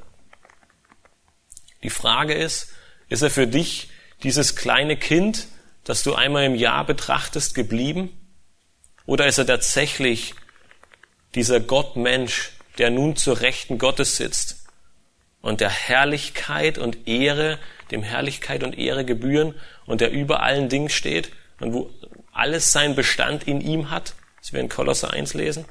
Die 1.82 1.90
Frage 1.90 2.34
ist, 2.34 2.72
ist 3.08 3.22
er 3.22 3.30
für 3.30 3.46
dich 3.46 3.88
dieses 4.22 4.54
kleine 4.54 4.96
Kind, 4.96 5.48
das 5.84 6.02
du 6.02 6.14
einmal 6.14 6.44
im 6.44 6.54
Jahr 6.54 6.84
betrachtest, 6.84 7.54
geblieben? 7.54 8.10
Oder 9.06 9.26
ist 9.26 9.38
er 9.38 9.46
tatsächlich 9.46 10.34
dieser 11.34 11.58
Gottmensch, 11.58 12.52
der 12.78 12.90
nun 12.90 13.16
zur 13.16 13.40
Rechten 13.40 13.78
Gottes 13.78 14.16
sitzt 14.16 14.64
und 15.40 15.60
der 15.60 15.70
Herrlichkeit 15.70 16.78
und 16.78 17.06
Ehre, 17.06 17.58
dem 17.90 18.02
Herrlichkeit 18.02 18.62
und 18.62 18.78
Ehre 18.78 19.04
gebühren 19.04 19.54
und 19.86 20.00
der 20.00 20.10
über 20.10 20.42
allen 20.42 20.68
Dingen 20.68 20.88
steht 20.88 21.30
und 21.60 21.74
wo 21.74 21.90
alles 22.32 22.72
seinen 22.72 22.94
Bestand 22.94 23.44
in 23.44 23.60
ihm 23.60 23.90
hat, 23.90 24.14
das 24.40 24.52
wir 24.52 24.60
in 24.60 24.68
Kolosser 24.68 25.12
1 25.12 25.34
lesen? 25.34 25.66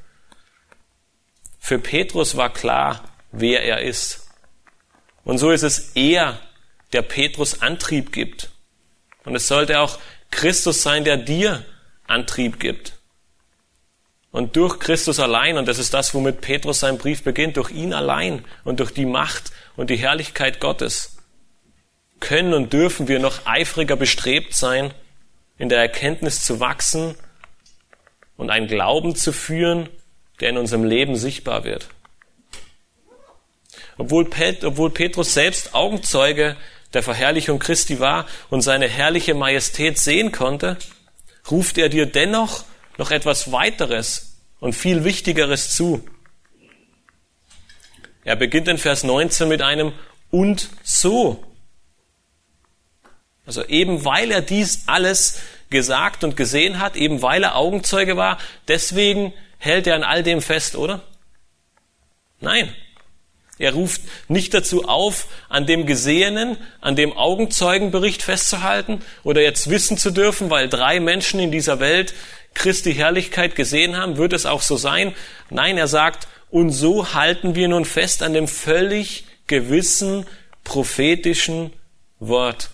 Für 1.59 1.79
Petrus 1.79 2.37
war 2.37 2.51
klar, 2.51 3.03
wer 3.31 3.63
er 3.63 3.81
ist. 3.81 4.27
Und 5.23 5.37
so 5.37 5.51
ist 5.51 5.63
es 5.63 5.91
er, 5.95 6.39
der 6.93 7.01
Petrus 7.01 7.61
Antrieb 7.61 8.11
gibt. 8.11 8.51
Und 9.23 9.35
es 9.35 9.47
sollte 9.47 9.79
auch 9.79 9.99
Christus 10.31 10.81
sein, 10.81 11.03
der 11.03 11.17
dir 11.17 11.63
Antrieb 12.07 12.59
gibt. 12.59 12.93
Und 14.31 14.55
durch 14.55 14.79
Christus 14.79 15.19
allein, 15.19 15.57
und 15.57 15.67
das 15.67 15.77
ist 15.77 15.93
das, 15.93 16.13
womit 16.13 16.41
Petrus 16.41 16.79
seinen 16.79 16.97
Brief 16.97 17.23
beginnt, 17.23 17.57
durch 17.57 17.71
ihn 17.71 17.93
allein 17.93 18.45
und 18.63 18.79
durch 18.79 18.91
die 18.91 19.05
Macht 19.05 19.51
und 19.75 19.89
die 19.89 19.97
Herrlichkeit 19.97 20.59
Gottes, 20.59 21.17
können 22.21 22.53
und 22.53 22.71
dürfen 22.71 23.07
wir 23.07 23.19
noch 23.19 23.45
eifriger 23.45 23.95
bestrebt 23.95 24.53
sein, 24.55 24.93
in 25.57 25.69
der 25.69 25.79
Erkenntnis 25.79 26.43
zu 26.43 26.59
wachsen 26.59 27.15
und 28.37 28.49
einen 28.49 28.67
Glauben 28.67 29.15
zu 29.15 29.33
führen, 29.33 29.89
der 30.39 30.49
in 30.49 30.57
unserem 30.57 30.85
Leben 30.85 31.15
sichtbar 31.15 31.63
wird. 31.65 31.87
Obwohl, 33.97 34.25
Pet, 34.25 34.63
obwohl 34.63 34.89
Petrus 34.91 35.33
selbst 35.33 35.75
Augenzeuge 35.75 36.55
der 36.93 37.03
Verherrlichung 37.03 37.59
Christi 37.59 37.99
war 37.99 38.25
und 38.49 38.61
seine 38.61 38.87
herrliche 38.87 39.33
Majestät 39.33 39.99
sehen 39.99 40.31
konnte, 40.31 40.77
ruft 41.49 41.77
er 41.77 41.89
dir 41.89 42.05
dennoch 42.05 42.63
noch 43.01 43.09
etwas 43.09 43.51
weiteres 43.51 44.37
und 44.59 44.73
viel 44.73 45.03
Wichtigeres 45.03 45.71
zu. 45.71 46.07
Er 48.23 48.35
beginnt 48.35 48.67
in 48.67 48.77
Vers 48.77 49.03
19 49.03 49.47
mit 49.47 49.63
einem 49.63 49.91
und 50.29 50.69
so. 50.83 51.43
Also 53.47 53.65
eben 53.65 54.05
weil 54.05 54.29
er 54.29 54.43
dies 54.43 54.83
alles 54.85 55.39
gesagt 55.71 56.23
und 56.23 56.37
gesehen 56.37 56.77
hat, 56.77 56.95
eben 56.95 57.23
weil 57.23 57.41
er 57.41 57.55
Augenzeuge 57.55 58.17
war, 58.17 58.37
deswegen 58.67 59.33
hält 59.57 59.87
er 59.87 59.95
an 59.95 60.03
all 60.03 60.21
dem 60.21 60.39
fest, 60.39 60.75
oder? 60.75 61.01
Nein. 62.39 62.71
Er 63.57 63.73
ruft 63.73 64.01
nicht 64.27 64.53
dazu 64.53 64.85
auf, 64.85 65.27
an 65.49 65.65
dem 65.65 65.85
Gesehenen, 65.87 66.57
an 66.81 66.95
dem 66.95 67.13
Augenzeugenbericht 67.13 68.23
festzuhalten 68.23 69.03
oder 69.23 69.41
jetzt 69.41 69.69
wissen 69.71 69.97
zu 69.97 70.11
dürfen, 70.11 70.49
weil 70.49 70.67
drei 70.67 70.99
Menschen 70.99 71.39
in 71.39 71.51
dieser 71.51 71.79
Welt 71.79 72.13
Christi 72.53 72.93
Herrlichkeit 72.93 73.55
gesehen 73.55 73.97
haben, 73.97 74.17
wird 74.17 74.33
es 74.33 74.45
auch 74.45 74.61
so 74.61 74.77
sein. 74.77 75.15
Nein, 75.49 75.77
er 75.77 75.87
sagt, 75.87 76.27
und 76.49 76.71
so 76.71 77.13
halten 77.13 77.55
wir 77.55 77.67
nun 77.67 77.85
fest 77.85 78.23
an 78.23 78.33
dem 78.33 78.47
völlig 78.47 79.25
gewissen 79.47 80.25
prophetischen 80.63 81.73
Wort. 82.19 82.71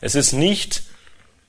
Es 0.00 0.14
ist 0.14 0.32
nicht 0.32 0.84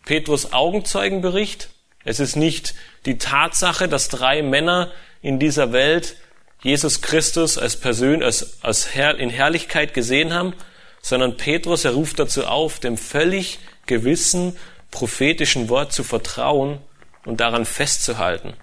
Petrus 0.06 0.52
Augenzeugenbericht, 0.52 1.70
es 2.04 2.20
ist 2.20 2.36
nicht 2.36 2.74
die 3.06 3.18
Tatsache, 3.18 3.88
dass 3.88 4.10
drei 4.10 4.42
Männer 4.42 4.92
in 5.22 5.40
dieser 5.40 5.72
Welt 5.72 6.16
Jesus 6.62 7.02
Christus 7.02 7.58
als 7.58 7.78
Person, 7.78 8.22
als, 8.24 8.62
als 8.64 8.94
Herr, 8.94 9.18
in 9.18 9.30
Herrlichkeit 9.30 9.94
gesehen 9.94 10.34
haben, 10.34 10.54
sondern 11.02 11.38
Petrus, 11.38 11.86
er 11.86 11.92
ruft 11.92 12.20
dazu 12.20 12.46
auf, 12.46 12.80
dem 12.80 12.98
völlig 12.98 13.60
gewissen 13.86 14.58
prophetischen 14.92 15.70
Wort 15.70 15.94
zu 15.94 16.04
vertrauen 16.04 16.80
und 17.26 17.40
daran 17.40 17.66
festzuhalten. 17.66 18.54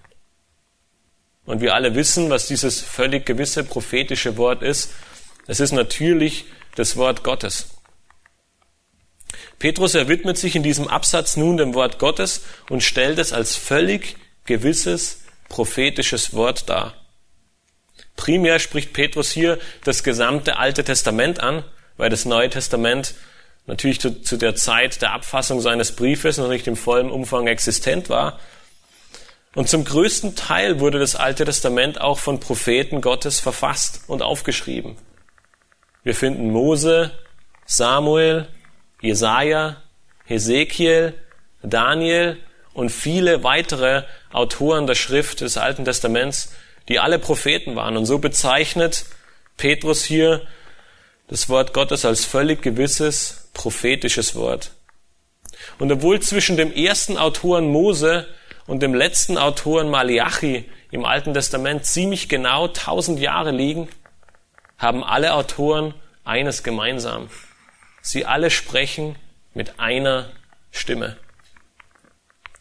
Und 1.45 1.61
wir 1.61 1.75
alle 1.75 1.95
wissen, 1.95 2.29
was 2.29 2.47
dieses 2.47 2.81
völlig 2.81 3.25
gewisse 3.25 3.64
prophetische 3.64 4.37
Wort 4.37 4.62
ist. 4.62 4.93
Es 5.47 5.61
ist 5.61 5.73
natürlich 5.73 6.45
das 6.77 6.97
Wort 6.97 7.25
Gottes. 7.25 7.69
Petrus, 9.59 9.95
er 9.95 10.09
widmet 10.09 10.38
sich 10.38 10.55
in 10.55 10.62
diesem 10.62 10.87
Absatz 10.87 11.37
nun 11.37 11.57
dem 11.57 11.75
Wort 11.75 11.99
Gottes 11.99 12.43
und 12.69 12.83
stellt 12.83 13.19
es 13.19 13.33
als 13.33 13.57
völlig 13.57 14.17
gewisses 14.45 15.23
prophetisches 15.49 16.35
Wort 16.35 16.69
dar. 16.69 16.95
Primär 18.17 18.59
spricht 18.59 18.93
Petrus 18.93 19.31
hier 19.31 19.59
das 19.85 20.03
gesamte 20.03 20.59
Alte 20.59 20.85
Testament 20.85 21.41
an, 21.41 21.64
weil 21.97 22.11
das 22.11 22.25
Neue 22.25 22.51
Testament 22.51 23.14
natürlich 23.68 24.00
zu, 24.00 24.20
zu 24.22 24.37
der 24.37 24.57
Zeit 24.57 25.00
der 25.02 25.12
Abfassung 25.12 25.61
seines 25.61 25.92
Briefes 25.94 26.38
noch 26.38 26.48
nicht 26.48 26.66
im 26.66 26.76
vollen 26.76 27.11
Umfang 27.11 27.46
existent 27.46 28.09
war. 28.09 28.40
Und 29.54 29.68
zum 29.68 29.85
größten 29.85 30.35
Teil 30.35 30.81
wurde 30.81 30.98
das 30.98 31.14
Alte 31.14 31.44
Testament 31.44 32.00
auch 32.00 32.18
von 32.18 32.40
Propheten 32.40 33.00
Gottes 33.00 33.40
verfasst 33.40 34.02
und 34.09 34.22
aufgeschrieben. 34.22 34.96
Wir 36.02 36.14
finden 36.14 36.50
Mose, 36.50 37.12
Samuel, 37.66 38.48
Jesaja, 39.00 39.83
Hesekiel, 40.24 41.14
Daniel 41.62 42.38
und 42.72 42.90
viele 42.90 43.42
weitere 43.44 44.04
Autoren 44.33 44.87
der 44.87 44.94
Schrift 44.94 45.40
des 45.40 45.57
Alten 45.57 45.85
Testaments, 45.85 46.54
die 46.88 46.98
alle 46.98 47.18
Propheten 47.18 47.76
waren. 47.76 47.96
Und 47.96 48.07
so 48.07 48.18
bezeichnet 48.18 49.04
Petrus 49.57 50.04
hier 50.04 50.46
das 51.29 51.49
Wort 51.49 51.73
Gottes 51.73 52.05
als 52.05 52.25
völlig 52.25 52.62
gewisses 52.62 53.51
prophetisches 53.55 54.35
Wort. 54.35 54.73
Und 55.79 55.93
obwohl 55.93 56.21
zwischen 56.21 56.57
dem 56.57 56.73
ersten 56.73 57.19
Autoren 57.19 57.69
Mose 57.69 58.27
und 58.67 58.83
dem 58.83 58.95
letzten 58.95 59.38
Autoren 59.38 59.91
Malachi 59.91 60.69
im 60.91 61.05
Alten 61.05 61.35
Testament 61.35 61.85
ziemlich 61.85 62.29
genau 62.29 62.69
tausend 62.69 63.21
Jahre 63.21 63.51
liegen, 63.51 63.88
haben 64.79 65.05
alle 65.05 65.35
Autoren 65.35 65.95
eines 66.25 66.62
gemeinsam. 66.62 67.29
Sie 68.01 68.25
alle 68.25 68.51
sprechen 68.51 69.17
mit 69.55 69.81
einer 69.81 70.31
Stimme. 70.71 71.17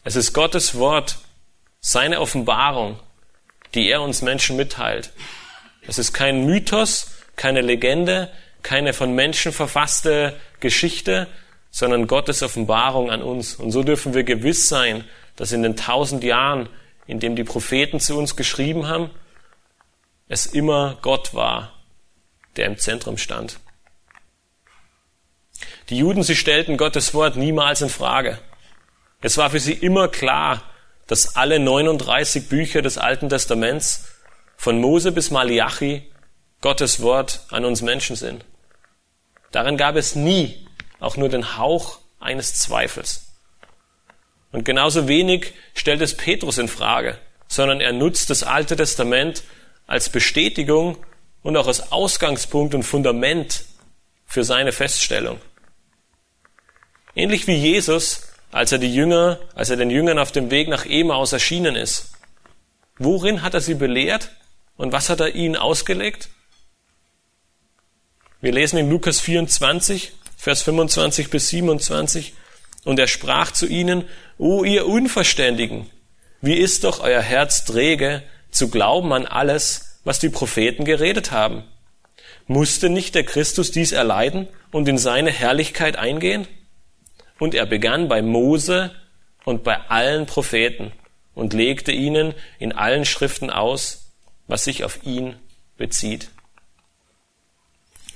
Es 0.04 0.16
ist 0.16 0.32
Gottes 0.32 0.74
Wort, 0.76 1.18
seine 1.80 2.20
Offenbarung, 2.20 2.98
die 3.74 3.88
er 3.88 4.02
uns 4.02 4.22
Menschen 4.22 4.56
mitteilt. 4.56 5.12
Es 5.86 5.98
ist 5.98 6.12
kein 6.12 6.44
Mythos, 6.44 7.12
keine 7.36 7.60
Legende, 7.60 8.30
keine 8.62 8.92
von 8.92 9.14
Menschen 9.14 9.52
verfasste 9.52 10.38
Geschichte, 10.60 11.28
sondern 11.70 12.06
Gottes 12.06 12.42
Offenbarung 12.42 13.10
an 13.10 13.22
uns. 13.22 13.54
Und 13.54 13.70
so 13.70 13.82
dürfen 13.82 14.14
wir 14.14 14.24
gewiss 14.24 14.68
sein, 14.68 15.04
dass 15.36 15.52
in 15.52 15.62
den 15.62 15.76
tausend 15.76 16.24
Jahren, 16.24 16.68
in 17.06 17.20
dem 17.20 17.36
die 17.36 17.44
Propheten 17.44 18.00
zu 18.00 18.18
uns 18.18 18.36
geschrieben 18.36 18.88
haben, 18.88 19.10
es 20.28 20.46
immer 20.46 20.98
Gott 21.02 21.34
war, 21.34 21.72
der 22.56 22.66
im 22.66 22.78
Zentrum 22.78 23.16
stand. 23.16 23.58
Die 25.88 25.98
Juden, 25.98 26.22
sie 26.22 26.36
stellten 26.36 26.76
Gottes 26.76 27.14
Wort 27.14 27.36
niemals 27.36 27.80
in 27.80 27.88
Frage. 27.88 28.38
Es 29.20 29.36
war 29.38 29.50
für 29.50 29.60
sie 29.60 29.72
immer 29.72 30.08
klar, 30.08 30.62
dass 31.06 31.36
alle 31.36 31.58
39 31.58 32.48
Bücher 32.48 32.82
des 32.82 32.98
Alten 32.98 33.28
Testaments 33.28 34.08
von 34.56 34.80
Mose 34.80 35.12
bis 35.12 35.30
Malachi 35.30 36.10
Gottes 36.60 37.00
Wort 37.00 37.40
an 37.50 37.64
uns 37.64 37.82
Menschen 37.82 38.16
sind. 38.16 38.44
Darin 39.52 39.76
gab 39.76 39.96
es 39.96 40.14
nie 40.14 40.66
auch 41.00 41.16
nur 41.16 41.28
den 41.28 41.56
Hauch 41.56 41.98
eines 42.20 42.54
Zweifels. 42.54 43.26
Und 44.50 44.64
genauso 44.64 45.08
wenig 45.08 45.52
stellt 45.74 46.00
es 46.00 46.16
Petrus 46.16 46.58
in 46.58 46.68
Frage, 46.68 47.18
sondern 47.46 47.80
er 47.80 47.92
nutzt 47.92 48.30
das 48.30 48.42
Alte 48.42 48.76
Testament 48.76 49.42
als 49.86 50.08
Bestätigung 50.08 50.98
und 51.42 51.56
auch 51.56 51.66
als 51.66 51.92
Ausgangspunkt 51.92 52.74
und 52.74 52.82
Fundament 52.82 53.64
für 54.26 54.44
seine 54.44 54.72
Feststellung. 54.72 55.40
Ähnlich 57.14 57.46
wie 57.46 57.56
Jesus, 57.56 58.28
als 58.50 58.72
er 58.72 58.78
die 58.78 58.94
Jünger, 58.94 59.38
als 59.54 59.70
er 59.70 59.76
den 59.76 59.90
Jüngern 59.90 60.18
auf 60.18 60.32
dem 60.32 60.50
Weg 60.50 60.68
nach 60.68 60.86
Emaus 60.86 61.32
erschienen 61.32 61.76
ist. 61.76 62.12
Worin 62.98 63.42
hat 63.42 63.54
er 63.54 63.60
sie 63.60 63.74
belehrt 63.74 64.32
und 64.76 64.92
was 64.92 65.08
hat 65.08 65.20
er 65.20 65.34
ihnen 65.34 65.56
ausgelegt? 65.56 66.28
Wir 68.40 68.52
lesen 68.52 68.78
in 68.78 68.88
Lukas 68.88 69.18
24, 69.18 70.12
Vers 70.36 70.62
25 70.62 71.28
bis 71.28 71.48
27, 71.48 72.34
und 72.84 73.00
er 73.00 73.08
sprach 73.08 73.50
zu 73.50 73.66
ihnen, 73.66 74.04
O 74.38 74.62
ihr 74.62 74.86
Unverständigen, 74.86 75.90
wie 76.40 76.54
ist 76.54 76.84
doch 76.84 77.00
euer 77.00 77.20
Herz 77.20 77.64
träge, 77.64 78.22
zu 78.52 78.70
glauben 78.70 79.12
an 79.12 79.26
alles, 79.26 79.98
was 80.04 80.20
die 80.20 80.28
Propheten 80.28 80.84
geredet 80.84 81.32
haben? 81.32 81.64
Musste 82.46 82.90
nicht 82.90 83.16
der 83.16 83.24
Christus 83.24 83.72
dies 83.72 83.90
erleiden 83.90 84.46
und 84.70 84.88
in 84.88 84.98
seine 84.98 85.32
Herrlichkeit 85.32 85.96
eingehen? 85.96 86.46
Und 87.40 87.56
er 87.56 87.66
begann 87.66 88.06
bei 88.06 88.22
Mose 88.22 88.94
und 89.44 89.64
bei 89.64 89.80
allen 89.88 90.26
Propheten 90.26 90.92
und 91.34 91.54
legte 91.54 91.90
ihnen 91.90 92.34
in 92.60 92.70
allen 92.70 93.04
Schriften 93.04 93.50
aus, 93.50 94.12
was 94.46 94.62
sich 94.62 94.84
auf 94.84 95.04
ihn 95.04 95.34
bezieht. 95.76 96.30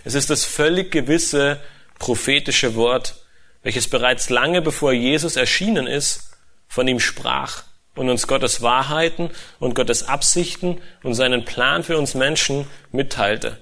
Es 0.05 0.15
ist 0.15 0.31
das 0.31 0.45
völlig 0.45 0.91
gewisse 0.91 1.61
prophetische 1.99 2.75
Wort, 2.75 3.17
welches 3.63 3.89
bereits 3.89 4.31
lange 4.31 4.61
bevor 4.61 4.93
Jesus 4.93 5.37
erschienen 5.37 5.87
ist, 5.87 6.31
von 6.67 6.89
ihm 6.89 7.01
sprach 7.01 7.65
und 7.95 8.09
uns 8.09 8.27
Gottes 8.27 8.63
Wahrheiten 8.63 9.31
und 9.61 9.75
Gottes 9.75 10.09
Absichten 10.09 10.81
und 11.03 11.15
seinen 11.15 11.45
Plan 11.45 11.85
für 11.85 11.99
uns 11.99 12.15
Menschen 12.15 12.67
mitteilte. 12.91 13.59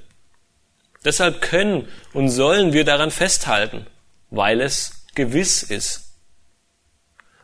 Deshalb 1.05 1.41
können 1.41 1.89
und 2.13 2.29
sollen 2.29 2.73
wir 2.73 2.85
daran 2.85 3.11
festhalten, 3.11 3.87
weil 4.31 4.61
es 4.61 5.05
gewiss 5.15 5.63
ist. 5.63 6.11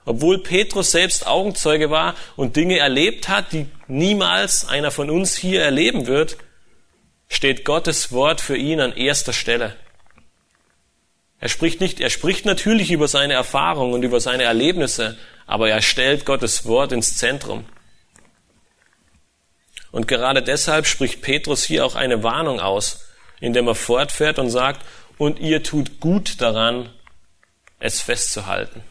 Obwohl 0.04 0.42
Petrus 0.42 0.92
selbst 0.92 1.26
Augenzeuge 1.26 1.90
war 1.90 2.14
und 2.36 2.54
Dinge 2.54 2.78
erlebt 2.78 3.28
hat, 3.28 3.52
die 3.52 3.66
niemals 3.88 4.68
einer 4.68 4.92
von 4.92 5.10
uns 5.10 5.36
hier 5.36 5.62
erleben 5.62 6.06
wird, 6.06 6.36
steht 7.28 7.64
Gottes 7.64 8.12
Wort 8.12 8.40
für 8.40 8.56
ihn 8.56 8.80
an 8.80 8.92
erster 8.92 9.32
Stelle. 9.32 9.76
Er 11.38 11.48
spricht 11.48 11.80
nicht, 11.80 12.00
er 12.00 12.10
spricht 12.10 12.46
natürlich 12.46 12.90
über 12.90 13.08
seine 13.08 13.34
Erfahrungen 13.34 13.92
und 13.92 14.02
über 14.02 14.20
seine 14.20 14.44
Erlebnisse, 14.44 15.18
aber 15.46 15.68
er 15.68 15.82
stellt 15.82 16.24
Gottes 16.24 16.64
Wort 16.66 16.92
ins 16.92 17.16
Zentrum. 17.16 17.66
Und 19.92 20.08
gerade 20.08 20.42
deshalb 20.42 20.86
spricht 20.86 21.22
Petrus 21.22 21.64
hier 21.64 21.84
auch 21.84 21.94
eine 21.94 22.22
Warnung 22.22 22.60
aus, 22.60 23.06
indem 23.40 23.68
er 23.68 23.74
fortfährt 23.74 24.38
und 24.38 24.50
sagt, 24.50 24.84
und 25.18 25.38
ihr 25.38 25.62
tut 25.62 26.00
gut 26.00 26.40
daran, 26.40 26.90
es 27.78 28.00
festzuhalten. 28.00 28.82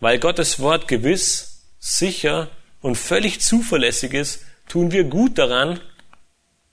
Weil 0.00 0.18
Gottes 0.18 0.58
Wort 0.60 0.88
gewiss, 0.88 1.66
sicher 1.78 2.48
und 2.80 2.96
völlig 2.96 3.40
zuverlässig 3.40 4.14
ist, 4.14 4.44
tun 4.68 4.90
wir 4.90 5.04
gut 5.04 5.38
daran, 5.38 5.80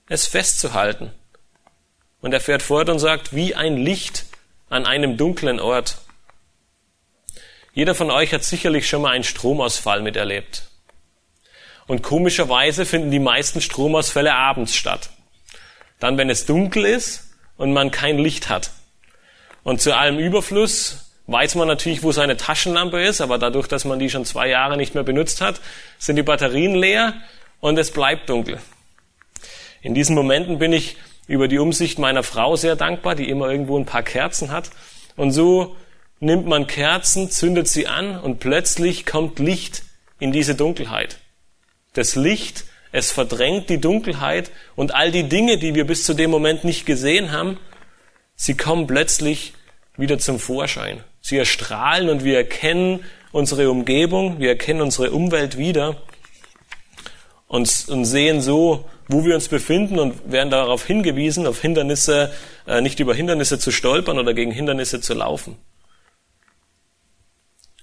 es 0.10 0.28
festzuhalten. 0.28 1.12
Und 2.22 2.34
er 2.34 2.41
fährt 2.41 2.63
fort 2.63 2.89
und 2.89 3.00
sagt, 3.00 3.34
wie 3.34 3.56
ein 3.56 3.78
Licht 3.78 4.26
an 4.69 4.86
einem 4.86 5.15
dunklen 5.15 5.60
Ort. 5.60 6.00
Jeder 7.74 7.95
von 7.95 8.12
euch 8.12 8.34
hat 8.34 8.43
sicherlich 8.43 8.89
schon 8.89 9.04
mal 9.04 9.12
einen 9.12 9.24
Stromausfall 9.24 10.02
miterlebt. 10.02 10.63
Und 11.88 12.04
komischerweise 12.04 12.86
finden 12.86 13.12
die 13.12 13.19
meisten 13.19 13.62
Stromausfälle 13.62 14.34
abends 14.34 14.76
statt. 14.76 15.12
Dann, 16.00 16.17
wenn 16.17 16.30
es 16.30 16.45
dunkel 16.45 16.86
ist 16.86 17.30
und 17.58 17.72
man 17.72 17.91
kein 17.91 18.17
Licht 18.17 18.50
hat. 18.50 18.72
Und 19.63 19.82
zu 19.82 19.95
allem 19.95 20.19
Überfluss 20.19 21.12
weiß 21.28 21.56
man 21.56 21.67
natürlich, 21.67 22.04
wo 22.04 22.12
seine 22.12 22.38
Taschenlampe 22.38 23.02
ist, 23.02 23.22
aber 23.22 23.38
dadurch, 23.38 23.67
dass 23.67 23.86
man 23.86 24.00
die 24.00 24.10
schon 24.10 24.26
zwei 24.26 24.50
Jahre 24.50 24.78
nicht 24.78 24.95
mehr 24.95 25.04
benutzt 25.04 25.41
hat, 25.41 25.62
sind 26.00 26.15
die 26.15 26.24
Batterien 26.24 26.76
leer 26.76 27.13
und 27.60 27.78
es 27.78 27.91
bleibt 27.91 28.30
dunkel. 28.30 28.60
In 29.82 29.94
diesen 29.94 30.15
Momenten 30.15 30.60
bin 30.60 30.74
ich 30.74 30.98
über 31.28 31.48
die 31.48 31.60
Umsicht 31.60 32.00
meiner 32.00 32.24
Frau 32.24 32.56
sehr 32.56 32.76
dankbar, 32.76 33.15
die 33.15 33.30
immer 33.30 33.50
irgendwo 33.50 33.78
ein 33.78 33.86
paar 33.86 34.04
Kerzen 34.04 34.52
hat. 34.52 34.72
Und 35.15 35.32
so 35.32 35.76
nimmt 36.20 36.48
man 36.48 36.68
Kerzen, 36.68 37.30
zündet 37.30 37.68
sie 37.68 37.88
an 37.88 38.20
und 38.20 38.39
plötzlich 38.39 39.06
kommt 39.06 39.39
Licht 39.39 39.84
in 40.20 40.32
diese 40.32 40.56
Dunkelheit. 40.56 41.20
Das 41.94 42.15
Licht, 42.15 42.65
es 42.92 43.12
verdrängt 43.12 43.70
die 43.70 43.80
Dunkelheit 43.80 44.52
und 44.76 44.96
all 44.96 45.12
die 45.12 45.30
Dinge, 45.30 45.58
die 45.58 45.76
wir 45.76 45.86
bis 45.86 46.04
zu 46.04 46.13
dem 46.13 46.32
Moment 46.32 46.63
nicht 46.63 46.86
gesehen 46.86 47.32
haben, 47.32 47.58
sie 48.36 48.58
kommen 48.58 48.88
plötzlich 48.88 49.54
wieder 49.98 50.18
zum 50.18 50.39
Vorschein. 50.39 51.04
Sie 51.22 51.38
erstrahlen 51.38 52.10
und 52.10 52.24
wir 52.24 52.38
erkennen 52.38 53.04
unsere 53.32 53.70
Umgebung, 53.70 54.39
wir 54.39 54.50
erkennen 54.50 54.82
unsere 54.82 55.12
Umwelt 55.12 55.58
wieder 55.58 56.02
und, 57.48 57.88
und 57.89 58.06
sehen 58.06 58.42
so, 58.42 58.89
wo 59.10 59.26
wir 59.26 59.36
uns 59.36 59.50
befinden 59.50 60.00
und 60.00 60.32
werden 60.32 60.52
darauf 60.52 60.86
hingewiesen, 60.86 61.48
auf 61.48 61.60
Hindernisse, 61.60 62.32
äh, 62.67 62.80
nicht 62.80 63.00
über 63.00 63.13
Hindernisse 63.13 63.60
zu 63.60 63.72
stolpern 63.72 64.19
oder 64.19 64.34
gegen 64.34 64.52
Hindernisse 64.52 65.02
zu 65.02 65.15
laufen. 65.15 65.58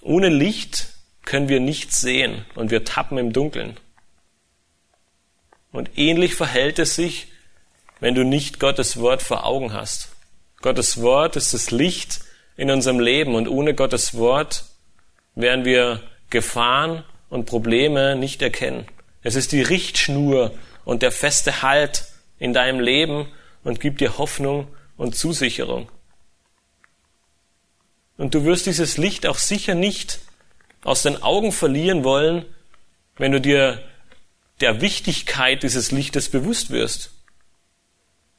Ohne 0.01 0.29
Licht 0.29 0.87
können 1.25 1.49
wir 1.49 1.59
nichts 1.59 2.01
sehen 2.01 2.47
und 2.55 2.71
wir 2.71 2.85
tappen 2.85 3.19
im 3.19 3.33
Dunkeln. 3.33 3.77
Und 5.73 5.99
ähnlich 5.99 6.37
verhält 6.37 6.79
es 6.79 6.95
sich, 6.95 7.27
wenn 7.99 8.15
du 8.15 8.25
nicht 8.25 8.61
Gottes 8.61 8.99
Wort 8.99 9.21
vor 9.21 9.45
Augen 9.45 9.73
hast. 9.73 10.11
Gottes 10.63 11.03
Wort 11.03 11.35
ist 11.35 11.53
das 11.53 11.73
Licht 11.73 12.21
in 12.57 12.71
unserem 12.71 13.01
Leben 13.01 13.35
und 13.35 13.49
ohne 13.49 13.75
Gottes 13.75 14.15
Wort 14.15 14.65
werden 15.35 15.65
wir 15.65 16.03
Gefahren 16.31 17.05
und 17.31 17.47
Probleme 17.47 18.15
nicht 18.15 18.43
erkennen. 18.43 18.87
Es 19.23 19.35
ist 19.35 19.51
die 19.51 19.63
Richtschnur 19.63 20.53
und 20.87 21.03
der 21.03 21.13
feste 21.13 21.61
Halt 21.61 22.07
in 22.39 22.55
deinem 22.55 22.81
Leben 22.81 23.29
und 23.65 23.81
gibt 23.81 24.01
dir 24.01 24.17
Hoffnung 24.17 24.69
und 24.97 25.15
Zusicherung. 25.15 25.91
Und 28.17 28.35
du 28.35 28.45
wirst 28.45 28.65
dieses 28.65 28.97
Licht 28.97 29.27
auch 29.27 29.37
sicher 29.37 29.75
nicht 29.75 30.21
aus 30.85 31.03
den 31.03 31.23
Augen 31.23 31.53
verlieren 31.53 32.05
wollen, 32.05 32.47
wenn 33.17 33.33
du 33.33 33.41
dir 33.41 33.83
der 34.61 34.81
Wichtigkeit 34.81 35.65
dieses 35.65 35.91
Lichtes 35.91 36.31
bewusst 36.31 36.71
wirst. 36.71 37.11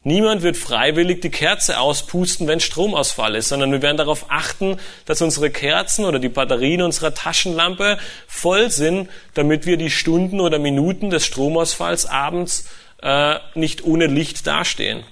Niemand 0.08 0.42
wird 0.42 0.56
freiwillig 0.56 1.20
die 1.20 1.30
Kerze 1.30 1.82
auspusten, 1.82 2.48
wenn 2.48 2.62
Stromausfall 2.62 3.36
ist, 3.36 3.50
sondern 3.50 3.74
wir 3.74 3.82
werden 3.82 3.98
darauf 3.98 4.28
achten, 4.32 4.78
dass 5.04 5.22
unsere 5.22 5.50
Kerzen 5.50 6.06
oder 6.06 6.18
die 6.18 6.30
Batterien 6.30 6.82
unserer 6.82 7.14
Taschenlampe 7.14 8.00
voll 8.26 8.72
sind, 8.72 9.10
damit 9.34 9.66
wir 9.66 9.76
die 9.76 9.90
Stunden 9.90 10.40
oder 10.40 10.60
Minuten 10.60 11.10
des 11.10 11.26
Stromausfalls 11.26 12.06
abends 12.06 12.70
äh, 13.02 13.36
nicht 13.54 13.84
ohne 13.84 14.08
Licht 14.08 14.48
dastehen. 14.48 15.04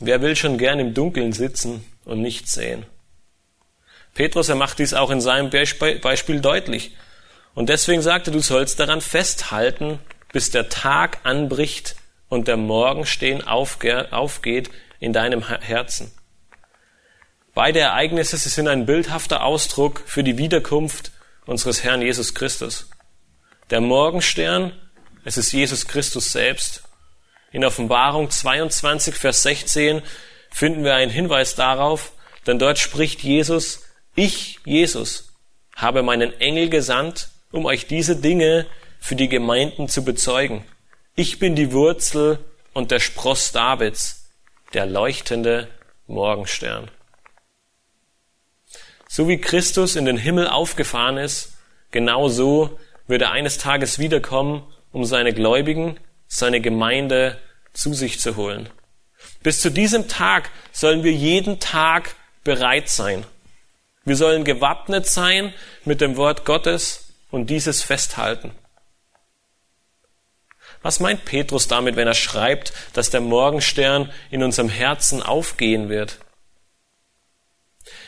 Wer 0.00 0.20
will 0.20 0.36
schon 0.36 0.58
gern 0.58 0.80
im 0.80 0.92
Dunkeln 0.92 1.32
sitzen 1.32 1.82
und 2.04 2.20
nichts 2.20 2.52
sehen? 2.52 2.84
Petrus, 4.12 4.50
er 4.50 4.56
macht 4.56 4.80
dies 4.80 4.92
auch 4.92 5.08
in 5.08 5.22
seinem 5.22 5.48
Beispiel 5.48 6.42
deutlich. 6.42 6.94
Und 7.54 7.70
deswegen 7.70 8.02
sagte, 8.02 8.30
du 8.30 8.40
sollst 8.40 8.80
daran 8.80 9.00
festhalten, 9.00 9.98
bis 10.34 10.50
der 10.50 10.68
Tag 10.68 11.20
anbricht 11.22 11.94
und 12.28 12.48
der 12.48 12.56
Morgenstehen 12.56 13.46
aufgeht 13.46 14.68
in 14.98 15.12
deinem 15.12 15.48
Herzen. 15.48 16.12
Beide 17.54 17.78
Ereignisse 17.78 18.36
sind 18.36 18.66
ein 18.66 18.84
bildhafter 18.84 19.44
Ausdruck 19.44 20.02
für 20.04 20.24
die 20.24 20.36
Wiederkunft 20.36 21.12
unseres 21.46 21.84
Herrn 21.84 22.02
Jesus 22.02 22.34
Christus. 22.34 22.90
Der 23.70 23.80
Morgenstern, 23.80 24.72
es 25.24 25.36
ist 25.36 25.52
Jesus 25.52 25.86
Christus 25.86 26.32
selbst. 26.32 26.82
In 27.52 27.64
Offenbarung 27.64 28.28
22, 28.28 29.14
Vers 29.14 29.44
16 29.44 30.02
finden 30.50 30.82
wir 30.82 30.96
einen 30.96 31.12
Hinweis 31.12 31.54
darauf, 31.54 32.10
denn 32.48 32.58
dort 32.58 32.80
spricht 32.80 33.22
Jesus, 33.22 33.84
ich, 34.16 34.58
Jesus, 34.64 35.32
habe 35.76 36.02
meinen 36.02 36.32
Engel 36.40 36.70
gesandt, 36.70 37.28
um 37.52 37.66
euch 37.66 37.86
diese 37.86 38.16
Dinge 38.16 38.66
für 39.04 39.16
die 39.16 39.28
Gemeinden 39.28 39.86
zu 39.86 40.02
bezeugen. 40.02 40.64
Ich 41.14 41.38
bin 41.38 41.54
die 41.54 41.72
Wurzel 41.72 42.38
und 42.72 42.90
der 42.90 43.00
Spross 43.00 43.52
Davids, 43.52 44.30
der 44.72 44.86
leuchtende 44.86 45.68
Morgenstern. 46.06 46.90
So 49.06 49.28
wie 49.28 49.36
Christus 49.36 49.96
in 49.96 50.06
den 50.06 50.16
Himmel 50.16 50.48
aufgefahren 50.48 51.18
ist, 51.18 51.52
genau 51.90 52.30
so 52.30 52.78
wird 53.06 53.20
er 53.20 53.32
eines 53.32 53.58
Tages 53.58 53.98
wiederkommen, 53.98 54.62
um 54.90 55.04
seine 55.04 55.34
Gläubigen, 55.34 56.00
seine 56.26 56.62
Gemeinde 56.62 57.38
zu 57.74 57.92
sich 57.92 58.20
zu 58.20 58.36
holen. 58.36 58.70
Bis 59.42 59.60
zu 59.60 59.70
diesem 59.70 60.08
Tag 60.08 60.50
sollen 60.72 61.04
wir 61.04 61.12
jeden 61.12 61.60
Tag 61.60 62.14
bereit 62.42 62.88
sein. 62.88 63.26
Wir 64.06 64.16
sollen 64.16 64.44
gewappnet 64.44 65.04
sein 65.04 65.52
mit 65.84 66.00
dem 66.00 66.16
Wort 66.16 66.46
Gottes 66.46 67.12
und 67.30 67.50
dieses 67.50 67.82
festhalten. 67.82 68.52
Was 70.84 71.00
meint 71.00 71.24
Petrus 71.24 71.66
damit, 71.66 71.96
wenn 71.96 72.06
er 72.06 72.14
schreibt, 72.14 72.74
dass 72.92 73.08
der 73.08 73.22
Morgenstern 73.22 74.12
in 74.30 74.42
unserem 74.42 74.68
Herzen 74.68 75.22
aufgehen 75.22 75.88
wird? 75.88 76.18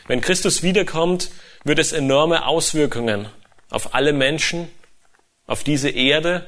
Wenn 0.07 0.21
Christus 0.21 0.63
wiederkommt, 0.63 1.31
wird 1.65 1.79
es 1.79 1.93
enorme 1.93 2.47
Auswirkungen 2.47 3.31
auf 3.71 3.95
alle 3.95 4.13
Menschen, 4.13 4.69
auf 5.47 5.65
diese 5.65 5.89
Erde 5.89 6.47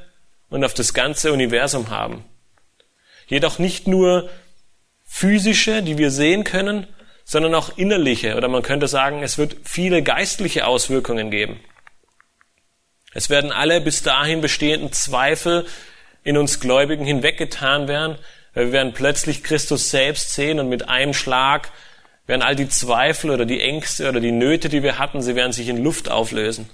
und 0.50 0.64
auf 0.64 0.74
das 0.74 0.92
ganze 0.92 1.32
Universum 1.32 1.88
haben. 1.88 2.26
Jedoch 3.26 3.58
nicht 3.58 3.86
nur 3.86 4.28
physische, 5.06 5.82
die 5.82 5.96
wir 5.96 6.10
sehen 6.10 6.44
können, 6.44 6.86
sondern 7.24 7.54
auch 7.54 7.78
innerliche 7.78 8.36
oder 8.36 8.48
man 8.48 8.62
könnte 8.62 8.86
sagen, 8.86 9.22
es 9.22 9.38
wird 9.38 9.56
viele 9.64 10.02
geistliche 10.02 10.66
Auswirkungen 10.66 11.30
geben. 11.30 11.58
Es 13.14 13.30
werden 13.30 13.50
alle 13.50 13.80
bis 13.80 14.02
dahin 14.02 14.42
bestehenden 14.42 14.92
Zweifel 14.92 15.64
in 16.28 16.36
uns 16.36 16.60
Gläubigen 16.60 17.06
hinweggetan 17.06 17.88
werden, 17.88 18.18
weil 18.52 18.66
wir 18.66 18.72
werden 18.72 18.92
plötzlich 18.92 19.42
Christus 19.42 19.88
selbst 19.88 20.34
sehen 20.34 20.60
und 20.60 20.68
mit 20.68 20.86
einem 20.86 21.14
Schlag 21.14 21.70
werden 22.26 22.42
all 22.42 22.54
die 22.54 22.68
Zweifel 22.68 23.30
oder 23.30 23.46
die 23.46 23.62
Ängste 23.62 24.06
oder 24.10 24.20
die 24.20 24.30
Nöte, 24.30 24.68
die 24.68 24.82
wir 24.82 24.98
hatten, 24.98 25.22
sie 25.22 25.34
werden 25.34 25.52
sich 25.52 25.70
in 25.70 25.82
Luft 25.82 26.10
auflösen. 26.10 26.68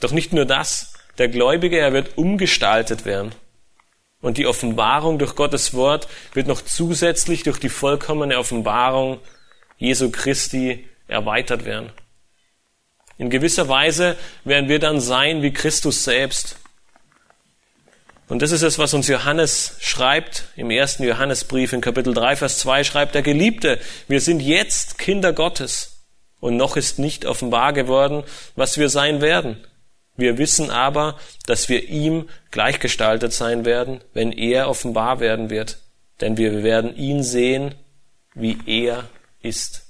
Doch 0.00 0.10
nicht 0.10 0.32
nur 0.32 0.44
das, 0.44 0.94
der 1.18 1.28
Gläubige, 1.28 1.78
er 1.78 1.92
wird 1.92 2.18
umgestaltet 2.18 3.04
werden. 3.04 3.32
Und 4.20 4.36
die 4.36 4.48
Offenbarung 4.48 5.20
durch 5.20 5.36
Gottes 5.36 5.72
Wort 5.72 6.08
wird 6.34 6.48
noch 6.48 6.62
zusätzlich 6.62 7.44
durch 7.44 7.60
die 7.60 7.68
vollkommene 7.68 8.38
Offenbarung 8.38 9.20
Jesu 9.78 10.10
Christi 10.10 10.88
erweitert 11.06 11.64
werden. 11.64 11.92
In 13.18 13.30
gewisser 13.30 13.68
Weise 13.68 14.16
werden 14.42 14.68
wir 14.68 14.80
dann 14.80 14.98
sein 14.98 15.42
wie 15.42 15.52
Christus 15.52 16.02
selbst. 16.02 16.56
Und 18.30 18.42
das 18.42 18.52
ist 18.52 18.62
es, 18.62 18.78
was 18.78 18.94
uns 18.94 19.08
Johannes 19.08 19.74
schreibt 19.80 20.44
im 20.54 20.70
ersten 20.70 21.02
Johannesbrief 21.02 21.72
in 21.72 21.80
Kapitel 21.80 22.14
3, 22.14 22.36
Vers 22.36 22.58
2 22.58 22.84
schreibt 22.84 23.16
der 23.16 23.22
Geliebte, 23.22 23.80
wir 24.06 24.20
sind 24.20 24.38
jetzt 24.38 24.98
Kinder 24.98 25.32
Gottes 25.32 26.04
und 26.38 26.56
noch 26.56 26.76
ist 26.76 27.00
nicht 27.00 27.26
offenbar 27.26 27.72
geworden, 27.72 28.22
was 28.54 28.78
wir 28.78 28.88
sein 28.88 29.20
werden. 29.20 29.66
Wir 30.16 30.38
wissen 30.38 30.70
aber, 30.70 31.18
dass 31.46 31.68
wir 31.68 31.88
ihm 31.88 32.28
gleichgestaltet 32.52 33.32
sein 33.32 33.64
werden, 33.64 34.00
wenn 34.12 34.30
er 34.30 34.68
offenbar 34.68 35.18
werden 35.18 35.50
wird. 35.50 35.78
Denn 36.20 36.36
wir 36.36 36.62
werden 36.62 36.96
ihn 36.96 37.24
sehen, 37.24 37.74
wie 38.34 38.58
er 38.64 39.08
ist. 39.42 39.86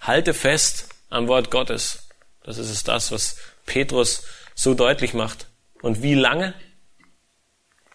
Halte 0.00 0.32
fest 0.32 0.88
am 1.10 1.28
Wort 1.28 1.50
Gottes. 1.50 2.08
Das 2.44 2.56
ist 2.56 2.70
es 2.70 2.82
das, 2.82 3.12
was 3.12 3.36
Petrus 3.66 4.22
so 4.54 4.74
deutlich 4.74 5.14
macht. 5.14 5.46
Und 5.80 6.02
wie 6.02 6.14
lange? 6.14 6.54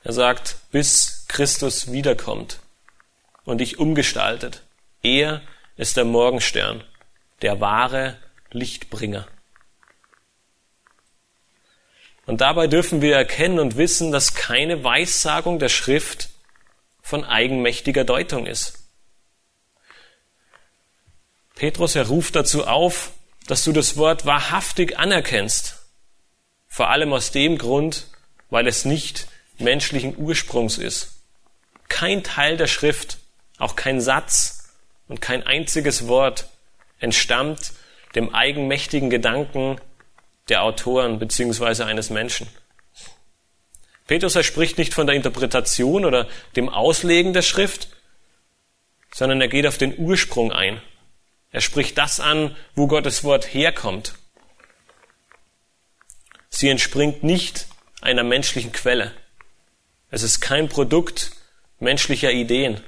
Er 0.03 0.14
sagt, 0.14 0.58
bis 0.72 1.26
Christus 1.28 1.91
wiederkommt 1.91 2.60
und 3.43 3.60
dich 3.60 3.80
umgestaltet. 3.80 4.64
Er 5.01 5.41
ist 5.76 5.97
der 5.97 6.05
Morgenstern, 6.05 6.84
der 7.41 7.60
wahre 7.60 8.18
Lichtbringer. 8.51 9.28
Und 12.26 12.41
dabei 12.41 12.68
dürfen 12.68 13.01
wir 13.01 13.16
erkennen 13.16 13.60
und 13.60 13.78
wissen, 13.78 14.12
dass 14.12 14.34
keine 14.34 14.84
Weissagung 14.84 15.60
der 15.60 15.70
Schrift 15.70 16.30
von 17.01 17.24
eigenmächtiger 17.24 18.03
Deutung 18.03 18.45
ist. 18.45 18.84
Petrus, 21.55 21.95
er 21.95 22.08
ruft 22.08 22.36
dazu 22.36 22.68
auf, 22.68 23.12
dass 23.47 23.64
du 23.64 23.72
das 23.72 23.95
Wort 23.95 24.26
wahrhaftig 24.26 24.99
anerkennst. 24.99 25.77
Vor 26.78 26.92
allem 26.92 27.12
aus 27.12 27.32
dem 27.32 27.58
Grund, 27.58 28.06
weil 28.52 28.68
es 28.68 28.86
nicht 28.86 29.28
menschlichen 29.58 30.16
Ursprungs 30.16 30.78
ist. 30.78 31.24
Kein 31.90 32.22
Teil 32.22 32.56
der 32.56 32.68
Schrift, 32.68 33.18
auch 33.58 33.76
kein 33.76 34.00
Satz 34.00 34.70
und 35.08 35.20
kein 35.20 35.42
einziges 35.42 36.08
Wort 36.08 36.48
entstammt 37.00 37.72
dem 38.14 38.36
eigenmächtigen 38.36 39.10
Gedanken 39.10 39.82
der 40.50 40.62
Autoren 40.62 41.18
beziehungsweise 41.18 41.88
eines 41.88 42.12
Menschen. 42.12 42.48
Petrus 44.06 44.36
er 44.36 44.44
spricht 44.44 44.78
nicht 44.78 44.94
von 44.94 45.08
der 45.08 45.16
Interpretation 45.16 46.06
oder 46.06 46.28
dem 46.56 46.70
Auslegen 46.70 47.34
der 47.34 47.42
Schrift, 47.42 47.88
sondern 49.12 49.42
er 49.42 49.48
geht 49.48 49.66
auf 49.66 49.80
den 49.80 49.98
Ursprung 49.98 50.52
ein. 50.52 50.80
Er 51.50 51.62
spricht 51.62 51.98
das 51.98 52.20
an, 52.20 52.56
wo 52.76 52.86
Gottes 52.86 53.24
Wort 53.24 53.52
herkommt. 53.52 54.14
Sie 56.50 56.70
entspringt 56.70 57.24
nicht 57.24 57.68
einer 58.02 58.24
menschlichen 58.24 58.72
Quelle. 58.72 59.14
Es 60.10 60.24
ist 60.24 60.39
kein 60.39 60.70
Produkt 60.70 61.32
menschlicher 61.80 62.32
Ideen. 62.32 62.82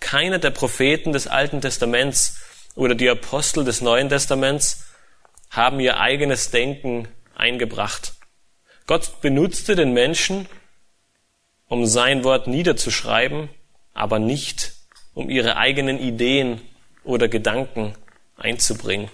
Keiner 0.00 0.38
der 0.38 0.50
Propheten 0.50 1.12
des 1.12 1.26
Alten 1.26 1.60
Testaments 1.60 2.40
oder 2.74 2.94
die 2.94 3.08
Apostel 3.08 3.64
des 3.64 3.80
Neuen 3.80 4.08
Testaments 4.08 4.84
haben 5.50 5.80
ihr 5.80 6.00
eigenes 6.00 6.50
Denken 6.50 7.08
eingebracht. 7.34 8.14
Gott 8.86 9.20
benutzte 9.20 9.76
den 9.76 9.92
Menschen, 9.92 10.48
um 11.68 11.86
sein 11.86 12.24
Wort 12.24 12.46
niederzuschreiben, 12.46 13.48
aber 13.94 14.18
nicht, 14.18 14.72
um 15.14 15.30
ihre 15.30 15.56
eigenen 15.56 15.98
Ideen 15.98 16.60
oder 17.04 17.28
Gedanken 17.28 17.94
einzubringen. 18.36 19.10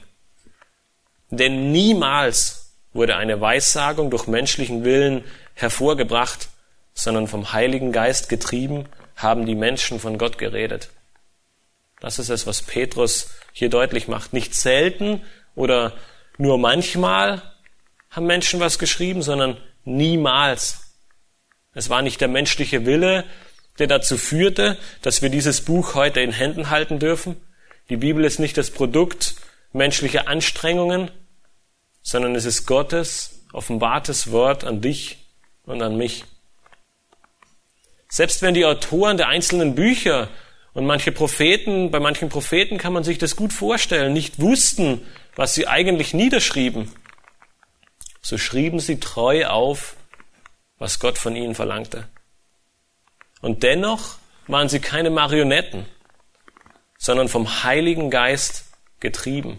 Denn 1.30 1.70
niemals 1.70 2.59
wurde 2.92 3.16
eine 3.16 3.40
Weissagung 3.40 4.10
durch 4.10 4.26
menschlichen 4.26 4.84
Willen 4.84 5.24
hervorgebracht, 5.54 6.48
sondern 6.92 7.28
vom 7.28 7.52
Heiligen 7.52 7.92
Geist 7.92 8.28
getrieben, 8.28 8.86
haben 9.16 9.46
die 9.46 9.54
Menschen 9.54 10.00
von 10.00 10.18
Gott 10.18 10.38
geredet. 10.38 10.90
Das 12.00 12.18
ist 12.18 12.30
es, 12.30 12.46
was 12.46 12.62
Petrus 12.62 13.34
hier 13.52 13.68
deutlich 13.68 14.08
macht. 14.08 14.32
Nicht 14.32 14.54
selten 14.54 15.22
oder 15.54 15.92
nur 16.38 16.58
manchmal 16.58 17.42
haben 18.10 18.26
Menschen 18.26 18.60
was 18.60 18.78
geschrieben, 18.78 19.22
sondern 19.22 19.58
niemals. 19.84 20.96
Es 21.74 21.90
war 21.90 22.02
nicht 22.02 22.20
der 22.20 22.28
menschliche 22.28 22.86
Wille, 22.86 23.24
der 23.78 23.86
dazu 23.86 24.16
führte, 24.16 24.76
dass 25.02 25.22
wir 25.22 25.28
dieses 25.28 25.60
Buch 25.60 25.94
heute 25.94 26.20
in 26.20 26.32
Händen 26.32 26.70
halten 26.70 26.98
dürfen. 26.98 27.36
Die 27.88 27.96
Bibel 27.96 28.24
ist 28.24 28.38
nicht 28.38 28.56
das 28.56 28.70
Produkt 28.70 29.36
menschlicher 29.72 30.28
Anstrengungen, 30.28 31.10
sondern 32.02 32.34
es 32.34 32.44
ist 32.44 32.66
Gottes 32.66 33.44
offenbartes 33.52 34.30
Wort 34.30 34.64
an 34.64 34.80
dich 34.80 35.18
und 35.64 35.82
an 35.82 35.96
mich. 35.96 36.24
Selbst 38.08 38.42
wenn 38.42 38.54
die 38.54 38.64
Autoren 38.64 39.16
der 39.16 39.28
einzelnen 39.28 39.74
Bücher 39.74 40.28
und 40.72 40.86
manche 40.86 41.12
Propheten, 41.12 41.90
bei 41.90 42.00
manchen 42.00 42.28
Propheten 42.28 42.78
kann 42.78 42.92
man 42.92 43.04
sich 43.04 43.18
das 43.18 43.36
gut 43.36 43.52
vorstellen, 43.52 44.12
nicht 44.12 44.40
wussten, 44.40 45.06
was 45.36 45.54
sie 45.54 45.66
eigentlich 45.66 46.14
niederschrieben, 46.14 46.90
so 48.20 48.36
schrieben 48.38 48.80
sie 48.80 49.00
treu 49.00 49.46
auf, 49.46 49.96
was 50.78 50.98
Gott 50.98 51.18
von 51.18 51.36
ihnen 51.36 51.54
verlangte. 51.54 52.08
Und 53.40 53.62
dennoch 53.62 54.16
waren 54.46 54.68
sie 54.68 54.80
keine 54.80 55.10
Marionetten, 55.10 55.86
sondern 56.98 57.28
vom 57.28 57.62
Heiligen 57.64 58.10
Geist 58.10 58.72
getrieben. 58.98 59.58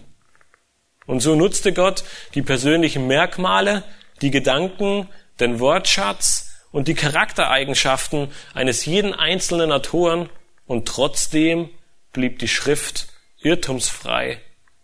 Und 1.12 1.20
so 1.20 1.34
nutzte 1.34 1.74
Gott 1.74 2.04
die 2.34 2.40
persönlichen 2.40 3.06
Merkmale, 3.06 3.84
die 4.22 4.30
Gedanken, 4.30 5.10
den 5.40 5.60
Wortschatz 5.60 6.64
und 6.70 6.88
die 6.88 6.94
Charaktereigenschaften 6.94 8.32
eines 8.54 8.86
jeden 8.86 9.12
einzelnen 9.12 9.72
Autoren 9.72 10.30
und 10.66 10.88
trotzdem 10.88 11.68
blieb 12.14 12.38
die 12.38 12.48
Schrift 12.48 13.08
irrtumsfrei 13.42 14.40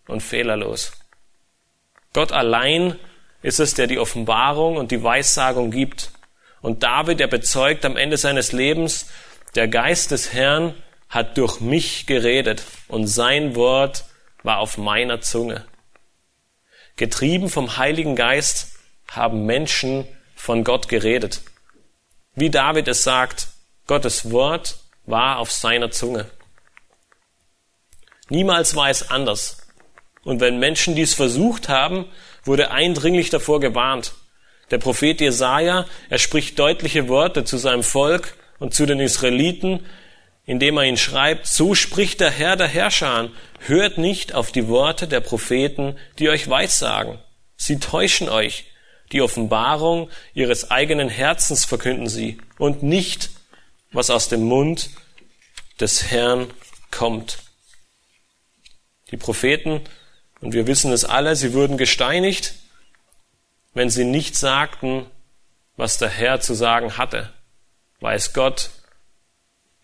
und 0.07 0.22
fehlerlos. 0.22 0.93
Gott 2.12 2.33
allein 2.33 2.97
ist 3.41 3.59
es, 3.59 3.72
der 3.72 3.87
die 3.87 3.99
Offenbarung 3.99 4.76
und 4.76 4.91
die 4.91 5.03
Weissagung 5.03 5.70
gibt. 5.70 6.11
Und 6.61 6.83
David, 6.83 7.20
der 7.20 7.29
bezeugt 7.29 7.87
am 7.87 7.97
Ende 7.97 8.18
seines 8.18 8.53
Lebens, 8.53 9.09
der 9.55 9.66
Geist 9.66 10.11
des 10.11 10.35
Herrn 10.35 10.74
hat 11.09 11.39
durch 11.39 11.62
mich 11.62 12.05
geredet 12.05 12.64
und 12.87 13.07
sein 13.07 13.55
Wort 13.55 14.05
war 14.43 14.59
auf 14.59 14.76
meiner 14.76 15.22
Zunge. 15.22 15.64
Getrieben 16.99 17.49
vom 17.49 17.77
Heiligen 17.77 18.17
Geist 18.17 18.73
haben 19.09 19.47
Menschen 19.47 20.07
von 20.35 20.65
Gott 20.65 20.89
geredet. 20.89 21.43
Wie 22.35 22.51
David 22.51 22.89
es 22.89 23.05
sagt, 23.05 23.47
Gottes 23.87 24.33
Wort 24.33 24.81
war 25.07 25.39
auf 25.39 25.53
seiner 25.53 25.93
Zunge. 25.93 26.27
Niemals 28.29 28.75
war 28.75 28.91
es 28.91 29.11
anders. 29.11 29.69
Und 30.25 30.41
wenn 30.41 30.59
Menschen 30.59 30.97
dies 30.97 31.15
versucht 31.15 31.69
haben, 31.69 32.07
wurde 32.43 32.73
eindringlich 32.73 33.31
davor 33.31 33.61
gewarnt. 33.61 34.15
Der 34.73 34.79
Prophet 34.79 35.21
Jesaja, 35.21 35.87
er 36.11 36.19
spricht 36.19 36.59
deutliche 36.59 37.07
Worte 37.07 37.45
zu 37.45 37.59
seinem 37.59 37.85
Volk 37.85 38.37
und 38.59 38.75
zu 38.75 38.87
den 38.87 38.99
Israeliten, 38.99 39.87
indem 40.49 40.79
er 40.79 40.85
ihn 40.85 40.97
schreibt, 40.97 41.47
so 41.47 41.75
spricht 41.75 42.21
der 42.21 42.31
Herr 42.31 42.57
der 42.57 42.69
Herrscher, 42.69 43.29
hört 43.67 43.99
nicht 43.99 44.33
auf 44.33 44.51
die 44.51 44.67
Worte 44.67 45.07
der 45.07 45.21
Propheten, 45.21 45.99
die 46.19 46.31
euch 46.31 46.49
weissagen. 46.49 47.19
Sie 47.59 47.79
täuschen 47.79 48.31
euch. 48.31 48.65
Die 49.13 49.21
Offenbarung 49.21 50.09
ihres 50.33 50.71
eigenen 50.71 51.11
Herzens 51.11 51.67
verkünden 51.67 52.09
sie 52.09 52.39
und 52.57 52.83
nicht, 52.83 53.29
was 53.93 54.09
aus 54.09 54.31
dem 54.31 54.45
Mund 54.45 54.89
des 55.81 56.11
Herrn 56.11 56.51
kommt. 56.91 57.41
Die 59.11 59.19
Propheten, 59.19 59.83
und 60.41 60.55
wir 60.55 60.67
wissen 60.67 60.93
es 60.93 61.05
alle, 61.05 61.37
sie 61.37 61.53
wurden 61.53 61.77
gesteinigt, 61.77 62.55
wenn 63.75 63.91
sie 63.91 64.07
nicht 64.07 64.35
sagten, 64.35 65.05
was 65.77 65.99
der 65.99 66.09
Herr 66.09 66.41
zu 66.41 66.55
sagen 66.55 66.97
hatte, 66.97 67.35
weil 68.01 68.17
es 68.17 68.33
Gott 68.33 68.71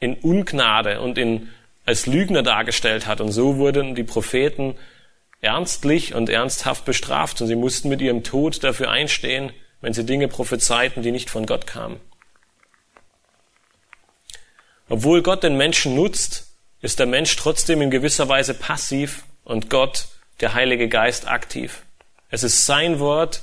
in 0.05 0.15
Ungnade 0.17 1.01
und 1.01 1.17
in, 1.17 1.49
als 1.87 2.07
Lügner 2.07 2.43
dargestellt 2.43 3.07
hat. 3.07 3.21
Und 3.21 3.33
so 3.33 3.57
wurden 3.57 3.95
die 3.95 4.05
Propheten 4.05 4.77
ernstlich 5.41 6.15
und 6.15 6.29
ernsthaft 6.29 6.85
bestraft 6.85 7.41
und 7.41 7.47
sie 7.47 7.57
mussten 7.57 7.89
mit 7.89 8.01
ihrem 8.01 8.23
Tod 8.23 8.63
dafür 8.63 8.91
einstehen, 8.91 9.53
wenn 9.81 9.95
sie 9.95 10.05
Dinge 10.05 10.29
prophezeiten, 10.29 11.03
die 11.03 11.11
nicht 11.11 11.31
von 11.31 11.47
Gott 11.47 11.67
kamen. 11.67 12.01
Obwohl 14.89 15.23
Gott 15.23 15.43
den 15.43 15.57
Menschen 15.57 15.95
nutzt, 15.95 16.49
ist 16.83 16.99
der 16.99 17.07
Mensch 17.07 17.35
trotzdem 17.37 17.81
in 17.81 17.91
gewisser 17.91 18.29
Weise 18.29 18.53
passiv 18.53 19.25
und 19.45 19.71
Gott, 19.71 20.09
der 20.41 20.53
Heilige 20.53 20.89
Geist, 20.89 21.29
aktiv. 21.29 21.83
Es 22.29 22.43
ist 22.43 22.67
sein 22.67 22.99
Wort, 22.99 23.43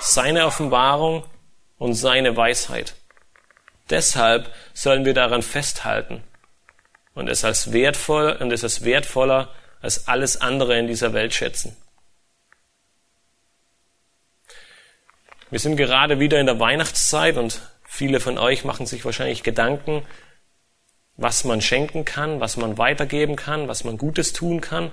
seine 0.00 0.44
Offenbarung 0.44 1.24
und 1.78 1.94
seine 1.94 2.36
Weisheit. 2.36 2.94
Deshalb 3.90 4.52
sollen 4.72 5.04
wir 5.04 5.14
daran 5.14 5.42
festhalten 5.42 6.22
und 7.14 7.28
es 7.28 7.44
als 7.44 7.72
wertvoll 7.72 8.36
und 8.40 8.52
es 8.52 8.62
ist 8.62 8.84
wertvoller 8.84 9.48
als 9.80 10.08
alles 10.08 10.40
andere 10.40 10.78
in 10.78 10.86
dieser 10.86 11.12
Welt 11.12 11.34
schätzen. 11.34 11.76
Wir 15.50 15.58
sind 15.58 15.76
gerade 15.76 16.18
wieder 16.18 16.40
in 16.40 16.46
der 16.46 16.60
Weihnachtszeit 16.60 17.36
und 17.36 17.60
viele 17.84 18.20
von 18.20 18.38
euch 18.38 18.64
machen 18.64 18.86
sich 18.86 19.04
wahrscheinlich 19.04 19.42
Gedanken, 19.42 20.06
was 21.16 21.44
man 21.44 21.60
schenken 21.60 22.06
kann, 22.06 22.40
was 22.40 22.56
man 22.56 22.78
weitergeben 22.78 23.36
kann, 23.36 23.68
was 23.68 23.84
man 23.84 23.98
Gutes 23.98 24.32
tun 24.32 24.62
kann. 24.62 24.90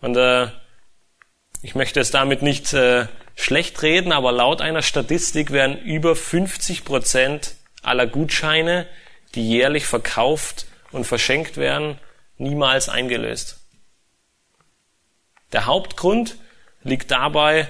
Und 0.00 0.16
äh, 0.16 0.48
ich 1.62 1.76
möchte 1.76 2.00
es 2.00 2.10
damit 2.10 2.42
nicht 2.42 2.72
äh, 2.72 3.06
schlecht 3.36 3.80
reden, 3.82 4.10
aber 4.10 4.32
laut 4.32 4.60
einer 4.60 4.82
Statistik 4.82 5.52
werden 5.52 5.78
über 5.78 6.16
50 6.16 6.84
Prozent 6.84 7.54
aller 7.86 8.06
Gutscheine, 8.06 8.86
die 9.34 9.48
jährlich 9.48 9.86
verkauft 9.86 10.66
und 10.92 11.04
verschenkt 11.04 11.56
werden, 11.56 11.98
niemals 12.38 12.88
eingelöst. 12.88 13.58
Der 15.52 15.66
Hauptgrund 15.66 16.36
liegt 16.82 17.10
dabei 17.10 17.68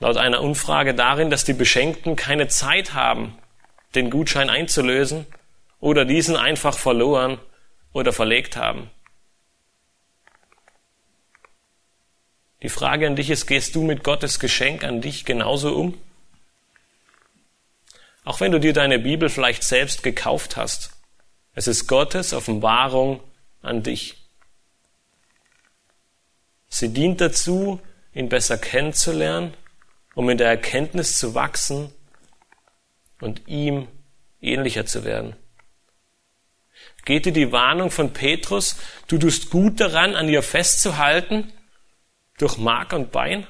laut 0.00 0.16
einer 0.16 0.42
Umfrage 0.42 0.94
darin, 0.94 1.30
dass 1.30 1.44
die 1.44 1.52
Beschenkten 1.52 2.16
keine 2.16 2.48
Zeit 2.48 2.94
haben, 2.94 3.38
den 3.94 4.10
Gutschein 4.10 4.50
einzulösen 4.50 5.26
oder 5.80 6.04
diesen 6.04 6.36
einfach 6.36 6.78
verloren 6.78 7.38
oder 7.92 8.12
verlegt 8.12 8.56
haben. 8.56 8.90
Die 12.62 12.68
Frage 12.68 13.06
an 13.06 13.16
dich 13.16 13.30
ist, 13.30 13.46
gehst 13.46 13.74
du 13.74 13.82
mit 13.82 14.02
Gottes 14.02 14.40
Geschenk 14.40 14.84
an 14.84 15.00
dich 15.00 15.24
genauso 15.24 15.74
um? 15.74 15.98
Auch 18.24 18.40
wenn 18.40 18.52
du 18.52 18.58
dir 18.58 18.72
deine 18.72 18.98
Bibel 18.98 19.28
vielleicht 19.28 19.62
selbst 19.62 20.02
gekauft 20.02 20.56
hast, 20.56 20.90
es 21.54 21.68
ist 21.68 21.86
Gottes 21.86 22.32
Offenbarung 22.32 23.20
an 23.62 23.82
dich. 23.82 24.16
Sie 26.68 26.92
dient 26.92 27.20
dazu, 27.20 27.80
ihn 28.12 28.28
besser 28.28 28.58
kennenzulernen, 28.58 29.54
um 30.14 30.28
in 30.30 30.38
der 30.38 30.48
Erkenntnis 30.48 31.18
zu 31.18 31.34
wachsen 31.34 31.92
und 33.20 33.46
ihm 33.46 33.88
ähnlicher 34.40 34.86
zu 34.86 35.04
werden. 35.04 35.36
Geht 37.04 37.26
dir 37.26 37.32
die 37.32 37.52
Warnung 37.52 37.90
von 37.90 38.12
Petrus, 38.12 38.76
du 39.08 39.18
tust 39.18 39.50
gut 39.50 39.80
daran, 39.80 40.14
an 40.14 40.28
ihr 40.28 40.42
festzuhalten, 40.42 41.52
durch 42.38 42.56
Mark 42.56 42.92
und 42.92 43.12
Bein? 43.12 43.46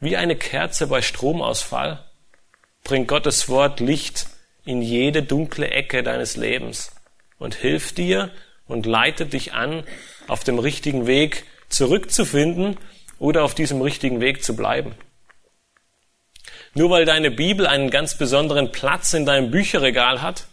Wie 0.00 0.16
eine 0.16 0.34
Kerze 0.34 0.86
bei 0.86 1.02
Stromausfall 1.02 2.02
bringt 2.84 3.06
Gottes 3.06 3.50
Wort 3.50 3.80
Licht 3.80 4.28
in 4.64 4.80
jede 4.80 5.22
dunkle 5.22 5.70
Ecke 5.70 6.02
deines 6.02 6.36
Lebens 6.36 6.92
und 7.38 7.54
hilft 7.54 7.98
dir 7.98 8.30
und 8.66 8.86
leitet 8.86 9.34
dich 9.34 9.52
an, 9.52 9.84
auf 10.26 10.42
dem 10.42 10.58
richtigen 10.58 11.06
Weg 11.06 11.44
zurückzufinden 11.68 12.78
oder 13.18 13.44
auf 13.44 13.54
diesem 13.54 13.82
richtigen 13.82 14.20
Weg 14.20 14.42
zu 14.42 14.56
bleiben. 14.56 14.94
Nur 16.72 16.88
weil 16.88 17.04
deine 17.04 17.30
Bibel 17.30 17.66
einen 17.66 17.90
ganz 17.90 18.16
besonderen 18.16 18.72
Platz 18.72 19.12
in 19.12 19.26
deinem 19.26 19.50
Bücherregal 19.50 20.22
hat, 20.22 20.46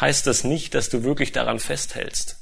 heißt 0.00 0.26
das 0.26 0.44
nicht, 0.44 0.74
dass 0.74 0.88
du 0.88 1.02
wirklich 1.02 1.32
daran 1.32 1.58
festhältst. 1.58 2.36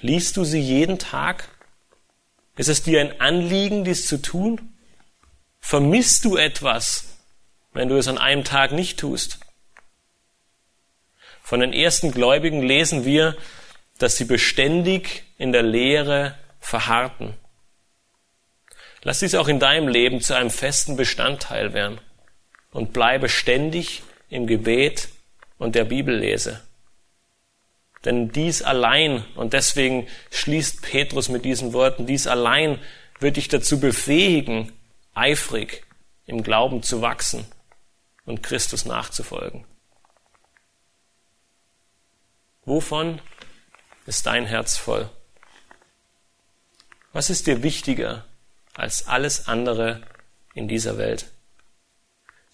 Liest 0.00 0.38
du 0.38 0.44
sie 0.44 0.60
jeden 0.60 0.98
Tag? 0.98 1.48
Ist 2.60 2.68
es 2.68 2.82
dir 2.82 3.00
ein 3.00 3.22
Anliegen, 3.22 3.84
dies 3.84 4.04
zu 4.04 4.20
tun? 4.20 4.74
Vermisst 5.60 6.26
du 6.26 6.36
etwas, 6.36 7.06
wenn 7.72 7.88
du 7.88 7.96
es 7.96 8.06
an 8.06 8.18
einem 8.18 8.44
Tag 8.44 8.72
nicht 8.72 8.98
tust? 8.98 9.40
Von 11.42 11.60
den 11.60 11.72
ersten 11.72 12.12
Gläubigen 12.12 12.60
lesen 12.60 13.06
wir, 13.06 13.34
dass 13.96 14.18
sie 14.18 14.26
beständig 14.26 15.24
in 15.38 15.52
der 15.52 15.62
Lehre 15.62 16.38
verharrten. 16.58 17.32
Lass 19.04 19.20
dies 19.20 19.34
auch 19.36 19.48
in 19.48 19.58
deinem 19.58 19.88
Leben 19.88 20.20
zu 20.20 20.36
einem 20.36 20.50
festen 20.50 20.98
Bestandteil 20.98 21.72
werden 21.72 21.98
und 22.72 22.92
bleibe 22.92 23.30
ständig 23.30 24.02
im 24.28 24.46
Gebet 24.46 25.08
und 25.56 25.76
der 25.76 25.84
Bibellese. 25.84 26.60
Denn 28.04 28.30
dies 28.30 28.62
allein, 28.62 29.24
und 29.34 29.52
deswegen 29.52 30.08
schließt 30.30 30.82
Petrus 30.82 31.28
mit 31.28 31.44
diesen 31.44 31.72
Worten, 31.72 32.06
dies 32.06 32.26
allein 32.26 32.78
wird 33.18 33.36
dich 33.36 33.48
dazu 33.48 33.78
befähigen, 33.78 34.72
eifrig 35.14 35.84
im 36.26 36.42
Glauben 36.42 36.82
zu 36.82 37.02
wachsen 37.02 37.44
und 38.24 38.42
Christus 38.42 38.86
nachzufolgen. 38.86 39.66
Wovon 42.64 43.20
ist 44.06 44.26
dein 44.26 44.46
Herz 44.46 44.76
voll? 44.76 45.10
Was 47.12 47.28
ist 47.28 47.46
dir 47.46 47.62
wichtiger 47.62 48.24
als 48.74 49.08
alles 49.08 49.48
andere 49.48 50.02
in 50.54 50.68
dieser 50.68 50.96
Welt? 50.96 51.30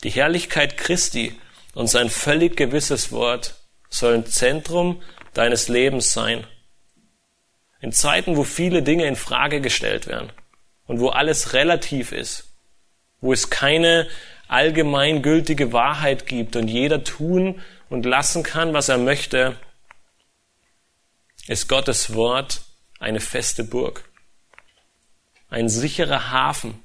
Die 0.02 0.10
Herrlichkeit 0.10 0.76
Christi 0.76 1.38
und 1.74 1.88
sein 1.88 2.08
völlig 2.08 2.56
gewisses 2.56 3.12
Wort 3.12 3.56
sollen 3.90 4.26
Zentrum 4.26 5.02
deines 5.36 5.68
Lebens 5.68 6.12
sein. 6.12 6.46
In 7.80 7.92
Zeiten, 7.92 8.36
wo 8.36 8.44
viele 8.44 8.82
Dinge 8.82 9.06
in 9.06 9.16
Frage 9.16 9.60
gestellt 9.60 10.06
werden 10.06 10.32
und 10.86 11.00
wo 11.00 11.10
alles 11.10 11.52
relativ 11.52 12.12
ist, 12.12 12.56
wo 13.20 13.32
es 13.32 13.50
keine 13.50 14.08
allgemeingültige 14.48 15.72
Wahrheit 15.72 16.26
gibt 16.26 16.56
und 16.56 16.68
jeder 16.68 17.04
tun 17.04 17.60
und 17.88 18.06
lassen 18.06 18.42
kann, 18.42 18.72
was 18.72 18.88
er 18.88 18.98
möchte, 18.98 19.56
ist 21.46 21.68
Gottes 21.68 22.14
Wort 22.14 22.62
eine 22.98 23.20
feste 23.20 23.62
Burg, 23.62 24.08
ein 25.48 25.68
sicherer 25.68 26.30
Hafen, 26.30 26.82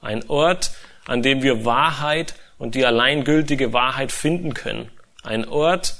ein 0.00 0.28
Ort, 0.28 0.72
an 1.06 1.22
dem 1.22 1.42
wir 1.42 1.64
Wahrheit 1.64 2.34
und 2.58 2.74
die 2.74 2.84
alleingültige 2.84 3.72
Wahrheit 3.72 4.12
finden 4.12 4.54
können. 4.54 4.90
Ein 5.22 5.46
Ort, 5.46 5.96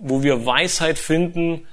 wo 0.00 0.22
wir 0.22 0.44
Weisheit 0.46 0.98
finden, 0.98 1.66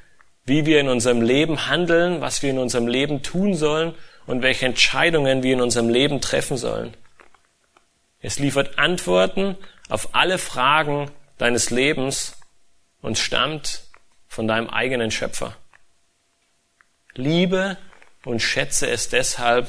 wie 0.46 0.66
wir 0.66 0.80
in 0.80 0.90
unserem 0.90 1.22
Leben 1.22 1.68
handeln, 1.68 2.22
was 2.22 2.42
wir 2.42 2.50
in 2.50 2.60
unserem 2.60 2.88
Leben 2.88 3.24
tun 3.24 3.54
sollen 3.54 3.96
und 4.26 4.42
welche 4.42 4.66
Entscheidungen 4.66 5.44
wir 5.44 5.54
in 5.54 5.62
unserem 5.62 5.90
Leben 5.90 6.22
treffen 6.22 6.58
sollen. 6.58 6.96
Es 8.20 8.40
liefert 8.40 8.78
Antworten 8.78 9.58
auf 9.90 10.16
alle 10.16 10.38
Fragen 10.38 11.12
deines 11.38 11.70
Lebens 11.70 12.38
und 13.02 13.18
stammt 13.18 13.84
von 14.28 14.48
deinem 14.48 14.70
eigenen 14.70 15.12
Schöpfer. 15.12 15.58
Liebe 17.16 17.78
und 18.24 18.42
schätze 18.42 18.90
es 18.90 19.10
deshalb 19.10 19.68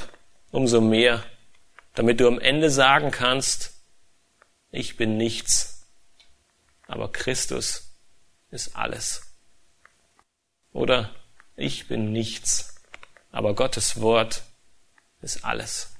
umso 0.51 0.81
mehr, 0.81 1.25
damit 1.95 2.21
du 2.21 2.29
am 2.29 2.39
Ende 2.39 2.71
sagen 2.71 3.11
kannst, 3.11 3.75
ich 4.71 4.97
bin 4.97 5.17
nichts, 5.17 5.87
aber 6.87 7.11
Christus 7.11 7.92
ist 8.53 8.77
alles. 8.77 9.35
Oder 10.73 11.11
ich 11.57 11.89
bin 11.89 12.13
nichts, 12.13 12.77
aber 13.33 13.55
Gottes 13.55 14.01
Wort 14.01 14.43
ist 15.21 15.45
alles. 15.45 15.91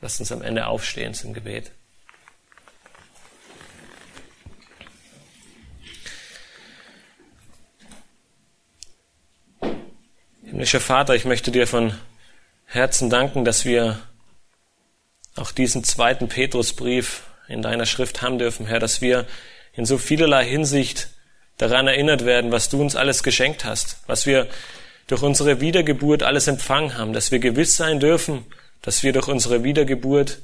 Lass 0.00 0.18
uns 0.20 0.32
am 0.32 0.42
Ende 0.42 0.66
aufstehen 0.66 1.14
zum 1.14 1.32
Gebet. 1.34 1.72
Himmlischer 10.42 10.80
Vater, 10.80 11.14
ich 11.14 11.24
möchte 11.24 11.52
dir 11.52 11.66
von 11.66 11.94
Herzen 12.64 13.08
danken, 13.08 13.44
dass 13.44 13.64
wir 13.64 14.00
auch 15.36 15.52
diesen 15.52 15.84
zweiten 15.84 16.28
Petrusbrief 16.28 17.24
in 17.46 17.62
deiner 17.62 17.86
Schrift 17.86 18.20
haben 18.22 18.38
dürfen, 18.38 18.66
Herr, 18.66 18.80
dass 18.80 19.00
wir 19.00 19.26
in 19.80 19.86
so 19.86 19.96
vielerlei 19.96 20.44
Hinsicht 20.44 21.08
daran 21.56 21.88
erinnert 21.88 22.26
werden, 22.26 22.52
was 22.52 22.68
du 22.68 22.82
uns 22.82 22.96
alles 22.96 23.22
geschenkt 23.22 23.64
hast, 23.64 23.96
was 24.06 24.26
wir 24.26 24.46
durch 25.06 25.22
unsere 25.22 25.62
Wiedergeburt 25.62 26.22
alles 26.22 26.48
empfangen 26.48 26.98
haben, 26.98 27.14
dass 27.14 27.32
wir 27.32 27.38
gewiss 27.38 27.78
sein 27.78 27.98
dürfen, 27.98 28.44
dass 28.82 29.02
wir 29.02 29.14
durch 29.14 29.26
unsere 29.26 29.64
Wiedergeburt 29.64 30.40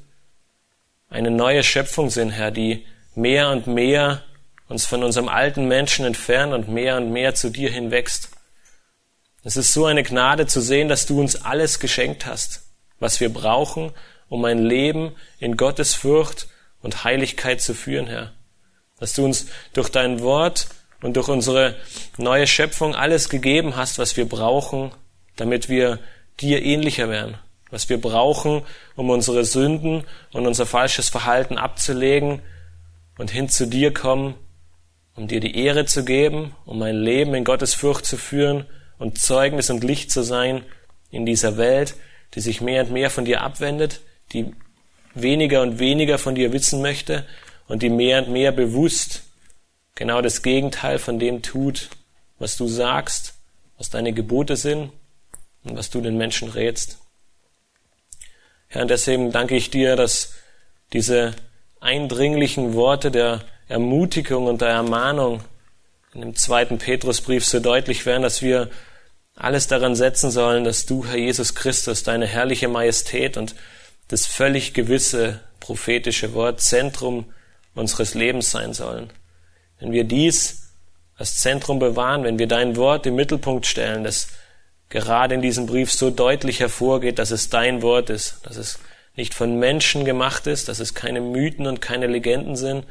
eine 1.11 1.31
neue 1.31 1.63
Schöpfung 1.63 2.09
sind, 2.09 2.31
Herr, 2.31 2.51
die 2.51 2.87
mehr 3.15 3.51
und 3.51 3.67
mehr 3.67 4.23
uns 4.69 4.87
von 4.87 5.05
unserem 5.05 5.29
alten 5.29 5.69
Menschen 5.69 6.07
entfernt 6.07 6.55
und 6.55 6.71
mehr 6.71 6.97
und 6.97 7.13
mehr 7.13 7.35
zu 7.35 7.51
dir 7.51 7.71
hinwächst. 7.71 8.31
Es 9.45 9.59
ist 9.59 9.75
so 9.75 9.85
eine 9.85 10.03
Gnade 10.03 10.47
zu 10.47 10.63
sehen, 10.63 10.89
dass 10.89 11.05
du 11.05 11.21
uns 11.21 11.45
alles 11.45 11.79
geschenkt 11.79 12.25
hast, 12.25 12.63
was 13.01 13.21
wir 13.21 13.31
brauchen, 13.31 13.93
um 14.31 14.43
ein 14.47 14.65
Leben 14.65 15.15
in 15.39 15.59
Gottes 15.59 15.95
Furcht 15.95 16.49
und 16.81 17.05
Heiligkeit 17.05 17.61
zu 17.61 17.75
führen, 17.75 18.07
Herr. 18.07 18.33
Dass 18.99 19.15
du 19.15 19.25
uns 19.25 19.47
durch 19.73 19.91
dein 19.91 20.21
Wort 20.21 20.69
und 21.03 21.17
durch 21.17 21.29
unsere 21.29 21.77
neue 22.17 22.47
Schöpfung 22.47 22.95
alles 22.95 23.29
gegeben 23.29 23.77
hast, 23.77 23.99
was 23.99 24.17
wir 24.17 24.29
brauchen, 24.29 24.93
damit 25.37 25.69
wir 25.69 25.99
dir 26.41 26.63
ähnlicher 26.63 27.09
werden. 27.09 27.37
Was 27.71 27.89
wir 27.89 28.01
brauchen, 28.01 28.63
um 28.95 29.11
unsere 29.11 29.45
Sünden 29.45 30.05
und 30.33 30.47
unser 30.47 30.67
falsches 30.67 31.09
Verhalten 31.09 31.59
abzulegen 31.59 32.41
und 33.19 33.31
hin 33.31 33.49
zu 33.49 33.67
dir 33.67 33.93
kommen, 33.93 34.35
um 35.15 35.29
dir 35.29 35.41
die 35.41 35.57
Ehre 35.57 35.85
zu 35.85 36.05
geben, 36.05 36.55
um 36.65 36.81
ein 36.83 36.97
Leben 36.97 37.35
in 37.35 37.45
Gottes 37.45 37.75
Furcht 37.75 38.07
zu 38.07 38.17
führen 38.17 38.67
und 38.99 39.19
Zeugnis 39.19 39.71
und 39.71 39.83
Licht 39.83 40.11
zu 40.11 40.23
sein 40.23 40.63
in 41.11 41.27
dieser 41.27 41.57
Welt, 41.57 41.97
die 42.35 42.41
sich 42.41 42.61
mehr 42.61 42.85
und 42.85 42.93
mehr 42.93 43.11
von 43.11 43.25
dir 43.25 43.43
abwendet, 43.43 44.01
die 44.33 44.53
weniger 45.15 45.63
und 45.63 45.79
weniger 45.79 46.19
von 46.19 46.35
dir 46.35 46.53
wissen 46.53 46.83
möchte 46.83 47.27
und 47.69 47.83
die 47.83 47.91
mehr 47.91 48.25
und 48.25 48.33
mehr 48.33 48.53
bewusst 48.53 49.23
genau 49.95 50.21
das 50.21 50.43
Gegenteil 50.43 50.99
von 50.99 51.19
dem 51.19 51.43
tut, 51.43 51.91
was 52.39 52.57
du 52.57 52.69
sagst, 52.69 53.35
was 53.79 53.91
deine 53.91 54.13
Gebote 54.13 54.57
sind 54.57 54.93
und 55.65 55.77
was 55.77 55.91
du 55.91 56.01
den 56.01 56.17
Menschen 56.17 56.49
rätst. 56.49 56.99
Herr, 58.69 58.83
und 58.83 58.91
deswegen 58.91 59.33
danke 59.33 59.57
ich 59.57 59.71
dir, 59.71 59.97
dass 59.97 60.35
diese 60.93 61.35
eindringlichen 61.81 62.75
Worte 62.75 63.11
der 63.11 63.45
Ermutigung 63.69 64.47
und 64.47 64.61
der 64.61 64.69
Ermahnung 64.69 65.43
in 66.15 66.21
dem 66.21 66.35
zweiten 66.35 66.79
Petrusbrief 66.79 67.45
so 67.45 67.61
deutlich 67.61 68.07
werden, 68.07 68.23
dass 68.23 68.43
wir 68.43 68.71
alles 69.35 69.67
daran 69.67 69.95
setzen 69.95 70.31
sollen, 70.31 70.65
dass 70.65 70.87
du, 70.87 71.05
Herr 71.05 71.17
Jesus 71.17 71.55
Christus, 71.55 72.03
deine 72.03 72.27
herrliche 72.27 72.69
Majestät 72.69 73.37
und 73.37 73.55
das 74.09 74.27
völlig 74.27 74.73
gewisse 74.73 75.41
prophetische 75.61 76.33
Wort 76.33 76.61
Zentrum 76.61 77.27
unseres 77.77 78.15
Lebens 78.15 78.51
sein 78.51 78.73
sollen. 78.73 79.11
Wenn 79.79 79.93
wir 79.93 80.05
dies 80.05 80.73
als 81.17 81.39
Zentrum 81.39 81.79
bewahren, 81.79 82.25
wenn 82.25 82.39
wir 82.39 82.49
dein 82.49 82.77
Wort 82.77 83.07
im 83.07 83.15
Mittelpunkt 83.15 83.67
stellen, 83.67 84.05
das 84.05 84.29
gerade 84.89 85.35
in 85.35 85.43
diesem 85.43 85.67
Brief 85.67 85.93
so 85.93 86.11
deutlich 86.11 86.61
hervorgeht, 86.61 87.19
dass 87.19 87.31
es 87.31 87.49
dein 87.49 87.83
Wort 87.83 88.11
ist, 88.11 88.41
dass 88.45 88.57
es 88.57 88.79
nicht 89.15 89.35
von 89.35 89.59
Menschen 89.59 90.05
gemacht 90.05 90.47
ist, 90.47 90.69
dass 90.69 90.79
es 90.79 90.95
keine 90.95 91.21
Mythen 91.21 91.67
und 91.67 91.81
keine 91.81 92.07
Legenden 92.07 92.57
sind, 92.57 92.85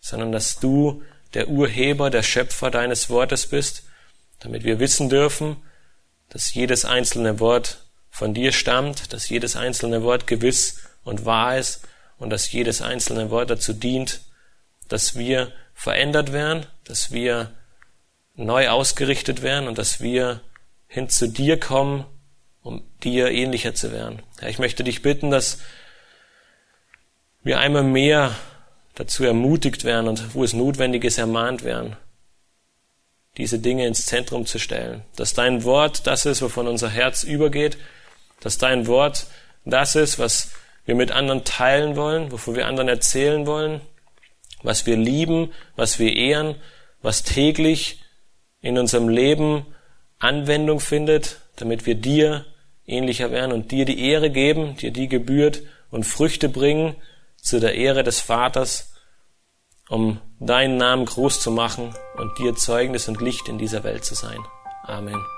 sondern 0.00 0.32
dass 0.32 0.58
du 0.58 1.02
der 1.34 1.48
Urheber, 1.48 2.10
der 2.10 2.22
Schöpfer 2.22 2.70
deines 2.70 3.10
Wortes 3.10 3.46
bist, 3.46 3.84
damit 4.40 4.64
wir 4.64 4.78
wissen 4.78 5.08
dürfen, 5.08 5.56
dass 6.30 6.54
jedes 6.54 6.84
einzelne 6.84 7.40
Wort 7.40 7.84
von 8.10 8.34
dir 8.34 8.52
stammt, 8.52 9.12
dass 9.12 9.28
jedes 9.28 9.56
einzelne 9.56 10.02
Wort 10.02 10.26
gewiss 10.26 10.80
und 11.04 11.24
wahr 11.24 11.58
ist 11.58 11.82
und 12.18 12.30
dass 12.30 12.50
jedes 12.50 12.82
einzelne 12.82 13.30
Wort 13.30 13.50
dazu 13.50 13.72
dient, 13.72 14.20
dass 14.88 15.16
wir 15.16 15.52
verändert 15.74 16.32
werden, 16.32 16.66
dass 16.84 17.12
wir 17.12 17.52
neu 18.34 18.68
ausgerichtet 18.68 19.42
werden 19.42 19.68
und 19.68 19.78
dass 19.78 20.00
wir 20.00 20.40
hin 20.86 21.08
zu 21.08 21.28
dir 21.28 21.60
kommen, 21.60 22.04
um 22.62 22.82
dir 23.02 23.30
ähnlicher 23.30 23.74
zu 23.74 23.92
werden. 23.92 24.22
Ja, 24.40 24.48
ich 24.48 24.58
möchte 24.58 24.84
dich 24.84 25.02
bitten, 25.02 25.30
dass 25.30 25.58
wir 27.42 27.58
einmal 27.58 27.84
mehr 27.84 28.34
dazu 28.94 29.24
ermutigt 29.24 29.84
werden 29.84 30.08
und 30.08 30.34
wo 30.34 30.42
es 30.42 30.52
notwendig 30.52 31.04
ist, 31.04 31.18
ermahnt 31.18 31.62
werden, 31.62 31.96
diese 33.36 33.58
Dinge 33.58 33.86
ins 33.86 34.06
Zentrum 34.06 34.46
zu 34.46 34.58
stellen. 34.58 35.04
Dass 35.14 35.34
dein 35.34 35.62
Wort 35.64 36.06
das 36.06 36.26
ist, 36.26 36.42
wovon 36.42 36.66
unser 36.66 36.90
Herz 36.90 37.22
übergeht, 37.22 37.78
dass 38.40 38.58
dein 38.58 38.86
Wort 38.86 39.26
das 39.64 39.94
ist, 39.94 40.18
was 40.18 40.50
wir 40.84 40.94
mit 40.94 41.12
anderen 41.12 41.44
teilen 41.44 41.96
wollen, 41.96 42.32
wovon 42.32 42.56
wir 42.56 42.66
anderen 42.66 42.88
erzählen 42.88 43.46
wollen, 43.46 43.80
was 44.62 44.86
wir 44.86 44.96
lieben, 44.96 45.52
was 45.76 45.98
wir 45.98 46.14
ehren, 46.14 46.56
was 47.02 47.22
täglich 47.22 48.02
in 48.60 48.78
unserem 48.78 49.08
Leben 49.08 49.66
Anwendung 50.18 50.80
findet, 50.80 51.40
damit 51.56 51.86
wir 51.86 51.94
dir 51.94 52.44
ähnlicher 52.86 53.30
werden 53.30 53.52
und 53.52 53.70
dir 53.70 53.84
die 53.84 54.08
Ehre 54.08 54.30
geben, 54.30 54.76
dir 54.76 54.90
die 54.90 55.08
gebührt 55.08 55.62
und 55.90 56.04
Früchte 56.04 56.48
bringen 56.48 56.96
zu 57.36 57.60
der 57.60 57.74
Ehre 57.74 58.02
des 58.02 58.20
Vaters, 58.20 58.94
um 59.88 60.20
deinen 60.40 60.76
Namen 60.76 61.04
groß 61.04 61.40
zu 61.40 61.50
machen 61.50 61.94
und 62.16 62.38
dir 62.38 62.54
Zeugnis 62.54 63.08
und 63.08 63.20
Licht 63.20 63.48
in 63.48 63.58
dieser 63.58 63.84
Welt 63.84 64.04
zu 64.04 64.14
sein. 64.14 64.38
Amen. 64.82 65.37